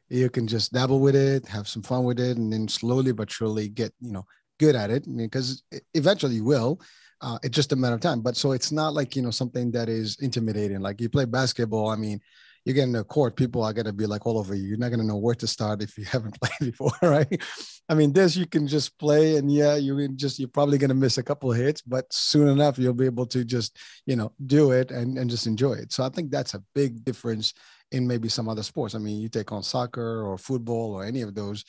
you 0.09 0.31
can 0.31 0.47
just 0.47 0.73
dabble 0.73 1.01
with 1.01 1.17
it, 1.17 1.47
have 1.47 1.69
some 1.69 1.83
fun 1.83 2.05
with 2.05 2.19
it, 2.19 2.37
and 2.37 2.53
then 2.53 2.69
slowly 2.69 3.13
but 3.13 3.31
surely 3.31 3.69
get 3.69 3.93
you 4.01 4.13
know 4.13 4.25
good 4.59 4.75
at 4.75 4.91
it. 4.91 5.05
because 5.17 5.63
eventually 5.95 6.37
you 6.37 6.45
will. 6.45 6.81
Uh, 7.21 7.39
it's 7.43 7.55
just 7.55 7.73
a 7.73 7.77
matter 7.77 7.97
of 7.97 8.01
time. 8.01 8.21
But 8.21 8.37
so 8.37 8.53
it's 8.53 8.71
not 8.71 8.95
like 8.95 9.17
you 9.17 9.23
know 9.23 9.31
something 9.31 9.71
that 9.73 9.89
is 9.89 10.17
intimidating. 10.21 10.81
Like 10.81 11.01
you 11.01 11.09
play 11.09 11.25
basketball. 11.25 11.89
I 11.89 11.97
mean, 11.97 12.21
you 12.65 12.75
get 12.75 12.85
in 12.85 12.93
the 12.93 13.05
court, 13.05 13.35
people 13.35 13.63
are 13.63 13.73
gonna 13.73 13.93
be 13.93 14.07
like 14.07 14.27
all 14.27 14.39
over 14.39 14.55
you. 14.55 14.69
You're 14.69 14.79
not 14.79 14.91
gonna 14.91 15.03
know 15.03 15.17
where 15.17 15.35
to 15.37 15.47
start 15.47 15.83
if 15.83 15.97
you 15.99 16.05
haven't 16.13 16.41
played 16.41 16.73
before, 16.73 16.93
right? 17.03 17.43
I 17.89 17.95
mean, 17.95 18.13
this 18.13 18.37
you 18.37 18.47
can 18.47 18.69
just 18.69 18.99
play, 18.99 19.37
and 19.37 19.51
yeah, 19.51 19.77
you 19.77 20.09
just 20.11 20.39
you're 20.39 20.49
probably 20.49 20.79
gonna 20.79 20.95
miss 20.95 21.19
a 21.19 21.23
couple 21.23 21.51
hits, 21.51 21.83
but 21.83 22.05
soon 22.13 22.49
enough 22.49 22.79
you'll 22.79 22.95
be 22.95 23.07
able 23.07 23.27
to 23.27 23.45
just 23.45 23.79
you 24.07 24.17
know 24.17 24.33
do 24.47 24.71
it 24.73 24.91
and 24.91 25.19
and 25.19 25.31
just 25.31 25.47
enjoy 25.47 25.73
it. 25.73 25.93
So 25.93 26.05
I 26.05 26.11
think 26.11 26.31
that's 26.31 26.55
a 26.55 26.63
big 26.75 27.05
difference 27.05 27.55
in 27.93 28.07
maybe 28.07 28.29
some 28.29 28.49
other 28.49 28.63
sports. 28.63 28.95
I 28.95 28.99
mean, 28.99 29.21
you 29.21 29.29
take 29.29 29.53
on 29.53 29.63
soccer 29.63 30.23
or 30.23 30.39
football 30.39 30.95
or 30.95 31.05
any 31.05 31.23
of 31.23 31.35
those 31.35 31.65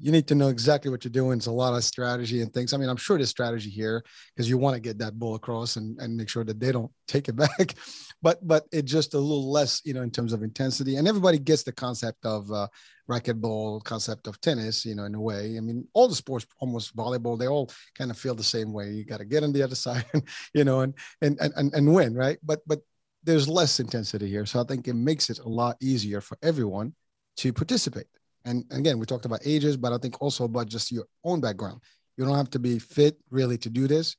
you 0.00 0.12
need 0.12 0.28
to 0.28 0.34
know 0.34 0.48
exactly 0.48 0.90
what 0.90 1.04
you're 1.04 1.10
doing. 1.10 1.38
It's 1.38 1.46
a 1.46 1.52
lot 1.52 1.74
of 1.74 1.82
strategy 1.82 2.40
and 2.40 2.52
things. 2.52 2.72
I 2.72 2.76
mean, 2.76 2.88
I'm 2.88 2.96
sure 2.96 3.16
there's 3.16 3.30
strategy 3.30 3.68
here 3.68 4.04
because 4.34 4.48
you 4.48 4.56
want 4.56 4.74
to 4.74 4.80
get 4.80 4.98
that 4.98 5.18
ball 5.18 5.34
across 5.34 5.76
and, 5.76 5.98
and 5.98 6.16
make 6.16 6.28
sure 6.28 6.44
that 6.44 6.60
they 6.60 6.70
don't 6.70 6.90
take 7.08 7.28
it 7.28 7.36
back. 7.36 7.74
but 8.22 8.46
but 8.46 8.64
it's 8.70 8.90
just 8.90 9.14
a 9.14 9.18
little 9.18 9.50
less, 9.50 9.80
you 9.84 9.94
know, 9.94 10.02
in 10.02 10.10
terms 10.10 10.32
of 10.32 10.42
intensity. 10.42 10.96
And 10.96 11.08
everybody 11.08 11.38
gets 11.38 11.64
the 11.64 11.72
concept 11.72 12.24
of 12.24 12.50
uh, 12.52 12.68
racquetball, 13.10 13.82
concept 13.82 14.28
of 14.28 14.40
tennis, 14.40 14.84
you 14.84 14.94
know, 14.94 15.04
in 15.04 15.16
a 15.16 15.20
way. 15.20 15.56
I 15.56 15.60
mean, 15.60 15.86
all 15.94 16.06
the 16.06 16.14
sports, 16.14 16.46
almost 16.60 16.96
volleyball, 16.96 17.36
they 17.36 17.48
all 17.48 17.70
kind 17.96 18.12
of 18.12 18.18
feel 18.18 18.36
the 18.36 18.44
same 18.44 18.72
way. 18.72 18.90
You 18.90 19.04
got 19.04 19.18
to 19.18 19.24
get 19.24 19.42
on 19.42 19.52
the 19.52 19.62
other 19.62 19.74
side, 19.86 20.04
and, 20.12 20.22
you 20.54 20.62
know, 20.62 20.80
and 20.80 20.94
and 21.22 21.38
and 21.40 21.74
and 21.74 21.92
win, 21.92 22.14
right? 22.14 22.38
But 22.44 22.60
but 22.68 22.82
there's 23.28 23.48
less 23.48 23.78
intensity 23.78 24.28
here, 24.28 24.46
so 24.46 24.60
I 24.60 24.64
think 24.64 24.88
it 24.88 24.94
makes 24.94 25.30
it 25.30 25.38
a 25.38 25.48
lot 25.48 25.76
easier 25.80 26.20
for 26.20 26.36
everyone 26.42 26.94
to 27.36 27.52
participate 27.52 28.06
and 28.48 28.64
again, 28.70 28.98
we 28.98 29.04
talked 29.04 29.26
about 29.26 29.40
ages, 29.44 29.76
but 29.76 29.92
I 29.92 29.98
think 29.98 30.20
also 30.22 30.44
about 30.44 30.68
just 30.68 30.90
your 30.90 31.04
own 31.22 31.40
background. 31.40 31.82
You 32.16 32.24
don't 32.24 32.36
have 32.36 32.50
to 32.50 32.58
be 32.58 32.78
fit 32.78 33.18
really 33.30 33.58
to 33.58 33.68
do 33.68 33.86
this. 33.86 34.16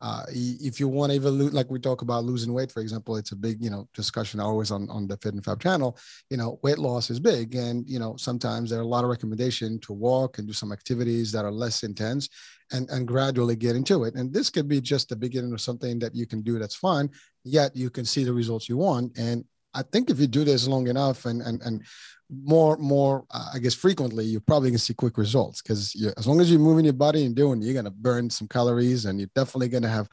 Uh, 0.00 0.24
if 0.28 0.80
you 0.80 0.88
want 0.88 1.10
to 1.10 1.16
even 1.16 1.30
lose, 1.30 1.52
like 1.52 1.70
we 1.70 1.78
talk 1.78 2.02
about 2.02 2.24
losing 2.24 2.52
weight, 2.52 2.72
for 2.72 2.80
example, 2.80 3.16
it's 3.16 3.30
a 3.30 3.36
big, 3.36 3.62
you 3.62 3.70
know, 3.70 3.88
discussion 3.94 4.40
always 4.40 4.72
on, 4.72 4.88
on 4.90 5.06
the 5.06 5.16
Fit 5.18 5.34
and 5.34 5.44
Fab 5.44 5.60
channel. 5.60 5.96
You 6.28 6.36
know, 6.36 6.58
weight 6.62 6.78
loss 6.78 7.08
is 7.08 7.20
big. 7.20 7.54
And, 7.54 7.88
you 7.88 8.00
know, 8.00 8.16
sometimes 8.16 8.70
there 8.70 8.80
are 8.80 8.82
a 8.82 8.86
lot 8.86 9.04
of 9.04 9.10
recommendation 9.10 9.78
to 9.80 9.92
walk 9.92 10.38
and 10.38 10.46
do 10.46 10.52
some 10.52 10.72
activities 10.72 11.30
that 11.32 11.44
are 11.44 11.52
less 11.52 11.84
intense 11.84 12.28
and, 12.72 12.88
and 12.90 13.06
gradually 13.06 13.54
get 13.54 13.76
into 13.76 14.02
it. 14.02 14.14
And 14.14 14.32
this 14.32 14.50
could 14.50 14.66
be 14.66 14.80
just 14.80 15.08
the 15.08 15.16
beginning 15.16 15.52
of 15.52 15.60
something 15.60 16.00
that 16.00 16.16
you 16.16 16.26
can 16.26 16.42
do 16.42 16.58
that's 16.58 16.74
fun, 16.74 17.08
yet 17.44 17.76
you 17.76 17.90
can 17.90 18.04
see 18.04 18.24
the 18.24 18.32
results 18.32 18.68
you 18.68 18.76
want. 18.76 19.16
And 19.18 19.44
I 19.74 19.82
think 19.82 20.10
if 20.10 20.20
you 20.20 20.26
do 20.26 20.44
this 20.44 20.66
long 20.66 20.86
enough 20.88 21.24
and 21.24 21.42
and 21.42 21.62
and 21.62 21.82
more 22.30 22.76
more 22.78 23.24
uh, 23.30 23.50
I 23.54 23.58
guess 23.58 23.74
frequently, 23.74 24.24
you're 24.24 24.40
probably 24.40 24.70
gonna 24.70 24.78
see 24.78 24.94
quick 24.94 25.18
results 25.18 25.62
because 25.62 25.94
as 26.16 26.26
long 26.26 26.40
as 26.40 26.50
you're 26.50 26.60
moving 26.60 26.84
your 26.84 26.94
body 26.94 27.24
and 27.24 27.34
doing, 27.34 27.60
you're 27.60 27.74
gonna 27.74 27.90
burn 27.90 28.30
some 28.30 28.48
calories 28.48 29.04
and 29.04 29.18
you're 29.18 29.30
definitely 29.34 29.68
gonna 29.68 29.88
have. 29.88 30.08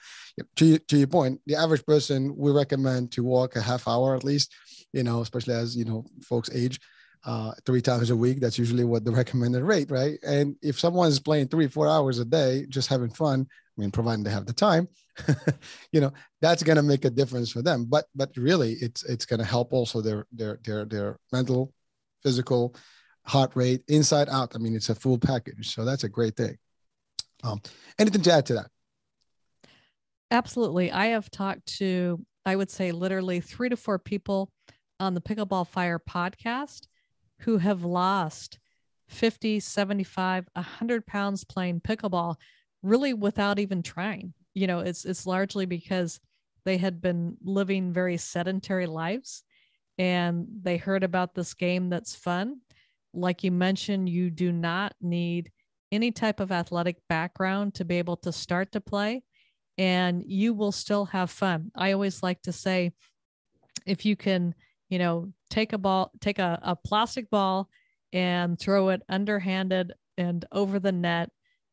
To 0.58 0.78
to 0.78 0.98
your 0.98 1.08
point, 1.08 1.42
the 1.46 1.56
average 1.56 1.86
person 1.86 2.36
we 2.38 2.52
recommend 2.52 3.12
to 3.14 3.24
walk 3.24 3.56
a 3.56 3.62
half 3.62 3.88
hour 3.88 4.16
at 4.16 4.24
least. 4.24 4.54
You 4.94 5.04
know, 5.04 5.22
especially 5.22 5.54
as 5.54 5.76
you 5.76 5.86
know 5.86 6.06
folks 6.24 6.50
age. 6.54 6.80
Uh, 7.26 7.52
three 7.66 7.82
times 7.82 8.10
a 8.12 8.16
week. 8.16 8.40
That's 8.40 8.58
usually 8.58 8.86
what 8.86 9.04
the 9.04 9.12
recommended 9.22 9.62
rate, 9.62 9.92
right? 9.92 10.18
And 10.26 10.56
if 10.62 10.80
someone 10.80 11.10
is 11.10 11.20
playing 11.20 11.50
three, 11.50 11.68
four 11.68 11.86
hours 11.86 12.18
a 12.18 12.24
day, 12.24 12.66
just 12.70 12.88
having 12.88 13.10
fun, 13.10 13.46
I 13.52 13.82
mean, 13.82 13.92
providing 13.92 14.24
they 14.24 14.32
have 14.32 14.46
the 14.46 14.54
time, 14.54 14.88
you 15.92 16.00
know, 16.00 16.14
that's 16.42 16.64
going 16.64 16.78
to 16.78 16.82
make 16.82 17.04
a 17.04 17.10
difference 17.10 17.52
for 17.52 17.62
them. 17.62 17.86
But 17.90 18.06
but 18.16 18.32
really, 18.38 18.74
it's 18.74 19.04
it's 19.04 19.26
going 19.26 19.40
to 19.40 19.46
help 19.46 19.74
also 19.74 20.02
their 20.02 20.28
their 20.32 20.60
their 20.64 20.86
their 20.86 21.20
mental, 21.34 21.74
physical, 22.24 22.74
heart 23.26 23.52
rate, 23.56 23.84
inside 23.88 24.30
out. 24.30 24.56
I 24.56 24.60
mean, 24.60 24.76
it's 24.76 24.90
a 24.90 24.96
full 24.96 25.18
package. 25.18 25.74
So 25.74 25.86
that's 25.86 26.06
a 26.06 26.10
great 26.10 26.36
thing. 26.36 26.58
Um, 27.44 27.62
anything 27.98 28.22
to 28.22 28.32
add 28.34 28.46
to 28.48 28.54
that? 28.56 28.68
Absolutely. 30.32 30.92
I 30.92 31.08
have 31.08 31.30
talked 31.32 31.66
to, 31.78 32.24
I 32.46 32.56
would 32.56 32.70
say, 32.70 32.92
literally 32.92 33.40
three 33.40 33.70
to 33.70 33.78
four 33.78 33.98
people 33.98 34.52
on 35.00 35.14
the 35.14 35.22
Pickleball 35.22 35.68
Fire 35.68 36.00
podcast 36.00 36.88
who 37.40 37.58
have 37.58 37.84
lost 37.84 38.60
50, 39.08 39.60
75, 39.60 40.48
100 40.54 41.06
pounds 41.06 41.44
playing 41.44 41.82
pickleball 41.82 42.36
really 42.84 43.14
without 43.14 43.60
even 43.60 43.82
trying. 43.82 44.34
You 44.54 44.68
know, 44.68 44.80
it's 44.80 45.06
it's 45.06 45.26
largely 45.26 45.66
because 45.66 46.20
they 46.66 46.78
had 46.78 47.02
been 47.02 47.38
living 47.44 47.94
very 47.94 48.18
sedentary 48.18 48.86
lives 48.86 49.44
and 49.98 50.48
they 50.62 50.78
heard 50.78 51.04
about 51.04 51.34
this 51.34 51.54
game 51.54 51.90
that's 51.90 52.16
fun. 52.16 52.62
Like 53.14 53.44
you 53.44 53.52
mentioned, 53.52 54.10
you 54.10 54.30
do 54.30 54.52
not 54.52 54.94
need 55.02 55.52
any 55.92 56.12
type 56.12 56.40
of 56.40 56.52
athletic 56.52 56.98
background 57.08 57.74
to 57.76 57.86
be 57.86 57.96
able 57.98 58.18
to 58.18 58.32
start 58.32 58.72
to 58.74 58.82
play 58.82 59.24
and 59.78 60.24
you 60.26 60.54
will 60.54 60.72
still 60.72 61.06
have 61.06 61.32
fun. 61.32 61.72
I 61.76 61.94
always 61.94 62.22
like 62.22 62.42
to 62.44 62.52
say 62.52 62.92
if 63.86 64.06
you 64.06 64.16
can, 64.16 64.54
you 64.90 65.00
know, 65.00 65.32
take 65.50 65.74
a 65.74 65.78
ball, 65.78 66.12
take 66.20 66.40
a, 66.40 66.60
a 66.62 66.76
plastic 66.76 67.30
ball 67.30 67.70
and 68.12 68.60
throw 68.60 68.90
it 68.90 69.04
underhanded 69.08 69.94
and 70.18 70.46
over 70.52 70.80
the 70.80 70.92
net 70.92 71.30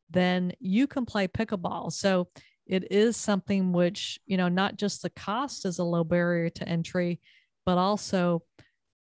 then 0.09 0.53
you 0.59 0.87
can 0.87 1.05
play 1.05 1.27
pickleball. 1.27 1.91
So 1.91 2.29
it 2.65 2.91
is 2.91 3.17
something 3.17 3.71
which, 3.71 4.19
you 4.25 4.37
know, 4.37 4.47
not 4.49 4.77
just 4.77 5.01
the 5.01 5.09
cost 5.09 5.65
is 5.65 5.79
a 5.79 5.83
low 5.83 6.03
barrier 6.03 6.49
to 6.49 6.67
entry, 6.67 7.19
but 7.65 7.77
also 7.77 8.43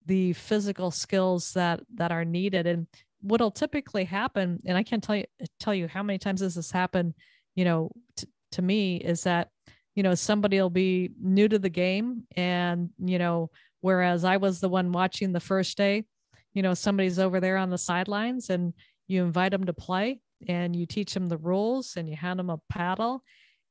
the 0.06 0.34
physical 0.34 0.92
skills 0.92 1.54
that 1.54 1.82
that 1.96 2.12
are 2.12 2.26
needed. 2.26 2.66
And 2.66 2.88
what'll 3.22 3.52
typically 3.52 4.06
happen, 4.06 4.60
and 4.66 4.78
I 4.78 4.84
can't 4.84 5.04
tell 5.04 5.16
you 5.16 5.26
tell 5.60 5.76
you 5.76 5.88
how 5.88 6.04
many 6.04 6.18
times 6.18 6.42
this 6.42 6.56
has 6.56 6.72
happened, 6.72 7.14
you 7.56 7.66
know, 7.66 7.92
t- 8.16 8.28
to 8.54 8.62
me 8.62 8.98
is 8.98 9.24
that, 9.24 9.50
you 9.96 10.04
know, 10.04 10.16
somebody 10.16 10.60
will 10.62 10.70
be 10.70 11.12
new 11.22 11.48
to 11.48 11.60
the 11.60 11.70
game 11.70 12.24
and, 12.36 12.90
you 13.00 13.20
know, 13.20 13.50
whereas 13.82 14.24
I 14.24 14.38
was 14.38 14.60
the 14.60 14.70
one 14.70 14.92
watching 14.92 15.34
the 15.34 15.40
first 15.40 15.78
day, 15.78 16.06
you 16.54 16.62
know, 16.62 16.74
somebody's 16.74 17.20
over 17.20 17.40
there 17.40 17.58
on 17.58 17.70
the 17.70 17.78
sidelines 17.78 18.50
and 18.50 18.74
you 19.08 19.24
invite 19.24 19.52
them 19.52 19.66
to 19.66 19.74
play 19.74 20.20
and 20.48 20.76
you 20.76 20.86
teach 20.86 21.14
them 21.14 21.28
the 21.28 21.38
rules 21.38 21.96
and 21.98 22.10
you 22.10 22.16
hand 22.16 22.40
them 22.40 22.50
a 22.50 22.60
paddle. 22.70 23.24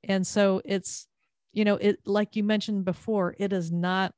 And 0.04 0.26
so 0.26 0.60
it's, 0.64 1.06
you 1.52 1.64
know, 1.64 1.76
it 1.76 1.98
like 2.06 2.36
you 2.36 2.44
mentioned 2.44 2.84
before, 2.84 3.34
it 3.38 3.52
is 3.52 3.72
not 3.72 4.12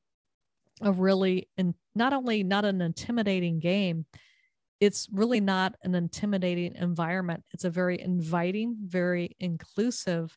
a 0.81 0.93
really 0.93 1.49
and 1.57 1.75
not 1.95 2.13
only 2.13 2.43
not 2.43 2.65
an 2.65 2.81
intimidating 2.81 3.59
game, 3.59 4.07
it's 4.81 5.09
really 5.13 5.41
not 5.41 5.75
an 5.85 5.95
intimidating 5.95 6.75
environment. 6.75 7.45
It's 7.53 7.65
a 7.65 7.71
very 7.71 8.01
inviting, 8.01 8.77
very 8.85 9.37
inclusive 9.39 10.37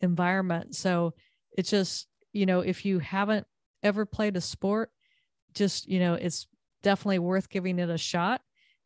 environment. 0.00 0.74
So 0.74 1.12
it's 1.56 1.70
just, 1.70 2.06
you 2.32 2.46
know, 2.46 2.60
if 2.60 2.86
you 2.86 3.00
haven't 3.00 3.46
ever 3.82 4.06
played 4.06 4.36
a 4.36 4.40
sport, 4.40 4.90
just, 5.54 5.88
you 5.88 6.00
know, 6.00 6.14
it's 6.14 6.46
definitely 6.82 7.18
worth 7.18 7.48
giving 7.48 7.78
it 7.78 7.90
a 7.90 7.98
shot. 7.98 8.40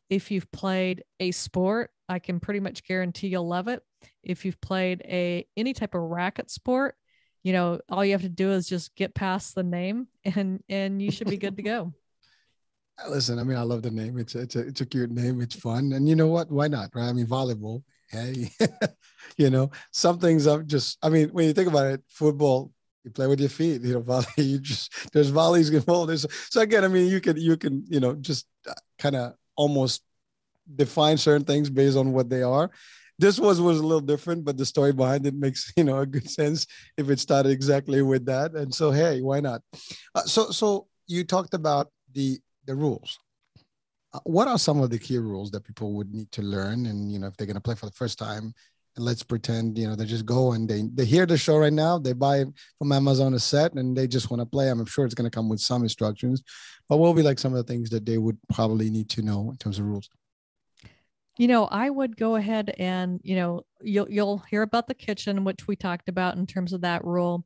If 0.09 0.31
you've 0.31 0.51
played 0.51 1.03
a 1.19 1.31
sport, 1.31 1.91
I 2.07 2.19
can 2.19 2.39
pretty 2.39 2.59
much 2.59 2.83
guarantee 2.83 3.27
you'll 3.27 3.47
love 3.47 3.67
it. 3.67 3.83
If 4.23 4.45
you've 4.45 4.61
played 4.61 5.01
a 5.05 5.45
any 5.57 5.73
type 5.73 5.95
of 5.95 6.01
racket 6.01 6.49
sport, 6.49 6.95
you 7.43 7.53
know, 7.53 7.79
all 7.89 8.05
you 8.05 8.13
have 8.13 8.21
to 8.21 8.29
do 8.29 8.51
is 8.51 8.67
just 8.67 8.95
get 8.95 9.15
past 9.15 9.55
the 9.55 9.63
name 9.63 10.07
and 10.23 10.63
and 10.69 11.01
you 11.01 11.11
should 11.11 11.29
be 11.29 11.37
good 11.37 11.57
to 11.57 11.63
go. 11.63 11.93
Uh, 12.99 13.11
listen, 13.11 13.37
I 13.37 13.43
mean, 13.43 13.57
I 13.57 13.61
love 13.61 13.83
the 13.83 13.91
name. 13.91 14.17
It's 14.17 14.33
it's 14.33 14.55
a 14.55 14.61
it's 14.61 14.81
a 14.81 14.85
cute 14.87 15.11
name. 15.11 15.39
It's 15.39 15.53
fun, 15.55 15.93
and 15.93 16.09
you 16.09 16.15
know 16.15 16.29
what? 16.29 16.49
Why 16.49 16.67
not? 16.67 16.89
Right? 16.95 17.07
I 17.07 17.13
mean, 17.13 17.27
volleyball. 17.27 17.83
Hey, 18.09 18.49
you 19.37 19.51
know, 19.51 19.69
some 19.91 20.17
things 20.17 20.47
I'm 20.47 20.65
just. 20.65 20.97
I 21.03 21.09
mean, 21.09 21.29
when 21.29 21.45
you 21.45 21.53
think 21.53 21.69
about 21.69 21.93
it, 21.93 22.01
football 22.07 22.71
you 23.07 23.11
play 23.11 23.27
with 23.27 23.39
your 23.39 23.49
feet 23.49 23.81
you 23.81 23.93
know 23.93 24.01
volley 24.11 24.27
you 24.37 24.59
just 24.59 25.11
there's 25.13 25.29
volleys 25.29 25.69
involved 25.69 26.09
there's 26.09 26.25
so 26.49 26.61
again 26.61 26.83
i 26.83 26.87
mean 26.87 27.07
you 27.07 27.19
can 27.19 27.37
you 27.37 27.57
can 27.57 27.83
you 27.87 27.99
know 27.99 28.13
just 28.15 28.45
uh, 28.69 28.73
kind 28.99 29.15
of 29.15 29.33
almost 29.55 30.03
define 30.75 31.17
certain 31.17 31.45
things 31.45 31.69
based 31.69 31.97
on 31.97 32.11
what 32.11 32.29
they 32.29 32.43
are. 32.43 32.69
This 33.19 33.39
was 33.39 33.59
was 33.59 33.79
a 33.79 33.83
little 33.83 34.01
different, 34.01 34.45
but 34.45 34.57
the 34.57 34.65
story 34.65 34.93
behind 34.93 35.25
it 35.25 35.33
makes 35.33 35.71
you 35.77 35.83
know 35.83 35.99
a 35.99 36.05
good 36.05 36.29
sense 36.29 36.67
if 36.97 37.09
it 37.09 37.19
started 37.19 37.51
exactly 37.51 38.01
with 38.01 38.25
that. 38.25 38.53
And 38.53 38.73
so, 38.73 38.91
hey, 38.91 39.21
why 39.21 39.39
not? 39.39 39.61
Uh, 40.13 40.21
so, 40.23 40.51
so 40.51 40.87
you 41.07 41.23
talked 41.23 41.53
about 41.53 41.91
the 42.13 42.39
the 42.65 42.75
rules. 42.75 43.17
Uh, 44.13 44.19
what 44.23 44.47
are 44.47 44.59
some 44.59 44.81
of 44.81 44.89
the 44.89 44.99
key 44.99 45.17
rules 45.17 45.51
that 45.51 45.63
people 45.63 45.93
would 45.93 46.13
need 46.13 46.31
to 46.31 46.41
learn? 46.41 46.85
And 46.85 47.11
you 47.11 47.19
know, 47.19 47.27
if 47.27 47.35
they're 47.37 47.47
going 47.47 47.55
to 47.55 47.61
play 47.61 47.75
for 47.75 47.87
the 47.87 47.91
first 47.93 48.19
time, 48.19 48.53
let's 48.97 49.23
pretend 49.23 49.77
you 49.77 49.87
know 49.87 49.95
they 49.95 50.05
just 50.05 50.25
go 50.25 50.53
and 50.53 50.67
they 50.69 50.83
they 50.93 51.05
hear 51.05 51.25
the 51.25 51.37
show 51.37 51.57
right 51.57 51.73
now, 51.73 51.97
they 51.97 52.13
buy 52.13 52.45
from 52.77 52.91
Amazon 52.91 53.33
a 53.33 53.39
set, 53.39 53.73
and 53.73 53.95
they 53.95 54.07
just 54.07 54.29
want 54.29 54.41
to 54.41 54.45
play. 54.45 54.69
I'm 54.69 54.85
sure 54.85 55.05
it's 55.05 55.15
going 55.15 55.29
to 55.29 55.35
come 55.35 55.49
with 55.49 55.59
some 55.59 55.83
instructions, 55.83 56.43
but 56.89 56.97
what 56.97 57.07
will 57.07 57.13
be 57.13 57.23
like 57.23 57.39
some 57.39 57.53
of 57.53 57.57
the 57.57 57.71
things 57.71 57.89
that 57.91 58.05
they 58.05 58.17
would 58.17 58.37
probably 58.53 58.89
need 58.89 59.09
to 59.11 59.21
know 59.21 59.49
in 59.51 59.57
terms 59.57 59.79
of 59.79 59.85
rules? 59.85 60.09
you 61.37 61.47
know 61.47 61.65
i 61.65 61.89
would 61.89 62.17
go 62.17 62.35
ahead 62.35 62.73
and 62.77 63.21
you 63.23 63.35
know 63.35 63.61
you'll 63.81 64.09
you'll 64.09 64.39
hear 64.49 64.63
about 64.63 64.87
the 64.87 64.93
kitchen 64.93 65.43
which 65.43 65.67
we 65.67 65.75
talked 65.75 66.09
about 66.09 66.35
in 66.35 66.45
terms 66.45 66.73
of 66.73 66.81
that 66.81 67.03
rule 67.05 67.45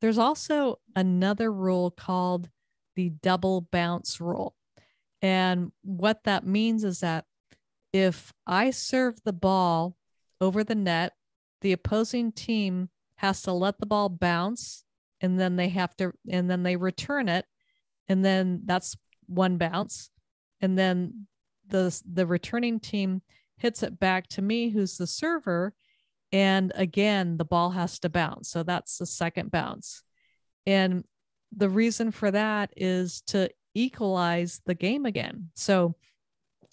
there's 0.00 0.18
also 0.18 0.78
another 0.94 1.52
rule 1.52 1.90
called 1.90 2.48
the 2.96 3.10
double 3.22 3.60
bounce 3.70 4.20
rule 4.20 4.54
and 5.22 5.70
what 5.82 6.24
that 6.24 6.46
means 6.46 6.82
is 6.84 7.00
that 7.00 7.24
if 7.92 8.32
i 8.46 8.70
serve 8.70 9.14
the 9.24 9.32
ball 9.32 9.95
over 10.40 10.62
the 10.64 10.74
net 10.74 11.12
the 11.62 11.72
opposing 11.72 12.32
team 12.32 12.88
has 13.16 13.42
to 13.42 13.52
let 13.52 13.78
the 13.78 13.86
ball 13.86 14.08
bounce 14.08 14.84
and 15.20 15.40
then 15.40 15.56
they 15.56 15.68
have 15.68 15.96
to 15.96 16.12
and 16.30 16.50
then 16.50 16.62
they 16.62 16.76
return 16.76 17.28
it 17.28 17.46
and 18.08 18.24
then 18.24 18.62
that's 18.64 18.96
one 19.26 19.58
bounce. 19.58 20.10
And 20.60 20.78
then 20.78 21.26
the 21.68 22.00
the 22.10 22.26
returning 22.26 22.80
team 22.80 23.22
hits 23.56 23.82
it 23.82 23.98
back 23.98 24.28
to 24.28 24.42
me 24.42 24.68
who's 24.68 24.98
the 24.98 25.06
server 25.06 25.72
and 26.30 26.70
again 26.74 27.38
the 27.38 27.44
ball 27.44 27.70
has 27.70 27.98
to 28.00 28.08
bounce. 28.08 28.50
So 28.50 28.62
that's 28.62 28.98
the 28.98 29.06
second 29.06 29.50
bounce. 29.50 30.02
And 30.66 31.04
the 31.56 31.68
reason 31.68 32.10
for 32.10 32.30
that 32.30 32.70
is 32.76 33.22
to 33.28 33.50
equalize 33.74 34.60
the 34.66 34.74
game 34.74 35.06
again. 35.06 35.50
So 35.54 35.96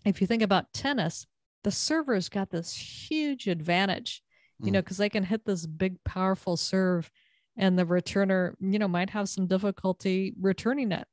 if 0.06 0.20
you 0.20 0.28
think 0.28 0.42
about 0.42 0.74
tennis 0.74 1.26
the 1.64 1.72
server's 1.72 2.30
got 2.30 2.50
this 2.50 2.74
huge 2.74 3.48
advantage 3.48 4.24
you 4.64 4.72
know 4.72 4.82
because 4.82 4.98
mm. 4.98 5.00
they 5.00 5.10
can 5.10 5.24
hit 5.24 5.46
this 5.46 5.66
big 5.66 6.04
powerful 6.04 6.58
serve 6.58 7.12
and 7.58 7.78
the 7.78 7.86
returner 7.86 8.54
you 8.60 8.80
know 8.80 8.88
might 8.88 9.10
have 9.10 9.30
some 9.30 9.48
difficulty 9.48 10.34
returning 10.40 10.92
it. 10.92 11.08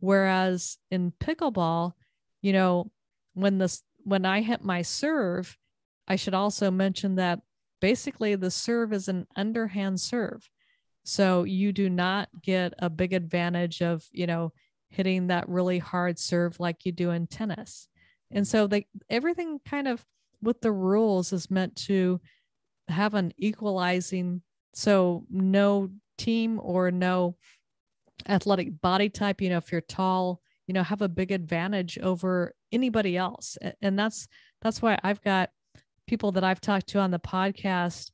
Whereas 0.00 0.78
in 0.90 1.12
pickleball 1.12 1.92
you 2.42 2.52
know 2.52 2.90
when 3.34 3.58
this 3.58 3.82
when 4.02 4.26
i 4.26 4.40
hit 4.42 4.62
my 4.62 4.82
serve 4.82 5.56
i 6.06 6.16
should 6.16 6.34
also 6.34 6.70
mention 6.70 7.16
that 7.16 7.40
basically 7.80 8.34
the 8.34 8.50
serve 8.50 8.92
is 8.92 9.08
an 9.08 9.26
underhand 9.36 10.00
serve. 10.00 10.48
So 11.06 11.44
you 11.44 11.72
do 11.72 11.90
not 11.90 12.28
get 12.42 12.72
a 12.78 12.88
big 12.88 13.12
advantage 13.12 13.82
of 13.82 14.06
you 14.12 14.26
know 14.26 14.52
hitting 14.88 15.28
that 15.28 15.48
really 15.48 15.78
hard 15.78 16.18
serve 16.18 16.60
like 16.60 16.84
you 16.84 16.92
do 16.92 17.10
in 17.10 17.26
tennis 17.26 17.88
and 18.34 18.46
so 18.46 18.66
they 18.66 18.86
everything 19.08 19.60
kind 19.64 19.88
of 19.88 20.04
with 20.42 20.60
the 20.60 20.72
rules 20.72 21.32
is 21.32 21.50
meant 21.50 21.74
to 21.76 22.20
have 22.88 23.14
an 23.14 23.32
equalizing 23.38 24.42
so 24.74 25.24
no 25.30 25.88
team 26.18 26.60
or 26.62 26.90
no 26.90 27.36
athletic 28.28 28.80
body 28.80 29.08
type 29.08 29.40
you 29.40 29.48
know 29.48 29.56
if 29.56 29.72
you're 29.72 29.80
tall 29.80 30.40
you 30.66 30.74
know 30.74 30.82
have 30.82 31.02
a 31.02 31.08
big 31.08 31.32
advantage 31.32 31.98
over 31.98 32.54
anybody 32.72 33.16
else. 33.16 33.56
And 33.80 33.98
that's 33.98 34.26
that's 34.60 34.82
why 34.82 34.98
i've 35.02 35.22
got 35.22 35.50
people 36.06 36.32
that 36.32 36.44
i've 36.44 36.60
talked 36.60 36.88
to 36.88 36.98
on 36.98 37.10
the 37.10 37.18
podcast 37.18 38.10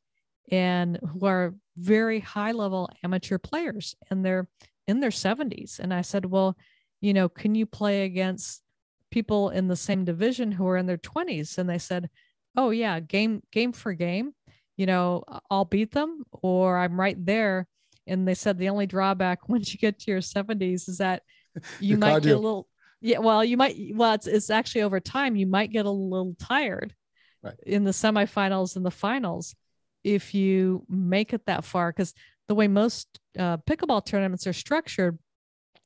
and 0.51 0.99
who 1.13 1.27
are 1.27 1.55
very 1.77 2.21
high 2.21 2.53
level 2.53 2.91
amateur 3.05 3.39
players 3.39 3.95
and 4.11 4.25
they're 4.25 4.49
in 4.87 5.01
their 5.01 5.11
70s 5.11 5.79
and 5.79 5.95
i 5.95 6.03
said 6.03 6.25
well 6.25 6.57
you 7.01 7.15
know 7.15 7.29
can 7.29 7.55
you 7.55 7.67
play 7.67 8.03
against 8.03 8.63
people 9.11 9.51
in 9.51 9.69
the 9.69 9.77
same 9.77 10.05
division 10.05 10.53
who 10.53 10.67
are 10.67 10.77
in 10.77 10.87
their 10.87 10.99
20s 10.99 11.59
and 11.59 11.69
they 11.69 11.79
said 11.79 12.09
oh 12.57 12.71
yeah 12.71 13.01
game 13.01 13.43
game 13.51 13.73
for 13.73 13.93
game 13.93 14.35
you 14.81 14.87
know, 14.87 15.25
I'll 15.51 15.67
beat 15.67 15.93
them 15.93 16.25
or 16.33 16.79
I'm 16.79 16.99
right 16.99 17.27
there. 17.27 17.69
And 18.07 18.27
they 18.27 18.33
said 18.33 18.57
the 18.57 18.71
only 18.71 18.87
drawback 18.87 19.47
once 19.49 19.75
you 19.75 19.79
get 19.79 19.99
to 20.01 20.11
your 20.11 20.21
70s 20.21 20.89
is 20.89 20.97
that 20.99 21.23
you 21.81 21.99
might 21.99 22.23
get 22.23 22.33
a 22.33 22.39
little, 22.39 22.67
yeah, 23.03 23.19
well, 23.19 23.45
you 23.45 23.59
might, 23.59 23.77
well, 23.95 24.15
it's, 24.15 24.27
it's 24.27 24.49
actually 24.49 24.81
over 24.81 24.99
time, 24.99 25.37
you 25.37 25.47
might 25.47 25.71
get 25.71 25.85
a 25.85 25.91
little 25.91 26.35
tired 26.41 26.95
right. 27.43 27.55
in 27.67 27.85
the 27.85 27.91
semifinals 27.91 28.75
and 28.75 28.87
the 28.87 28.91
finals 28.91 29.55
if 30.03 30.33
you 30.33 30.87
make 30.89 31.35
it 31.35 31.45
that 31.45 31.67
far. 31.67 31.93
Because 31.93 32.15
the 32.49 32.55
way 32.55 32.67
most 32.67 33.21
uh, 33.39 33.59
pickleball 33.59 34.07
tournaments 34.07 34.47
are 34.47 34.55
structured, 34.55 35.19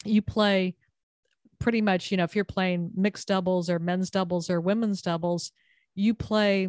you 0.04 0.22
play 0.22 0.76
pretty 1.58 1.80
much, 1.80 2.10
you 2.10 2.16
know, 2.16 2.24
if 2.24 2.34
you're 2.34 2.44
playing 2.44 2.90
mixed 2.94 3.28
doubles 3.28 3.70
or 3.70 3.78
men's 3.78 4.10
doubles 4.10 4.50
or 4.50 4.60
women's 4.60 5.02
doubles, 5.02 5.52
you 5.94 6.14
play 6.14 6.68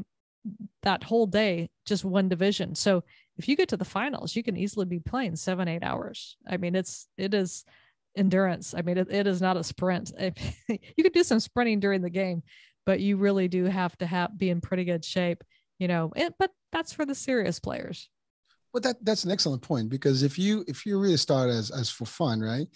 that 0.84 1.04
whole 1.04 1.26
day 1.26 1.70
just 1.86 2.06
one 2.06 2.30
division. 2.30 2.76
So 2.76 3.04
if 3.38 3.48
you 3.48 3.56
get 3.56 3.70
to 3.70 3.78
the 3.78 3.86
finals 3.86 4.36
you 4.36 4.44
can 4.44 4.56
easily 4.56 4.86
be 4.86 5.00
playing 5.00 5.36
seven 5.36 5.68
eight 5.68 5.84
hours. 5.84 6.38
I 6.48 6.58
mean 6.58 6.76
it's 6.76 7.08
it 7.18 7.34
is 7.34 7.66
endurance. 8.16 8.76
I 8.78 8.82
mean 8.82 8.98
it, 8.98 9.08
it 9.12 9.28
is 9.28 9.42
not 9.42 9.58
a 9.58 9.64
sprint. 9.64 10.12
You 10.68 11.04
could 11.04 11.14
do 11.14 11.24
some 11.24 11.40
sprinting 11.40 11.80
during 11.80 12.02
the 12.02 12.10
game 12.10 12.44
but 12.86 13.00
you 13.00 13.18
really 13.18 13.48
do 13.48 13.66
have 13.66 13.98
to 13.98 14.06
have 14.06 14.38
be 14.38 14.52
in 14.52 14.62
pretty 14.62 14.86
good 14.86 15.04
shape 15.04 15.44
you 15.80 15.88
know 15.88 16.12
it, 16.16 16.34
but 16.40 16.52
that's 16.72 16.94
for 16.94 17.06
the 17.06 17.16
serious 17.16 17.60
players. 17.60 18.10
Well 18.74 18.82
that 18.82 19.04
that's 19.04 19.24
an 19.24 19.32
excellent 19.32 19.62
point 19.62 19.90
because 19.90 20.24
if 20.24 20.38
you 20.38 20.64
if 20.68 20.86
you 20.86 21.00
really 21.00 21.18
start 21.18 21.50
as 21.50 21.72
as 21.72 21.90
for 21.90 22.06
fun 22.06 22.42
right 22.42 22.68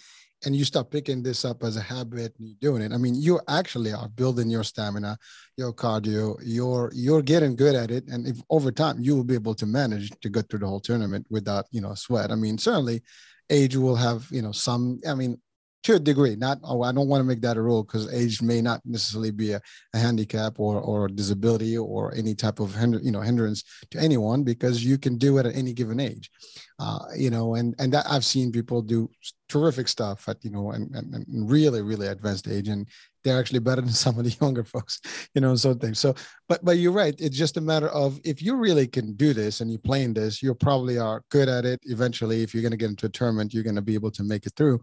and 0.44 0.56
you 0.56 0.64
start 0.64 0.90
picking 0.90 1.22
this 1.22 1.44
up 1.44 1.62
as 1.62 1.76
a 1.76 1.80
habit 1.80 2.34
and 2.38 2.48
you're 2.48 2.72
doing 2.72 2.82
it 2.82 2.92
i 2.92 2.96
mean 2.96 3.14
you 3.14 3.40
actually 3.48 3.92
are 3.92 4.08
building 4.08 4.48
your 4.48 4.64
stamina 4.64 5.16
your 5.56 5.72
cardio 5.72 6.36
you're 6.42 6.90
you're 6.94 7.22
getting 7.22 7.54
good 7.54 7.74
at 7.74 7.90
it. 7.90 8.04
And 8.08 8.26
if 8.26 8.38
over 8.48 8.72
time 8.72 8.96
you 9.00 9.14
will 9.14 9.24
be 9.24 9.34
able 9.34 9.54
to 9.54 9.66
manage 9.66 10.10
to 10.22 10.28
go 10.28 10.40
through 10.42 10.60
the 10.60 10.66
whole 10.66 10.80
tournament 10.80 11.26
without 11.30 11.66
you 11.70 11.80
know 11.80 11.94
sweat. 11.94 12.30
I 12.32 12.34
mean 12.34 12.58
certainly 12.58 13.02
age 13.50 13.76
will 13.76 13.96
have 13.96 14.26
you 14.30 14.42
know 14.42 14.52
some 14.52 15.00
i 15.06 15.14
mean 15.14 15.40
to 15.82 15.94
a 15.94 15.98
degree 15.98 16.36
not 16.36 16.58
oh 16.64 16.82
i 16.82 16.92
don't 16.92 17.08
want 17.08 17.20
to 17.20 17.24
make 17.24 17.40
that 17.40 17.56
a 17.56 17.62
rule 17.62 17.82
because 17.82 18.12
age 18.12 18.42
may 18.42 18.60
not 18.60 18.80
necessarily 18.84 19.30
be 19.30 19.52
a, 19.52 19.60
a 19.94 19.98
handicap 19.98 20.58
or 20.58 20.80
or 20.80 21.06
a 21.06 21.10
disability 21.10 21.76
or 21.76 22.14
any 22.14 22.34
type 22.34 22.60
of 22.60 22.76
you 23.02 23.10
know 23.10 23.20
hindrance 23.20 23.64
to 23.90 23.98
anyone 23.98 24.42
because 24.42 24.84
you 24.84 24.98
can 24.98 25.16
do 25.16 25.38
it 25.38 25.46
at 25.46 25.54
any 25.54 25.72
given 25.72 26.00
age. 26.00 26.30
Uh, 26.78 27.04
you 27.14 27.28
know 27.28 27.56
and 27.56 27.74
and 27.78 27.92
that 27.92 28.06
i've 28.08 28.24
seen 28.24 28.50
people 28.50 28.80
do 28.80 29.10
terrific 29.50 29.86
stuff 29.86 30.26
at 30.28 30.42
you 30.42 30.50
know 30.50 30.70
and, 30.70 30.94
and, 30.94 31.12
and 31.12 31.50
really 31.50 31.82
really 31.82 32.06
advanced 32.06 32.48
age 32.48 32.68
and 32.68 32.86
they're 33.22 33.38
actually 33.38 33.58
better 33.58 33.80
than 33.86 33.92
some 33.92 34.18
of 34.18 34.24
the 34.24 34.36
younger 34.40 34.64
folks 34.64 35.00
you 35.34 35.40
know 35.40 35.54
so 35.54 35.74
things. 35.74 35.98
So 35.98 36.14
but 36.48 36.64
but 36.64 36.78
you're 36.78 36.92
right. 36.92 37.14
It's 37.18 37.36
just 37.36 37.58
a 37.58 37.60
matter 37.60 37.88
of 37.88 38.18
if 38.24 38.42
you 38.42 38.56
really 38.56 38.86
can 38.86 39.14
do 39.14 39.34
this 39.34 39.60
and 39.60 39.70
you're 39.70 39.78
playing 39.78 40.14
this 40.14 40.42
you 40.42 40.54
probably 40.54 40.98
are 40.98 41.22
good 41.30 41.48
at 41.48 41.64
it 41.64 41.80
eventually. 41.82 42.42
If 42.42 42.54
you're 42.54 42.62
going 42.62 42.72
to 42.72 42.78
get 42.78 42.90
into 42.90 43.06
a 43.06 43.10
tournament 43.10 43.52
you're 43.52 43.64
going 43.64 43.76
to 43.76 43.82
be 43.82 43.94
able 43.94 44.10
to 44.12 44.22
make 44.22 44.46
it 44.46 44.54
through 44.56 44.80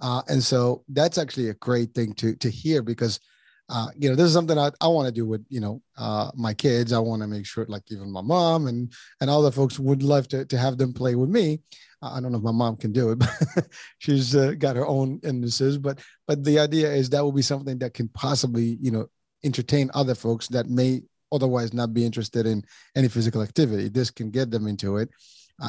uh, 0.00 0.22
and 0.28 0.42
so 0.42 0.84
that's 0.88 1.18
actually 1.18 1.48
a 1.48 1.54
great 1.54 1.94
thing 1.94 2.12
to 2.14 2.34
to 2.36 2.50
hear 2.50 2.82
because 2.82 3.20
uh, 3.68 3.88
you 3.96 4.08
know 4.08 4.16
this 4.16 4.26
is 4.26 4.32
something 4.32 4.58
I, 4.58 4.70
I 4.80 4.88
want 4.88 5.06
to 5.06 5.12
do 5.12 5.26
with 5.26 5.44
you 5.48 5.60
know 5.60 5.80
uh, 5.96 6.30
my 6.34 6.54
kids. 6.54 6.92
I 6.92 6.98
want 6.98 7.22
to 7.22 7.28
make 7.28 7.46
sure 7.46 7.66
like 7.68 7.84
even 7.90 8.10
my 8.10 8.22
mom 8.22 8.66
and 8.66 8.92
and 9.20 9.30
all 9.30 9.42
the 9.42 9.52
folks 9.52 9.78
would 9.78 10.02
love 10.02 10.26
to 10.28 10.44
to 10.44 10.58
have 10.58 10.76
them 10.76 10.92
play 10.92 11.14
with 11.14 11.28
me. 11.30 11.60
I 12.02 12.20
don't 12.20 12.32
know 12.32 12.38
if 12.38 12.44
my 12.44 12.52
mom 12.52 12.76
can 12.76 12.92
do 12.92 13.10
it, 13.10 13.18
but 13.18 13.68
she's 13.98 14.34
uh, 14.34 14.52
got 14.52 14.76
her 14.76 14.86
own 14.86 15.20
illnesses. 15.22 15.78
But 15.78 16.00
but 16.26 16.42
the 16.44 16.58
idea 16.58 16.92
is 16.92 17.10
that 17.10 17.22
will 17.22 17.32
be 17.32 17.42
something 17.42 17.78
that 17.78 17.94
can 17.94 18.08
possibly 18.08 18.78
you 18.80 18.90
know 18.90 19.06
entertain 19.44 19.90
other 19.94 20.14
folks 20.14 20.48
that 20.48 20.68
may 20.68 21.02
otherwise 21.32 21.72
not 21.72 21.94
be 21.94 22.04
interested 22.04 22.46
in 22.46 22.64
any 22.96 23.08
physical 23.08 23.42
activity. 23.42 23.88
This 23.88 24.10
can 24.10 24.30
get 24.30 24.50
them 24.50 24.66
into 24.66 24.96
it. 24.96 25.10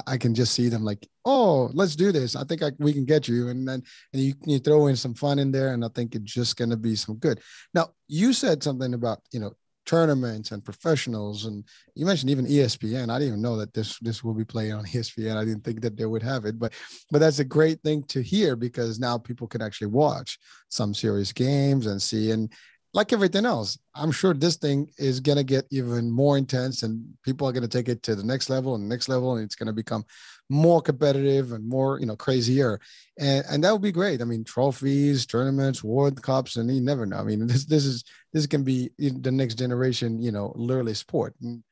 I 0.08 0.18
can 0.18 0.34
just 0.34 0.54
see 0.54 0.70
them 0.70 0.84
like, 0.84 1.08
oh, 1.26 1.70
let's 1.74 1.96
do 1.96 2.12
this. 2.12 2.36
I 2.36 2.44
think 2.44 2.64
I, 2.64 2.72
we 2.80 2.94
can 2.94 3.06
get 3.06 3.28
you, 3.28 3.50
and 3.50 3.68
then 3.68 3.84
and 4.14 4.22
you 4.22 4.34
you 4.46 4.60
throw 4.60 4.88
in 4.88 4.96
some 4.96 5.14
fun 5.14 5.40
in 5.40 5.52
there, 5.52 5.74
and 5.74 5.84
I 5.84 5.90
think 5.90 6.16
it's 6.16 6.34
just 6.34 6.56
going 6.56 6.70
to 6.70 6.78
be 6.78 6.96
some 6.96 7.16
good. 7.16 7.42
Now, 7.74 7.90
you 8.08 8.34
said 8.34 8.64
something 8.64 8.94
about 8.94 9.20
you 9.32 9.40
know 9.40 9.54
tournaments 9.86 10.52
and 10.52 10.64
professionals, 10.64 11.46
and 11.46 11.66
you 11.96 12.06
mentioned 12.06 12.30
even 12.30 12.46
ESPN. 12.46 13.10
I 13.10 13.20
didn't 13.20 13.28
even 13.30 13.42
know 13.42 13.58
that 13.58 13.74
this 13.74 14.00
this 14.00 14.24
will 14.24 14.34
be 14.34 14.46
played 14.46 14.72
on 14.72 14.86
ESPN. 14.94 15.36
I 15.36 15.46
didn't 15.46 15.64
think 15.64 15.82
that 15.82 15.98
they 15.98 16.06
would 16.06 16.24
have 16.24 16.46
it, 16.46 16.58
but 16.58 16.74
but 17.12 17.20
that's 17.20 17.40
a 17.40 17.46
great 17.46 17.82
thing 17.82 18.04
to 18.04 18.22
hear 18.22 18.56
because 18.56 19.00
now 19.00 19.18
people 19.18 19.48
can 19.48 19.62
actually 19.62 19.88
watch 19.88 20.40
some 20.70 20.94
serious 20.94 21.34
games 21.34 21.86
and 21.86 22.02
see 22.02 22.32
and 22.32 22.52
like 22.94 23.14
everything 23.14 23.46
else, 23.46 23.78
I'm 23.96 24.12
sure 24.12 24.34
this 24.34 24.58
thing 24.58 24.90
is 24.98 25.22
going 25.22 25.38
to 25.38 25.44
get 25.44 25.66
even 25.72 26.12
more 26.12 26.38
intense 26.38 26.84
and 26.84 27.06
people 27.24 27.48
are 27.48 27.54
going 27.54 27.64
to 27.64 27.70
take 27.70 27.88
it 27.88 28.04
to 28.04 28.16
the 28.16 28.24
next 28.24 28.50
level 28.50 28.76
and 28.76 28.90
next 28.90 29.08
level. 29.08 29.36
And 29.36 29.46
it's 29.46 29.56
going 29.56 29.68
to 29.68 29.74
become 29.74 30.04
more 30.50 30.82
competitive 30.82 31.54
and 31.54 31.68
more, 31.68 32.00
you 32.00 32.06
know, 32.06 32.18
crazier. 32.18 32.82
And, 33.18 33.46
and 33.50 33.64
that 33.64 33.72
would 33.72 33.82
be 33.82 33.94
great. 33.94 34.22
I 34.22 34.26
mean, 34.26 34.44
trophies, 34.44 35.26
tournaments, 35.26 35.84
World 35.84 36.22
Cups, 36.22 36.58
and 36.58 36.74
you 36.74 36.82
never 36.82 37.06
know. 37.06 37.18
I 37.18 37.24
mean, 37.24 37.48
this, 37.48 37.66
this 37.66 37.86
is, 37.86 38.04
this 38.34 38.46
can 38.46 38.64
be 38.64 38.92
the 38.98 39.32
next 39.32 39.56
generation, 39.56 40.22
you 40.22 40.34
know, 40.34 40.52
literally 40.56 40.94
sport. 40.94 41.34
And 41.42 41.64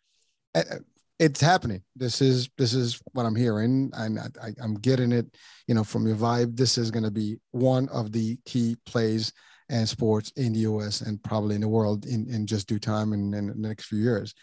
eh, 0.55 0.63
eh, 0.71 0.77
it's 1.19 1.41
happening. 1.41 1.83
This 1.97 2.21
is, 2.21 2.49
this 2.57 2.73
is 2.73 3.01
what 3.11 3.25
I'm 3.25 3.35
hearing. 3.35 3.91
And 3.93 4.19
I, 4.19 4.53
I'm 4.61 4.75
getting 4.75 5.11
it, 5.11 5.35
you 5.67 5.75
know, 5.75 5.83
from 5.83 6.07
your 6.07 6.15
vibe. 6.15 6.55
This 6.55 6.77
is 6.77 6.91
going 6.91 7.03
to 7.03 7.11
be 7.11 7.39
one 7.51 7.89
of 7.89 8.13
the 8.13 8.39
key 8.45 8.77
plays 8.85 9.33
and 9.69 9.87
sports 9.87 10.31
in 10.35 10.53
the 10.53 10.59
US 10.59 11.01
and 11.01 11.21
probably 11.23 11.55
in 11.55 11.61
the 11.61 11.67
world 11.67 12.05
in, 12.05 12.27
in 12.29 12.45
just 12.45 12.67
due 12.67 12.79
time 12.79 13.13
in, 13.13 13.33
in 13.33 13.47
the 13.47 13.55
next 13.55 13.85
few 13.85 13.99
years. 13.99 14.33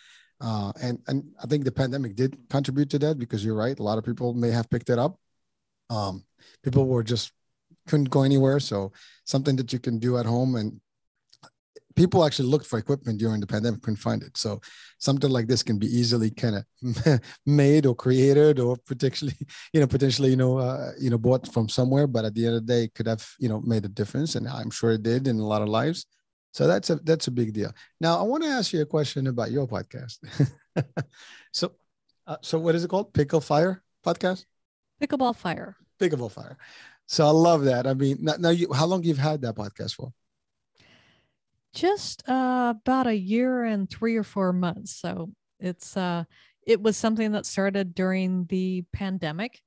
Uh, 0.40 0.72
and 0.82 0.98
and 1.08 1.24
I 1.42 1.46
think 1.46 1.64
the 1.64 1.72
pandemic 1.72 2.14
did 2.14 2.36
contribute 2.50 2.90
to 2.90 2.98
that 3.00 3.18
because 3.18 3.44
you're 3.44 3.54
right. 3.56 3.78
A 3.78 3.82
lot 3.82 3.98
of 3.98 4.04
people 4.04 4.34
may 4.34 4.50
have 4.50 4.68
picked 4.68 4.90
it 4.90 4.98
up. 4.98 5.18
Um, 5.88 6.24
people 6.62 6.86
were 6.86 7.02
just 7.02 7.32
couldn't 7.86 8.10
go 8.10 8.22
anywhere, 8.22 8.60
so 8.60 8.92
something 9.24 9.56
that 9.56 9.72
you 9.72 9.78
can 9.78 9.98
do 9.98 10.18
at 10.18 10.26
home 10.26 10.56
and 10.56 10.80
people 11.96 12.24
actually 12.24 12.48
looked 12.48 12.66
for 12.66 12.78
equipment 12.78 13.18
during 13.18 13.40
the 13.40 13.46
pandemic, 13.46 13.80
couldn't 13.82 13.96
find 13.96 14.22
it. 14.22 14.36
So 14.36 14.60
something 14.98 15.30
like 15.30 15.48
this 15.48 15.62
can 15.62 15.78
be 15.78 15.86
easily 15.86 16.30
kind 16.30 16.56
of 16.56 17.20
made 17.46 17.86
or 17.86 17.94
created 17.94 18.60
or 18.60 18.76
potentially, 18.86 19.34
you 19.72 19.80
know, 19.80 19.86
potentially, 19.86 20.30
you 20.30 20.36
know, 20.36 20.58
uh, 20.58 20.92
you 21.00 21.10
know, 21.10 21.18
bought 21.18 21.50
from 21.52 21.68
somewhere. 21.68 22.06
But 22.06 22.26
at 22.26 22.34
the 22.34 22.46
end 22.46 22.56
of 22.56 22.66
the 22.66 22.72
day, 22.72 22.88
could 22.94 23.06
have, 23.06 23.26
you 23.38 23.48
know, 23.48 23.60
made 23.62 23.84
a 23.84 23.88
difference, 23.88 24.36
and 24.36 24.46
I'm 24.46 24.70
sure 24.70 24.92
it 24.92 25.02
did 25.02 25.26
in 25.26 25.38
a 25.38 25.46
lot 25.46 25.62
of 25.62 25.68
lives. 25.68 26.06
So 26.52 26.66
that's 26.66 26.88
a 26.90 26.96
that's 26.96 27.26
a 27.26 27.30
big 27.30 27.52
deal. 27.52 27.72
Now 28.00 28.18
I 28.18 28.22
want 28.22 28.42
to 28.44 28.48
ask 28.48 28.72
you 28.72 28.80
a 28.80 28.86
question 28.86 29.26
about 29.26 29.50
your 29.50 29.66
podcast. 29.66 30.18
so, 31.52 31.72
uh, 32.26 32.36
so 32.40 32.58
what 32.58 32.74
is 32.74 32.84
it 32.84 32.88
called? 32.88 33.12
Pickle 33.12 33.40
Fire 33.40 33.82
podcast. 34.04 34.44
Pickleball 35.00 35.36
Fire. 35.36 35.76
Pickleball 36.00 36.30
Fire. 36.30 36.56
So 37.06 37.26
I 37.26 37.30
love 37.30 37.64
that. 37.64 37.86
I 37.86 37.94
mean, 37.94 38.18
now, 38.20 38.34
now 38.38 38.50
you, 38.50 38.72
how 38.72 38.86
long 38.86 39.02
you've 39.02 39.18
had 39.18 39.42
that 39.42 39.54
podcast 39.54 39.94
for? 39.94 40.12
Just 41.76 42.26
uh, 42.26 42.72
about 42.74 43.06
a 43.06 43.14
year 43.14 43.64
and 43.64 43.88
three 43.88 44.16
or 44.16 44.22
four 44.22 44.54
months. 44.54 44.96
So 44.96 45.30
it's 45.60 45.94
uh, 45.94 46.24
it 46.66 46.80
was 46.80 46.96
something 46.96 47.32
that 47.32 47.44
started 47.44 47.94
during 47.94 48.46
the 48.46 48.82
pandemic. 48.94 49.60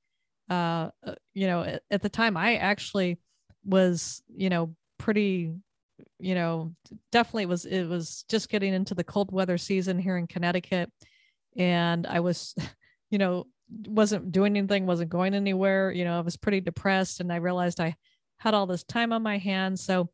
Uh, 0.50 0.90
uh 1.06 1.14
you 1.34 1.46
know, 1.46 1.62
at, 1.62 1.82
at 1.88 2.02
the 2.02 2.08
time, 2.08 2.36
I 2.36 2.56
actually 2.56 3.20
was, 3.64 4.22
you 4.28 4.50
know, 4.50 4.74
pretty 4.98 5.52
you 6.18 6.34
know 6.34 6.74
definitely 7.12 7.46
was 7.46 7.64
it 7.64 7.84
was 7.84 8.24
just 8.28 8.48
getting 8.48 8.74
into 8.74 8.94
the 8.94 9.04
cold 9.04 9.32
weather 9.32 9.56
season 9.56 9.98
here 9.98 10.16
in 10.16 10.26
connecticut 10.26 10.90
and 11.56 12.06
i 12.06 12.20
was 12.20 12.54
you 13.10 13.18
know 13.18 13.46
wasn't 13.86 14.32
doing 14.32 14.56
anything 14.56 14.84
wasn't 14.84 15.08
going 15.08 15.34
anywhere 15.34 15.90
you 15.92 16.04
know 16.04 16.18
i 16.18 16.20
was 16.20 16.36
pretty 16.36 16.60
depressed 16.60 17.20
and 17.20 17.32
i 17.32 17.36
realized 17.36 17.80
i 17.80 17.94
had 18.38 18.52
all 18.52 18.66
this 18.66 18.84
time 18.84 19.12
on 19.12 19.22
my 19.22 19.38
hands 19.38 19.82
so 19.82 20.08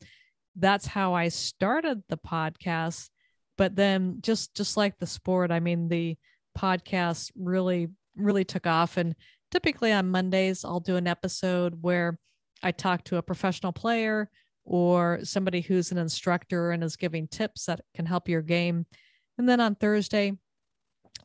that's 0.56 0.86
how 0.86 1.14
i 1.14 1.28
started 1.28 2.02
the 2.08 2.18
podcast 2.18 3.10
but 3.58 3.76
then 3.76 4.18
just 4.20 4.54
just 4.54 4.76
like 4.76 4.98
the 4.98 5.06
sport 5.06 5.50
i 5.50 5.60
mean 5.60 5.88
the 5.88 6.16
podcast 6.56 7.30
really 7.36 7.88
really 8.16 8.44
took 8.44 8.66
off 8.66 8.96
and 8.96 9.14
typically 9.50 9.92
on 9.92 10.10
mondays 10.10 10.64
i'll 10.64 10.80
do 10.80 10.96
an 10.96 11.06
episode 11.06 11.78
where 11.82 12.18
i 12.62 12.70
talk 12.70 13.04
to 13.04 13.16
a 13.16 13.22
professional 13.22 13.72
player 13.72 14.30
or 14.66 15.20
somebody 15.22 15.60
who's 15.60 15.92
an 15.92 15.98
instructor 15.98 16.72
and 16.72 16.82
is 16.82 16.96
giving 16.96 17.28
tips 17.28 17.66
that 17.66 17.80
can 17.94 18.04
help 18.04 18.28
your 18.28 18.42
game. 18.42 18.84
And 19.38 19.48
then 19.48 19.60
on 19.60 19.76
Thursday, 19.76 20.32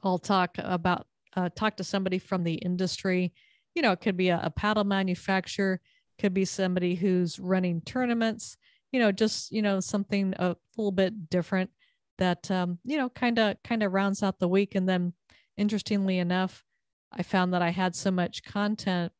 I'll 0.03 0.19
talk 0.19 0.55
about 0.59 1.07
uh, 1.35 1.49
talk 1.55 1.77
to 1.77 1.83
somebody 1.83 2.19
from 2.19 2.43
the 2.43 2.53
industry. 2.55 3.33
You 3.73 3.81
know, 3.81 3.93
it 3.93 4.01
could 4.01 4.15
be 4.15 4.29
a, 4.29 4.39
a 4.43 4.49
paddle 4.51 4.83
manufacturer, 4.83 5.81
could 6.19 6.33
be 6.33 6.45
somebody 6.45 6.93
who's 6.93 7.39
running 7.39 7.81
tournaments. 7.81 8.57
You 8.91 8.99
know, 8.99 9.11
just 9.11 9.51
you 9.51 9.61
know 9.61 9.79
something 9.79 10.33
a 10.37 10.55
little 10.77 10.91
bit 10.91 11.29
different 11.29 11.69
that 12.17 12.49
um, 12.51 12.79
you 12.83 12.97
know 12.97 13.09
kind 13.09 13.39
of 13.39 13.57
kind 13.63 13.83
of 13.83 13.91
rounds 13.91 14.23
out 14.23 14.39
the 14.39 14.47
week. 14.47 14.75
And 14.75 14.87
then, 14.87 15.13
interestingly 15.57 16.19
enough, 16.19 16.63
I 17.11 17.23
found 17.23 17.53
that 17.53 17.61
I 17.61 17.69
had 17.69 17.95
so 17.95 18.11
much 18.11 18.43
content 18.43 19.11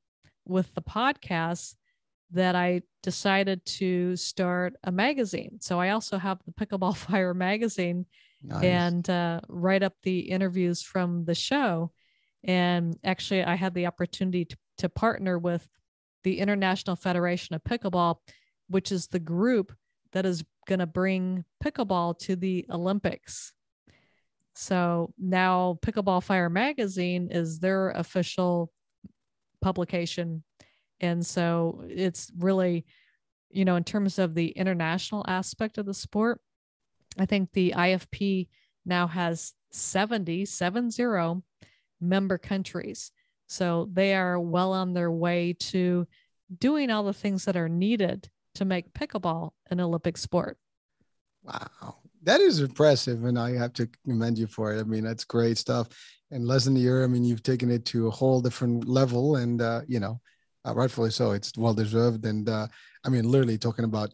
with 0.46 0.74
the 0.74 0.82
podcast 0.82 1.76
that 2.32 2.56
I 2.56 2.82
decided 3.04 3.66
to 3.66 4.16
start 4.16 4.76
a 4.84 4.92
magazine. 4.92 5.58
So 5.60 5.80
I 5.80 5.90
also 5.90 6.18
have 6.18 6.40
the 6.46 6.54
Pickleball 6.54 6.96
Fire 7.10 7.34
magazine 7.34 8.06
nice. 8.44 8.64
and 8.64 9.10
uh, 9.10 9.42
write 9.50 9.84
up 9.84 9.94
the 10.04 10.20
interviews 10.20 10.82
from 10.82 11.26
the 11.26 11.36
show. 11.36 11.92
And 12.44 12.98
actually, 13.04 13.44
I 13.44 13.56
had 13.56 13.74
the 13.74 13.86
opportunity 13.86 14.46
to, 14.46 14.58
to 14.80 14.90
partner 14.90 15.38
with 15.38 15.68
the 16.24 16.40
International 16.40 16.96
Federation 16.96 17.56
of 17.56 17.64
Pickleball, 17.64 18.18
which 18.72 18.92
is 18.92 19.08
the 19.08 19.20
group 19.20 19.74
that 20.14 20.26
is 20.26 20.44
going 20.68 20.80
to 20.80 20.88
bring 20.88 21.46
pickleball 21.64 22.18
to 22.20 22.36
the 22.36 22.66
Olympics. 22.70 23.54
So 24.56 25.14
now 25.18 25.80
Pickleball 25.82 26.24
Fire 26.24 26.50
magazine 26.50 27.30
is 27.32 27.60
their 27.60 27.92
official 27.92 28.72
publication 29.62 30.44
and 31.02 31.26
so 31.26 31.84
it's 31.90 32.32
really, 32.38 32.86
you 33.50 33.66
know, 33.66 33.76
in 33.76 33.84
terms 33.84 34.20
of 34.20 34.36
the 34.36 34.50
international 34.50 35.26
aspect 35.28 35.78
of 35.80 35.88
the 35.88 35.96
sport, 35.96 36.40
I 37.18 37.26
think 37.26 37.52
the 37.52 37.74
IFP 37.76 38.48
now 38.86 39.08
has 39.08 39.54
70, 39.72 40.46
70 40.46 41.42
member 42.00 42.38
countries. 42.38 43.12
So 43.48 43.90
they 43.92 44.16
are 44.16 44.40
well 44.40 44.74
on 44.74 44.94
their 44.94 45.12
way 45.12 45.54
to 45.60 46.08
doing 46.56 46.92
all 46.92 47.04
the 47.04 47.14
things 47.14 47.46
that 47.46 47.58
are 47.58 47.70
needed 47.70 48.30
to 48.56 48.66
make 48.66 48.94
pickleball 48.94 49.52
an 49.70 49.80
Olympic 49.80 50.18
sport. 50.18 50.58
Wow. 51.44 51.98
That 52.24 52.40
is 52.40 52.60
impressive. 52.60 53.24
And 53.26 53.38
I 53.40 53.58
have 53.58 53.74
to 53.74 53.90
commend 54.06 54.38
you 54.38 54.48
for 54.48 54.74
it. 54.74 54.80
I 54.80 54.84
mean, 54.84 55.04
that's 55.04 55.24
great 55.24 55.58
stuff. 55.58 55.88
In 56.30 56.46
less 56.46 56.66
than 56.66 56.78
a 56.78 56.80
year, 56.80 57.04
I 57.04 57.08
mean, 57.08 57.24
you've 57.24 57.44
taken 57.44 57.72
it 57.72 57.84
to 57.86 58.08
a 58.08 58.12
whole 58.12 58.42
different 58.42 58.88
level. 58.88 59.38
And, 59.38 59.62
uh, 59.62 59.82
you 59.88 60.00
know, 60.00 60.22
uh, 60.66 60.74
rightfully 60.74 61.12
so. 61.12 61.32
It's 61.32 61.58
well 61.58 61.74
deserved, 61.74 62.26
and 62.26 62.48
uh, 62.48 62.68
I 63.04 63.10
mean, 63.10 63.30
literally 63.30 63.58
talking 63.58 63.86
about 63.86 64.14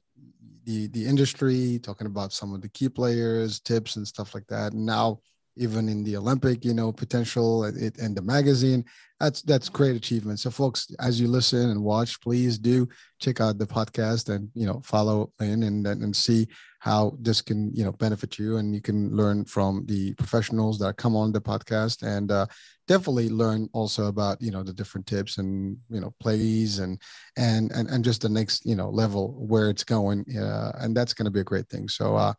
the 0.65 0.87
the 0.87 1.05
industry, 1.05 1.79
talking 1.81 2.07
about 2.07 2.33
some 2.33 2.53
of 2.53 2.61
the 2.61 2.69
key 2.69 2.89
players, 2.89 3.59
tips, 3.59 3.95
and 3.95 4.07
stuff 4.07 4.33
like 4.33 4.47
that. 4.47 4.73
And 4.73 4.85
now, 4.85 5.19
even 5.57 5.89
in 5.89 6.03
the 6.03 6.17
Olympic, 6.17 6.63
you 6.63 6.73
know, 6.73 6.91
potential 6.91 7.65
it, 7.65 7.97
and 7.97 8.15
the 8.15 8.21
magazine, 8.21 8.85
that's 9.19 9.41
that's 9.41 9.69
great 9.69 9.95
achievement. 9.95 10.39
So, 10.39 10.51
folks, 10.51 10.87
as 10.99 11.19
you 11.19 11.27
listen 11.27 11.69
and 11.69 11.83
watch, 11.83 12.21
please 12.21 12.59
do 12.59 12.87
check 13.19 13.41
out 13.41 13.57
the 13.57 13.65
podcast 13.65 14.33
and 14.33 14.49
you 14.53 14.67
know 14.67 14.81
follow 14.83 15.31
in 15.39 15.63
and 15.63 15.87
and 15.87 16.15
see 16.15 16.47
how 16.79 17.17
this 17.19 17.41
can 17.41 17.73
you 17.73 17.83
know 17.83 17.91
benefit 17.93 18.37
you. 18.37 18.57
And 18.57 18.75
you 18.75 18.81
can 18.81 19.15
learn 19.15 19.45
from 19.45 19.85
the 19.87 20.13
professionals 20.15 20.77
that 20.79 20.97
come 20.97 21.15
on 21.15 21.31
the 21.31 21.41
podcast 21.41 22.03
and 22.03 22.31
uh, 22.31 22.45
definitely 22.87 23.29
learn 23.29 23.69
also 23.73 24.05
about 24.05 24.39
you 24.41 24.51
know 24.51 24.61
the 24.61 24.73
different 24.73 25.07
tips 25.07 25.39
and 25.39 25.77
you 25.89 25.99
know 25.99 26.13
plays 26.19 26.77
and 26.79 27.01
and 27.37 27.71
and, 27.71 27.89
and 27.89 28.05
just 28.05 28.21
the 28.21 28.29
next 28.29 28.65
you 28.65 28.75
know 28.75 28.89
level 28.89 29.33
where 29.47 29.69
it's 29.69 29.83
going. 29.83 30.25
Uh, 30.37 30.73
and 30.79 30.95
that's 30.95 31.13
going 31.13 31.25
to 31.25 31.31
be 31.31 31.39
a 31.41 31.51
great 31.51 31.67
thing. 31.69 31.87
So 31.89 32.15
uh, 32.15 32.33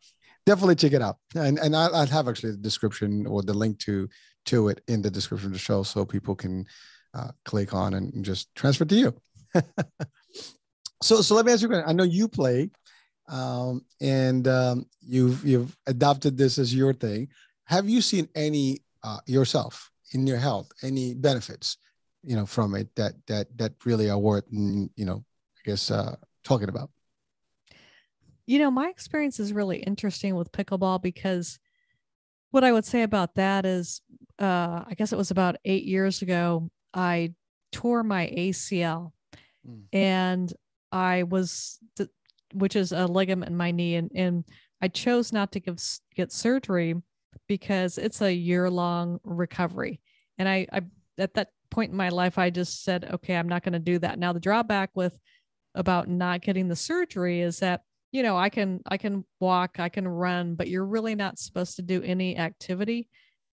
definitely 0.49 0.75
check 0.83 0.93
it 0.93 1.03
out 1.03 1.17
and 1.35 1.59
and 1.59 1.77
I'll, 1.77 1.95
I'll 1.95 2.07
have 2.19 2.29
actually 2.29 2.53
the 2.53 2.67
description 2.71 3.27
or 3.27 3.43
the 3.43 3.55
link 3.63 3.79
to 3.81 4.09
to 4.47 4.69
it 4.69 4.79
in 4.89 5.03
the 5.03 5.11
description 5.11 5.49
of 5.49 5.53
the 5.53 5.59
show 5.59 5.83
so 5.83 6.05
people 6.05 6.35
can 6.35 6.67
uh, 7.15 7.31
click 7.45 7.75
on 7.75 7.95
and 7.95 8.25
just 8.25 8.55
transfer 8.55 8.87
to 8.87 8.95
you 8.95 9.11
so 11.03 11.21
so 11.21 11.35
let 11.35 11.45
me 11.45 11.53
ask 11.53 11.63
you 11.63 11.69
a 11.69 11.71
question 11.71 11.91
i 11.91 11.93
know 11.93 12.05
you 12.19 12.29
play 12.29 12.71
um, 13.29 13.85
and 14.01 14.49
um, 14.49 14.87
you've 15.01 15.45
you've 15.45 15.77
adopted 15.87 16.37
this 16.37 16.59
as 16.59 16.75
your 16.75 16.93
thing. 16.93 17.29
Have 17.65 17.89
you 17.89 18.01
seen 18.01 18.29
any 18.35 18.81
uh, 19.03 19.19
yourself 19.27 19.91
in 20.13 20.27
your 20.27 20.39
health 20.39 20.73
any 20.83 21.15
benefits, 21.15 21.77
you 22.25 22.35
know, 22.37 22.47
from 22.47 22.75
it 22.75 22.89
that 22.97 23.15
that 23.27 23.47
that 23.59 23.75
really 23.85 24.09
are 24.11 24.19
worth 24.19 24.45
you 24.51 24.91
know, 24.97 25.25
I 25.59 25.61
guess 25.69 25.91
uh, 25.91 26.17
talking 26.43 26.69
about? 26.69 26.91
You 28.49 28.59
know, 28.59 28.71
my 28.71 28.89
experience 28.89 29.39
is 29.39 29.53
really 29.53 29.77
interesting 29.81 30.35
with 30.35 30.53
pickleball 30.53 31.03
because 31.03 31.59
what 32.51 32.65
I 32.65 32.73
would 32.73 32.87
say 32.87 33.03
about 33.03 33.35
that 33.35 33.67
is, 33.67 34.01
uh, 34.39 34.85
I 34.87 34.95
guess 34.97 35.13
it 35.13 35.19
was 35.19 35.31
about 35.31 35.57
eight 35.67 35.85
years 35.85 36.23
ago, 36.23 36.71
I 36.95 37.35
tore 37.73 38.03
my 38.03 38.27
ACL, 38.35 39.13
mm. 39.69 39.83
and 39.93 40.51
I 40.91 41.25
was 41.25 41.79
which 42.55 42.75
is 42.75 42.93
a 42.93 43.07
ligament 43.07 43.51
in 43.51 43.57
my 43.59 43.71
knee, 43.71 43.97
and 43.97 44.11
and 44.15 44.45
I 44.81 44.89
chose 44.89 45.31
not 45.31 45.53
to 45.53 45.61
give 45.61 45.79
get 46.17 46.33
surgery 46.33 46.95
because 47.49 47.99
it's 47.99 48.23
a 48.23 48.33
year 48.33 48.71
long 48.71 49.21
recovery. 49.25 50.01
And 50.39 50.49
I, 50.49 50.67
I 50.73 50.81
at 51.19 51.35
that 51.35 51.51
point 51.71 51.91
in 51.91 51.99
my 51.99 52.09
life, 52.09 52.39
I 52.39 52.49
just 52.49 52.83
said, 52.83 53.11
okay, 53.13 53.37
I'm 53.37 53.49
not 53.51 53.63
going 53.63 53.75
to 53.75 53.79
do 53.79 53.99
that. 53.99 54.19
Now 54.19 54.33
the 54.33 54.41
drawback 54.41 54.89
with 54.95 55.19
about 55.75 56.09
not 56.09 56.41
getting 56.41 56.69
the 56.69 56.77
surgery 56.77 57.43
is 57.43 57.59
that 57.59 57.83
you 58.13 58.23
know 58.23 58.37
I 58.37 58.49
can 58.49 58.81
I 58.87 58.97
can 58.97 59.25
walk, 59.41 59.79
I 59.79 59.89
can 59.89 60.07
run, 60.07 60.55
but 60.55 60.69
you're 60.69 60.87
really 60.87 61.15
not 61.15 61.39
supposed 61.39 61.77
to 61.77 61.83
do 61.83 62.03
any 62.03 62.37
activity 62.37 63.09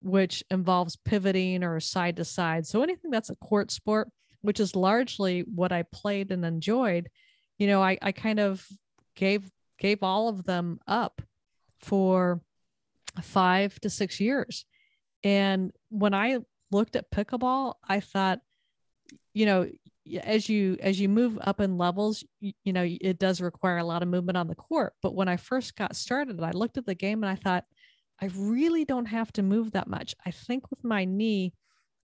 which 0.05 0.45
involves 0.51 0.97
pivoting 0.97 1.65
or 1.65 1.81
side 1.81 2.17
to 2.17 2.25
side. 2.27 2.67
So 2.67 2.83
anything 2.83 3.11
that's 3.11 3.31
a 3.31 3.37
court 3.37 3.71
sport, 3.71 4.11
which 4.43 4.61
is 4.61 4.77
largely 4.77 5.47
what 5.55 5.73
I 5.73 5.83
played 5.83 6.31
and 6.31 6.45
enjoyed, 6.45 7.09
you 7.59 7.67
know, 7.67 7.83
I, 7.83 7.97
I 8.03 8.13
kind 8.13 8.39
of 8.39 8.67
gave 9.17 9.51
gave 9.79 10.03
all 10.03 10.29
of 10.29 10.45
them 10.45 10.79
up 10.87 11.23
for 11.81 12.43
five 13.23 13.81
to 13.81 13.89
six 13.89 14.21
years. 14.21 14.67
And 15.25 15.73
when 15.89 16.13
I 16.13 16.41
looked 16.71 16.97
at 16.97 17.11
pickleball, 17.11 17.75
I 17.89 18.01
thought, 18.01 18.41
you 19.33 19.47
know, 19.47 19.71
as 20.23 20.49
you 20.49 20.77
as 20.81 21.01
you 21.01 21.09
move 21.09 21.39
up 21.41 21.61
in 21.61 21.79
levels, 21.79 22.25
you, 22.41 22.53
you 22.65 22.73
know, 22.73 22.87
it 22.87 23.19
does 23.19 23.41
require 23.41 23.79
a 23.79 23.85
lot 23.85 24.03
of 24.03 24.09
movement 24.09 24.37
on 24.37 24.49
the 24.49 24.55
court. 24.55 24.95
But 25.03 25.15
when 25.15 25.29
I 25.29 25.37
first 25.37 25.77
got 25.77 25.97
started, 25.97 26.43
I 26.43 26.51
looked 26.51 26.79
at 26.79 26.87
the 26.87 26.95
game 26.95 27.23
and 27.23 27.31
I 27.31 27.37
thought, 27.37 27.65
I 28.21 28.31
really 28.37 28.85
don't 28.85 29.07
have 29.07 29.33
to 29.33 29.43
move 29.43 29.73
that 29.73 29.89
much. 29.89 30.15
I 30.25 30.31
think 30.31 30.71
with 30.71 30.85
my 30.85 31.05
knee, 31.05 31.55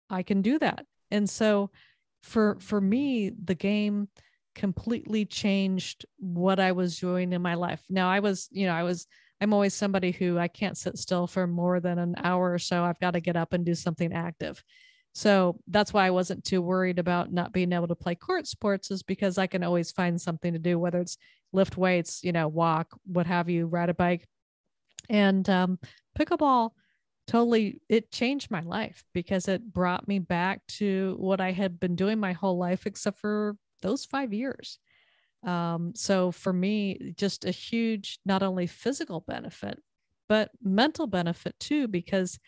I 0.08 0.22
can 0.22 0.42
do 0.42 0.58
that. 0.58 0.86
And 1.10 1.28
so 1.28 1.70
for 2.22 2.58
for 2.60 2.80
me, 2.80 3.30
the 3.30 3.54
game 3.54 4.08
completely 4.54 5.24
changed 5.24 6.04
what 6.18 6.58
I 6.58 6.72
was 6.72 6.98
doing 6.98 7.32
in 7.32 7.42
my 7.42 7.54
life. 7.54 7.82
Now 7.88 8.10
I 8.10 8.20
was, 8.20 8.48
you 8.50 8.66
know, 8.66 8.74
I 8.74 8.82
was 8.82 9.06
I'm 9.40 9.54
always 9.54 9.74
somebody 9.74 10.10
who 10.10 10.38
I 10.38 10.48
can't 10.48 10.76
sit 10.76 10.98
still 10.98 11.26
for 11.26 11.46
more 11.46 11.80
than 11.80 11.98
an 11.98 12.14
hour 12.22 12.52
or 12.52 12.58
so. 12.58 12.84
I've 12.84 13.00
got 13.00 13.12
to 13.12 13.20
get 13.20 13.36
up 13.36 13.52
and 13.52 13.64
do 13.64 13.74
something 13.74 14.12
active. 14.12 14.62
So 15.12 15.58
that's 15.66 15.92
why 15.92 16.06
I 16.06 16.10
wasn't 16.10 16.44
too 16.44 16.62
worried 16.62 16.98
about 16.98 17.32
not 17.32 17.52
being 17.52 17.72
able 17.72 17.88
to 17.88 17.96
play 17.96 18.14
court 18.14 18.46
sports, 18.46 18.90
is 18.90 19.02
because 19.02 19.38
I 19.38 19.46
can 19.46 19.64
always 19.64 19.90
find 19.90 20.20
something 20.20 20.52
to 20.52 20.58
do, 20.58 20.78
whether 20.78 21.00
it's 21.00 21.18
lift 21.52 21.76
weights, 21.76 22.22
you 22.22 22.32
know, 22.32 22.46
walk, 22.46 22.96
what 23.04 23.26
have 23.26 23.50
you, 23.50 23.66
ride 23.66 23.90
a 23.90 23.94
bike. 23.94 24.26
And 25.08 25.48
um, 25.48 25.78
pickleball 26.18 26.70
totally 27.26 27.80
it 27.88 28.10
changed 28.10 28.50
my 28.50 28.60
life 28.60 29.04
because 29.12 29.48
it 29.48 29.72
brought 29.72 30.08
me 30.08 30.18
back 30.18 30.66
to 30.66 31.16
what 31.18 31.40
I 31.40 31.52
had 31.52 31.80
been 31.80 31.96
doing 31.96 32.18
my 32.18 32.32
whole 32.32 32.58
life, 32.58 32.86
except 32.86 33.18
for 33.18 33.56
those 33.82 34.04
five 34.04 34.32
years. 34.32 34.78
Um, 35.44 35.92
so 35.96 36.30
for 36.32 36.52
me, 36.52 37.14
just 37.16 37.44
a 37.44 37.50
huge, 37.50 38.20
not 38.24 38.42
only 38.42 38.66
physical 38.66 39.20
benefit, 39.26 39.80
but 40.28 40.50
mental 40.62 41.06
benefit 41.06 41.58
too, 41.58 41.88
because, 41.88 42.38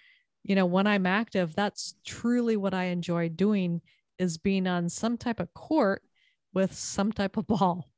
you 0.44 0.54
know, 0.54 0.66
when 0.66 0.86
I'm 0.86 1.06
active, 1.06 1.54
that's 1.54 1.94
truly 2.04 2.56
what 2.56 2.74
I 2.74 2.84
enjoy 2.84 3.28
doing 3.28 3.80
is 4.18 4.38
being 4.38 4.66
on 4.66 4.88
some 4.88 5.16
type 5.16 5.40
of 5.40 5.52
court 5.54 6.02
with 6.52 6.74
some 6.74 7.12
type 7.12 7.36
of 7.36 7.46
ball. 7.46 7.88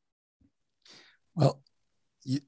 Well, 1.34 1.62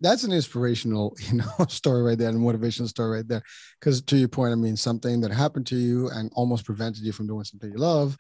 that's 0.00 0.24
an 0.24 0.32
inspirational, 0.32 1.16
you 1.20 1.34
know, 1.34 1.66
story 1.68 2.02
right 2.02 2.18
there, 2.18 2.28
and 2.28 2.38
motivational 2.38 2.88
story 2.88 3.18
right 3.18 3.28
there. 3.28 3.42
Because 3.80 4.00
to 4.02 4.16
your 4.16 4.28
point, 4.28 4.52
I 4.52 4.56
mean, 4.56 4.76
something 4.76 5.20
that 5.20 5.30
happened 5.30 5.66
to 5.68 5.76
you 5.76 6.08
and 6.10 6.30
almost 6.34 6.64
prevented 6.64 7.02
you 7.02 7.12
from 7.12 7.26
doing 7.26 7.44
something 7.44 7.70
you 7.70 7.78
love. 7.78 8.16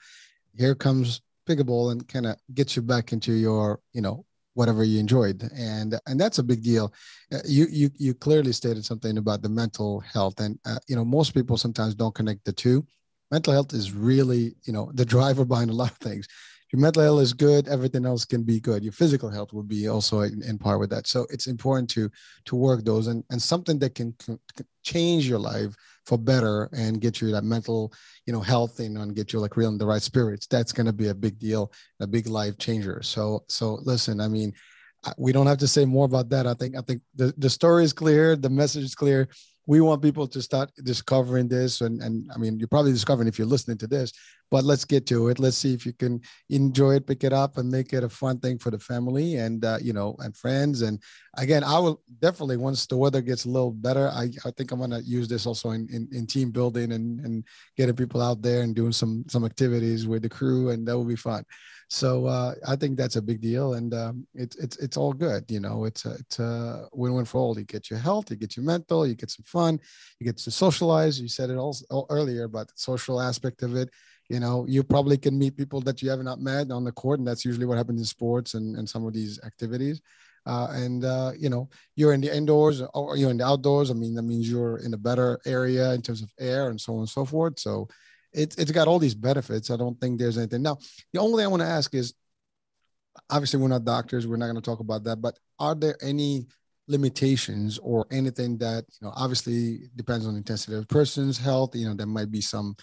Here 0.54 0.74
comes 0.74 1.22
pickleball 1.48 1.92
and 1.92 2.06
kind 2.08 2.26
of 2.26 2.36
gets 2.52 2.76
you 2.76 2.82
back 2.82 3.12
into 3.12 3.32
your, 3.32 3.80
you 3.92 4.00
know, 4.02 4.25
whatever 4.56 4.82
you 4.82 4.98
enjoyed, 4.98 5.48
and 5.54 5.98
and 6.06 6.18
that's 6.18 6.38
a 6.38 6.42
big 6.42 6.62
deal. 6.62 6.92
Uh, 7.32 7.38
you 7.44 7.66
you 7.70 7.90
you 7.96 8.14
clearly 8.14 8.52
stated 8.52 8.84
something 8.84 9.18
about 9.18 9.42
the 9.42 9.48
mental 9.48 10.00
health, 10.00 10.40
and 10.40 10.58
uh, 10.64 10.78
you 10.88 10.96
know, 10.96 11.04
most 11.04 11.34
people 11.34 11.56
sometimes 11.56 11.94
don't 11.94 12.14
connect 12.14 12.44
the 12.44 12.52
two. 12.52 12.84
Mental 13.30 13.52
health 13.52 13.72
is 13.74 13.92
really, 13.92 14.54
you 14.64 14.72
know, 14.72 14.90
the 14.94 15.04
driver 15.04 15.44
behind 15.44 15.70
a 15.70 15.74
lot 15.74 15.90
of 15.90 15.98
things 15.98 16.26
your 16.72 16.80
mental 16.80 17.02
health 17.02 17.20
is 17.20 17.32
good, 17.32 17.68
everything 17.68 18.04
else 18.04 18.24
can 18.24 18.42
be 18.42 18.60
good. 18.60 18.82
Your 18.82 18.92
physical 18.92 19.30
health 19.30 19.52
will 19.52 19.62
be 19.62 19.88
also 19.88 20.20
in, 20.20 20.42
in 20.42 20.58
part 20.58 20.80
with 20.80 20.90
that. 20.90 21.06
So 21.06 21.26
it's 21.30 21.46
important 21.46 21.88
to 21.90 22.10
to 22.46 22.56
work 22.56 22.84
those 22.84 23.06
and, 23.06 23.22
and 23.30 23.40
something 23.40 23.78
that 23.80 23.94
can, 23.94 24.14
can 24.24 24.38
change 24.82 25.28
your 25.28 25.38
life 25.38 25.74
for 26.06 26.18
better 26.18 26.68
and 26.72 27.00
get 27.00 27.20
you 27.20 27.30
that 27.32 27.44
mental, 27.44 27.92
you 28.26 28.32
know, 28.32 28.40
health 28.40 28.78
and, 28.80 28.96
and 28.98 29.14
get 29.14 29.32
you 29.32 29.40
like 29.40 29.56
real 29.56 29.68
in 29.68 29.78
the 29.78 29.86
right 29.86 30.02
spirits. 30.02 30.46
That's 30.46 30.72
going 30.72 30.86
to 30.86 30.92
be 30.92 31.08
a 31.08 31.14
big 31.14 31.38
deal, 31.38 31.72
a 32.00 32.06
big 32.06 32.26
life 32.26 32.58
changer. 32.58 33.02
So 33.02 33.44
so 33.48 33.78
listen, 33.82 34.20
I 34.20 34.28
mean, 34.28 34.52
we 35.18 35.32
don't 35.32 35.46
have 35.46 35.58
to 35.58 35.68
say 35.68 35.84
more 35.84 36.06
about 36.06 36.30
that. 36.30 36.46
I 36.46 36.54
think 36.54 36.76
I 36.76 36.80
think 36.80 37.02
the, 37.14 37.32
the 37.38 37.50
story 37.50 37.84
is 37.84 37.92
clear, 37.92 38.36
the 38.36 38.50
message 38.50 38.84
is 38.84 38.94
clear 38.94 39.28
we 39.66 39.80
want 39.80 40.00
people 40.00 40.26
to 40.26 40.40
start 40.40 40.70
discovering 40.84 41.48
this 41.48 41.80
and 41.80 42.00
and 42.02 42.30
i 42.34 42.38
mean 42.38 42.58
you're 42.58 42.68
probably 42.68 42.92
discovering 42.92 43.28
if 43.28 43.38
you're 43.38 43.46
listening 43.46 43.78
to 43.78 43.86
this 43.86 44.12
but 44.50 44.64
let's 44.64 44.84
get 44.84 45.06
to 45.06 45.28
it. 45.28 45.38
Let's 45.38 45.56
see 45.56 45.74
if 45.74 45.84
you 45.84 45.92
can 45.92 46.20
enjoy 46.50 46.94
it 46.94 47.06
pick 47.06 47.24
it 47.24 47.32
up 47.32 47.58
and 47.58 47.70
make 47.70 47.92
it 47.92 48.04
a 48.04 48.08
fun 48.08 48.38
thing 48.38 48.58
for 48.58 48.70
the 48.70 48.78
family 48.78 49.36
and 49.36 49.64
uh, 49.64 49.78
you 49.82 49.92
know 49.92 50.16
and 50.20 50.36
friends. 50.36 50.82
And 50.82 51.00
again 51.36 51.62
i 51.64 51.78
will 51.78 52.00
definitely 52.20 52.56
once 52.56 52.86
the 52.86 52.96
weather 52.96 53.20
gets 53.20 53.44
a 53.44 53.48
little 53.48 53.70
better 53.70 54.08
i, 54.08 54.28
I 54.44 54.50
think 54.56 54.72
i'm 54.72 54.78
going 54.78 54.90
to 54.90 55.02
use 55.02 55.28
this 55.28 55.46
also 55.46 55.70
in, 55.70 55.88
in, 55.90 56.08
in 56.12 56.26
team 56.26 56.50
building 56.50 56.92
and 56.92 57.20
and 57.20 57.44
getting 57.76 57.94
people 57.94 58.22
out 58.22 58.42
there 58.42 58.62
and 58.62 58.74
doing 58.74 58.92
some 58.92 59.24
some 59.28 59.44
activities 59.44 60.06
with 60.06 60.22
the 60.22 60.28
crew 60.28 60.70
and 60.70 60.86
that 60.86 60.96
will 60.96 61.04
be 61.04 61.16
fun 61.16 61.44
so 61.88 62.26
uh, 62.26 62.54
I 62.66 62.74
think 62.74 62.96
that's 62.96 63.14
a 63.14 63.22
big 63.22 63.40
deal, 63.40 63.74
and 63.74 63.94
um, 63.94 64.26
it's 64.34 64.56
it's 64.56 64.76
it's 64.78 64.96
all 64.96 65.12
good. 65.12 65.44
You 65.48 65.60
know, 65.60 65.84
it's 65.84 66.04
a 66.04 66.14
it's 66.14 66.38
a 66.40 66.88
win-win 66.92 67.24
for 67.24 67.38
all. 67.38 67.56
You 67.56 67.64
get 67.64 67.90
your 67.90 68.00
health, 68.00 68.30
you 68.30 68.36
get 68.36 68.56
your 68.56 68.64
mental, 68.64 69.06
you 69.06 69.14
get 69.14 69.30
some 69.30 69.44
fun, 69.44 69.78
you 70.18 70.24
get 70.24 70.36
to 70.38 70.50
socialize. 70.50 71.20
You 71.20 71.28
said 71.28 71.48
it 71.50 71.56
all, 71.56 71.76
all 71.90 72.06
earlier 72.10 72.44
about 72.44 72.68
the 72.68 72.74
social 72.76 73.20
aspect 73.20 73.62
of 73.62 73.76
it. 73.76 73.90
You 74.28 74.40
know, 74.40 74.66
you 74.68 74.82
probably 74.82 75.16
can 75.16 75.38
meet 75.38 75.56
people 75.56 75.80
that 75.82 76.02
you 76.02 76.10
have 76.10 76.22
not 76.22 76.40
met 76.40 76.72
on 76.72 76.82
the 76.82 76.90
court, 76.90 77.20
and 77.20 77.28
that's 77.28 77.44
usually 77.44 77.66
what 77.66 77.78
happens 77.78 78.00
in 78.00 78.06
sports 78.06 78.54
and, 78.54 78.76
and 78.76 78.88
some 78.88 79.06
of 79.06 79.12
these 79.12 79.38
activities. 79.44 80.00
Uh, 80.44 80.68
and 80.72 81.04
uh, 81.04 81.32
you 81.38 81.48
know 81.48 81.68
you're 81.94 82.12
in 82.12 82.20
the 82.20 82.34
indoors 82.34 82.82
or 82.94 83.16
you're 83.16 83.30
in 83.30 83.36
the 83.36 83.46
outdoors. 83.46 83.92
I 83.92 83.94
mean, 83.94 84.14
that 84.14 84.22
means 84.22 84.50
you're 84.50 84.78
in 84.78 84.92
a 84.94 84.98
better 84.98 85.38
area 85.46 85.92
in 85.92 86.02
terms 86.02 86.22
of 86.22 86.32
air 86.40 86.68
and 86.68 86.80
so 86.80 86.94
on 86.94 87.00
and 87.00 87.08
so 87.08 87.24
forth. 87.24 87.60
So 87.60 87.86
it's 88.32 88.56
it's 88.56 88.70
got 88.70 88.88
all 88.88 88.98
these 88.98 89.14
benefits. 89.14 89.70
I 89.70 89.76
don't 89.76 90.00
think 90.00 90.18
there's 90.18 90.38
anything. 90.38 90.62
Now, 90.62 90.78
the 91.12 91.20
only 91.20 91.38
thing 91.38 91.46
I 91.46 91.50
want 91.50 91.62
to 91.62 91.68
ask 91.68 91.94
is 91.94 92.14
obviously 93.30 93.60
we're 93.60 93.68
not 93.68 93.84
doctors, 93.84 94.26
we're 94.26 94.36
not 94.36 94.46
going 94.46 94.56
to 94.56 94.62
talk 94.62 94.80
about 94.80 95.04
that, 95.04 95.22
but 95.22 95.38
are 95.58 95.74
there 95.74 95.96
any 96.02 96.46
limitations 96.88 97.78
or 97.78 98.06
anything 98.12 98.58
that, 98.58 98.84
you 99.00 99.06
know, 99.06 99.12
obviously 99.16 99.88
depends 99.96 100.26
on 100.26 100.34
the 100.34 100.38
intensity 100.38 100.74
of 100.74 100.82
the 100.82 100.86
person's 100.86 101.38
health, 101.38 101.74
you 101.74 101.88
know, 101.88 101.94
there 101.94 102.06
might 102.06 102.30
be 102.30 102.40
some 102.40 102.76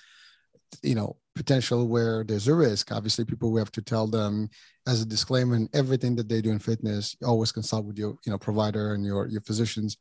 you 0.81 0.95
know 0.95 1.15
potential 1.35 1.87
where 1.87 2.23
there's 2.23 2.47
a 2.47 2.53
risk 2.53 2.91
obviously 2.91 3.25
people 3.25 3.51
we 3.51 3.59
have 3.59 3.71
to 3.71 3.81
tell 3.81 4.07
them 4.07 4.49
as 4.87 5.01
a 5.01 5.05
disclaimer 5.05 5.55
in 5.55 5.69
everything 5.73 6.15
that 6.15 6.29
they 6.29 6.41
do 6.41 6.51
in 6.51 6.59
fitness 6.59 7.15
always 7.23 7.51
consult 7.51 7.85
with 7.85 7.97
your 7.97 8.15
you 8.25 8.31
know 8.31 8.37
provider 8.37 8.93
and 8.93 9.05
your 9.05 9.27
your 9.27 9.41
physicians 9.41 9.97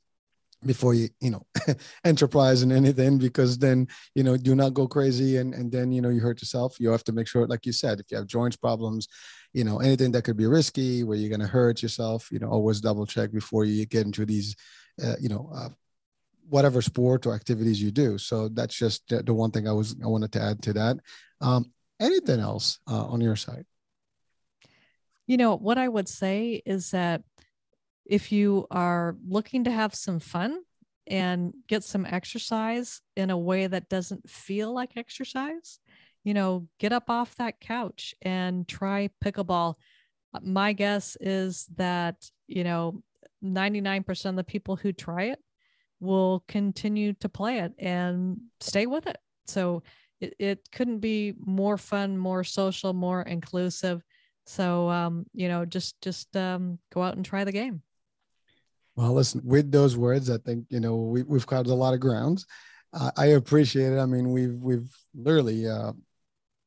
before 0.65 0.95
you 0.95 1.09
you 1.21 1.31
know 1.31 1.45
enterprise 2.05 2.63
and 2.63 2.73
anything 2.73 3.19
because 3.19 3.59
then 3.59 3.87
you 4.15 4.23
know 4.23 4.37
do 4.37 4.55
not 4.55 4.75
go 4.75 4.87
crazy 4.87 5.39
and 5.39 5.55
and 5.55 5.71
then 5.73 5.93
you 5.93 6.01
know 6.01 6.09
you 6.09 6.21
hurt 6.21 6.41
yourself. 6.41 6.77
You 6.79 6.91
have 6.91 7.05
to 7.05 7.13
make 7.13 7.27
sure 7.27 7.47
like 7.47 7.67
you 7.67 7.73
said 7.73 8.01
if 8.01 8.07
you 8.11 8.17
have 8.17 8.27
joints 8.27 8.57
problems 8.57 9.09
you 9.53 9.65
know 9.65 9.81
anything 9.81 10.11
that 10.13 10.23
could 10.23 10.37
be 10.37 10.47
risky 10.47 11.05
where 11.05 11.17
you're 11.17 11.29
going 11.29 11.41
to 11.41 11.47
hurt 11.47 11.83
yourself 11.83 12.31
you 12.33 12.39
know 12.39 12.49
always 12.49 12.81
double 12.81 13.05
check 13.05 13.31
before 13.33 13.65
you 13.65 13.85
get 13.87 14.07
into 14.07 14.25
these 14.25 14.57
uh, 15.03 15.17
you 15.21 15.29
know 15.29 15.51
uh, 15.55 15.69
whatever 16.49 16.83
sport 16.83 17.27
or 17.27 17.35
activities 17.35 17.81
you 17.81 17.91
do. 17.91 18.19
So 18.19 18.49
that's 18.49 18.77
just 18.77 19.09
the, 19.09 19.23
the, 19.23 19.33
one 19.33 19.51
thing 19.51 19.67
i 19.67 19.73
was 19.73 19.97
i 20.05 20.07
wanted 20.07 20.33
to 20.33 20.43
add 20.43 20.63
to 20.63 20.73
that. 20.75 20.99
Um, 21.41 21.73
anything 22.01 22.41
else 22.41 22.79
uh, 22.87 23.07
on 23.07 23.21
your 23.21 23.37
side? 23.37 23.65
You 25.27 25.37
know 25.37 25.57
what 25.57 25.79
i 25.79 25.89
would 25.89 26.09
say 26.09 26.61
is 26.67 26.91
that 26.91 27.23
if 28.05 28.33
you 28.33 28.67
are 28.71 29.17
looking 29.27 29.65
to 29.65 29.71
have 29.71 29.95
some 29.95 30.19
fun 30.19 30.61
and 31.07 31.53
get 31.69 31.85
some 31.85 32.07
exercise 32.07 33.01
in 33.17 33.31
a 33.31 33.39
way 33.39 33.67
that 33.67 33.89
doesn't 33.89 34.29
feel 34.29 34.73
like 34.73 34.97
exercise, 34.97 35.79
you 36.25 36.35
know, 36.35 36.69
get 36.79 36.93
up 36.93 37.11
off 37.11 37.35
that 37.37 37.61
couch 37.61 38.15
and 38.23 38.67
try 38.69 39.11
pickleball. 39.25 39.75
Uh, 40.35 40.41
my 40.43 40.73
guess 40.73 41.17
is 41.21 41.67
that, 41.77 42.31
you 42.47 42.65
know, 42.65 43.03
99% 43.45 44.27
of 44.27 44.37
the 44.37 44.45
people 44.45 44.77
who 44.77 44.93
try 44.93 45.25
it 45.25 45.39
will 46.01 46.45
continue 46.49 47.13
to 47.15 47.29
play 47.29 47.59
it 47.59 47.73
and 47.79 48.39
stay 48.61 48.87
with 48.87 49.07
it. 49.07 49.19
So 49.47 49.83
it, 50.21 50.35
it 50.39 50.69
couldn't 50.71 51.01
be 51.01 51.35
more 51.39 51.77
fun, 51.77 52.17
more 52.17 52.45
social, 52.45 52.93
more 52.93 53.23
inclusive. 53.23 54.03
So, 54.47 54.89
um, 54.89 55.27
you 55.33 55.49
know, 55.49 55.65
just, 55.65 56.01
just 56.01 56.37
um, 56.37 56.79
go 56.93 57.03
out 57.03 57.17
and 57.17 57.25
try 57.25 57.45
the 57.45 57.53
game. 57.53 57.83
Well, 58.97 59.14
listen, 59.14 59.40
with 59.45 59.72
those 59.72 59.97
words, 59.97 60.28
I 60.30 60.38
think 60.38 60.66
you 60.68 60.80
know 60.80 60.97
we, 60.97 61.22
we've 61.22 61.47
covered 61.47 61.68
a 61.68 61.74
lot 61.74 61.95
of 61.95 62.01
grounds. 62.01 62.47
Uh, 62.93 63.11
I 63.16 63.26
appreciate 63.26 63.93
it. 63.93 63.99
I 63.99 64.07
mean, 64.07 64.32
we've 64.32 64.55
we've 64.55 64.95
literally 65.14 65.66
uh, 65.66 65.93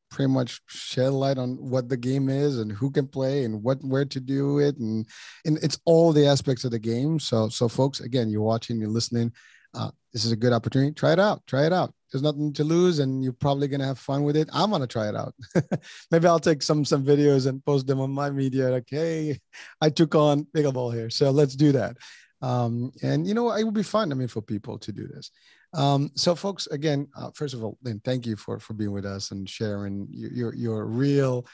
pretty 0.10 0.32
much 0.32 0.62
shed 0.68 1.12
light 1.12 1.38
on 1.38 1.58
what 1.58 1.90
the 1.90 1.98
game 1.98 2.30
is 2.30 2.60
and 2.60 2.72
who 2.72 2.90
can 2.90 3.08
play 3.08 3.44
and 3.44 3.62
what 3.62 3.78
where 3.84 4.06
to 4.06 4.20
do 4.20 4.60
it 4.60 4.78
and 4.78 5.06
and 5.46 5.58
it's 5.64 5.80
all 5.86 6.14
the 6.14 6.26
aspects 6.26 6.64
of 6.64 6.72
the 6.72 6.80
game. 6.80 7.20
So 7.20 7.50
so 7.50 7.68
folks, 7.68 8.00
again, 8.00 8.30
you're 8.30 8.42
watching, 8.42 8.80
you're 8.80 8.90
listening. 8.90 9.32
Uh, 9.76 9.92
this 10.14 10.26
is 10.26 10.32
a 10.32 10.38
good 10.38 10.54
opportunity. 10.54 10.94
Try 10.94 11.14
it 11.14 11.20
out. 11.20 11.46
Try 11.46 11.66
it 11.66 11.74
out. 11.74 11.94
There's 12.12 12.24
nothing 12.24 12.54
to 12.54 12.64
lose, 12.64 13.00
and 13.00 13.24
you're 13.24 13.34
probably 13.34 13.68
gonna 13.68 13.86
have 13.86 14.00
fun 14.00 14.24
with 14.24 14.38
it. 14.38 14.50
I'm 14.54 14.72
gonna 14.72 14.88
try 14.88 15.10
it 15.10 15.16
out. 15.16 15.36
Maybe 16.12 16.28
I'll 16.28 16.40
take 16.40 16.64
some 16.64 16.86
some 16.86 17.04
videos 17.04 17.48
and 17.48 17.64
post 17.66 17.88
them 17.88 18.00
on 18.00 18.12
my 18.12 18.30
media. 18.30 18.70
Like, 18.70 18.88
hey, 18.88 19.40
I 19.82 19.90
took 19.90 20.16
on 20.16 20.48
pickleball 20.56 20.94
here, 20.94 21.10
so 21.10 21.32
let's 21.32 21.56
do 21.56 21.74
that. 21.74 21.98
Um, 22.42 22.92
and 23.04 23.28
you 23.28 23.34
know, 23.34 23.52
it 23.52 23.64
would 23.64 23.74
be 23.74 23.84
fun. 23.84 24.12
I 24.12 24.16
mean, 24.16 24.30
for 24.30 24.42
people 24.42 24.78
to 24.80 24.92
do 24.94 25.08
this. 25.08 25.32
Um, 25.74 26.12
so, 26.16 26.36
folks, 26.36 26.68
again, 26.68 27.08
uh, 27.18 27.32
first 27.34 27.54
of 27.54 27.64
all, 27.64 27.78
then 27.82 28.00
thank 28.06 28.26
you 28.26 28.38
for 28.38 28.60
for 28.60 28.74
being 28.74 28.92
with 28.92 29.06
us 29.06 29.32
and 29.32 29.50
sharing 29.50 30.08
your 30.10 30.32
your, 30.32 30.56
your 30.56 30.86
real 30.86 31.46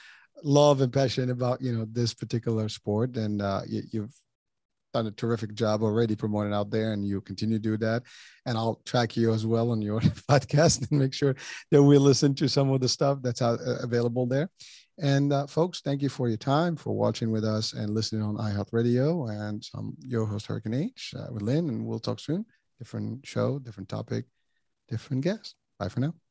love 0.44 0.80
and 0.80 0.92
passion 0.92 1.30
about 1.30 1.60
you 1.60 1.72
know 1.72 1.86
this 1.90 2.14
particular 2.14 2.68
sport. 2.68 3.16
And 3.16 3.42
uh, 3.42 3.62
you, 3.66 3.82
you've 3.90 4.14
done 4.92 5.06
a 5.06 5.10
terrific 5.10 5.54
job 5.54 5.82
already 5.82 6.14
promoting 6.16 6.52
out 6.52 6.70
there 6.70 6.92
and 6.92 7.06
you 7.06 7.20
continue 7.20 7.58
to 7.58 7.62
do 7.62 7.76
that. 7.78 8.02
And 8.46 8.58
i'll 8.58 8.80
track 8.84 9.16
you 9.16 9.32
as 9.32 9.46
well 9.46 9.70
on 9.70 9.82
your 9.82 10.00
podcast 10.30 10.90
and 10.90 11.00
make 11.00 11.14
sure 11.14 11.34
that 11.70 11.82
we 11.82 11.98
listen 11.98 12.34
to 12.36 12.48
some 12.48 12.70
of 12.70 12.80
the 12.80 12.88
stuff 12.88 13.18
that's 13.22 13.42
out, 13.42 13.60
uh, 13.60 13.78
available 13.82 14.26
there. 14.26 14.50
And 14.98 15.32
uh, 15.32 15.46
folks 15.46 15.80
thank 15.80 16.02
you 16.02 16.08
for 16.08 16.28
your 16.28 16.36
time 16.36 16.76
for 16.76 16.92
watching 16.92 17.30
with 17.30 17.44
us 17.44 17.72
and 17.72 17.94
listening 17.94 18.22
on 18.22 18.36
ihealth 18.36 18.72
radio 18.72 19.26
and 19.26 19.66
i'm 19.74 19.96
your 20.00 20.26
host 20.26 20.46
hurricane 20.46 20.74
h 20.74 21.14
uh, 21.18 21.32
with 21.32 21.42
lynn. 21.42 21.68
And 21.68 21.86
we'll 21.86 21.98
talk 21.98 22.20
soon. 22.20 22.44
Different 22.78 23.26
show 23.26 23.58
different 23.58 23.88
topic 23.88 24.24
different 24.88 25.22
guest. 25.24 25.54
Bye 25.78 25.88
for 25.88 26.00
now 26.00 26.21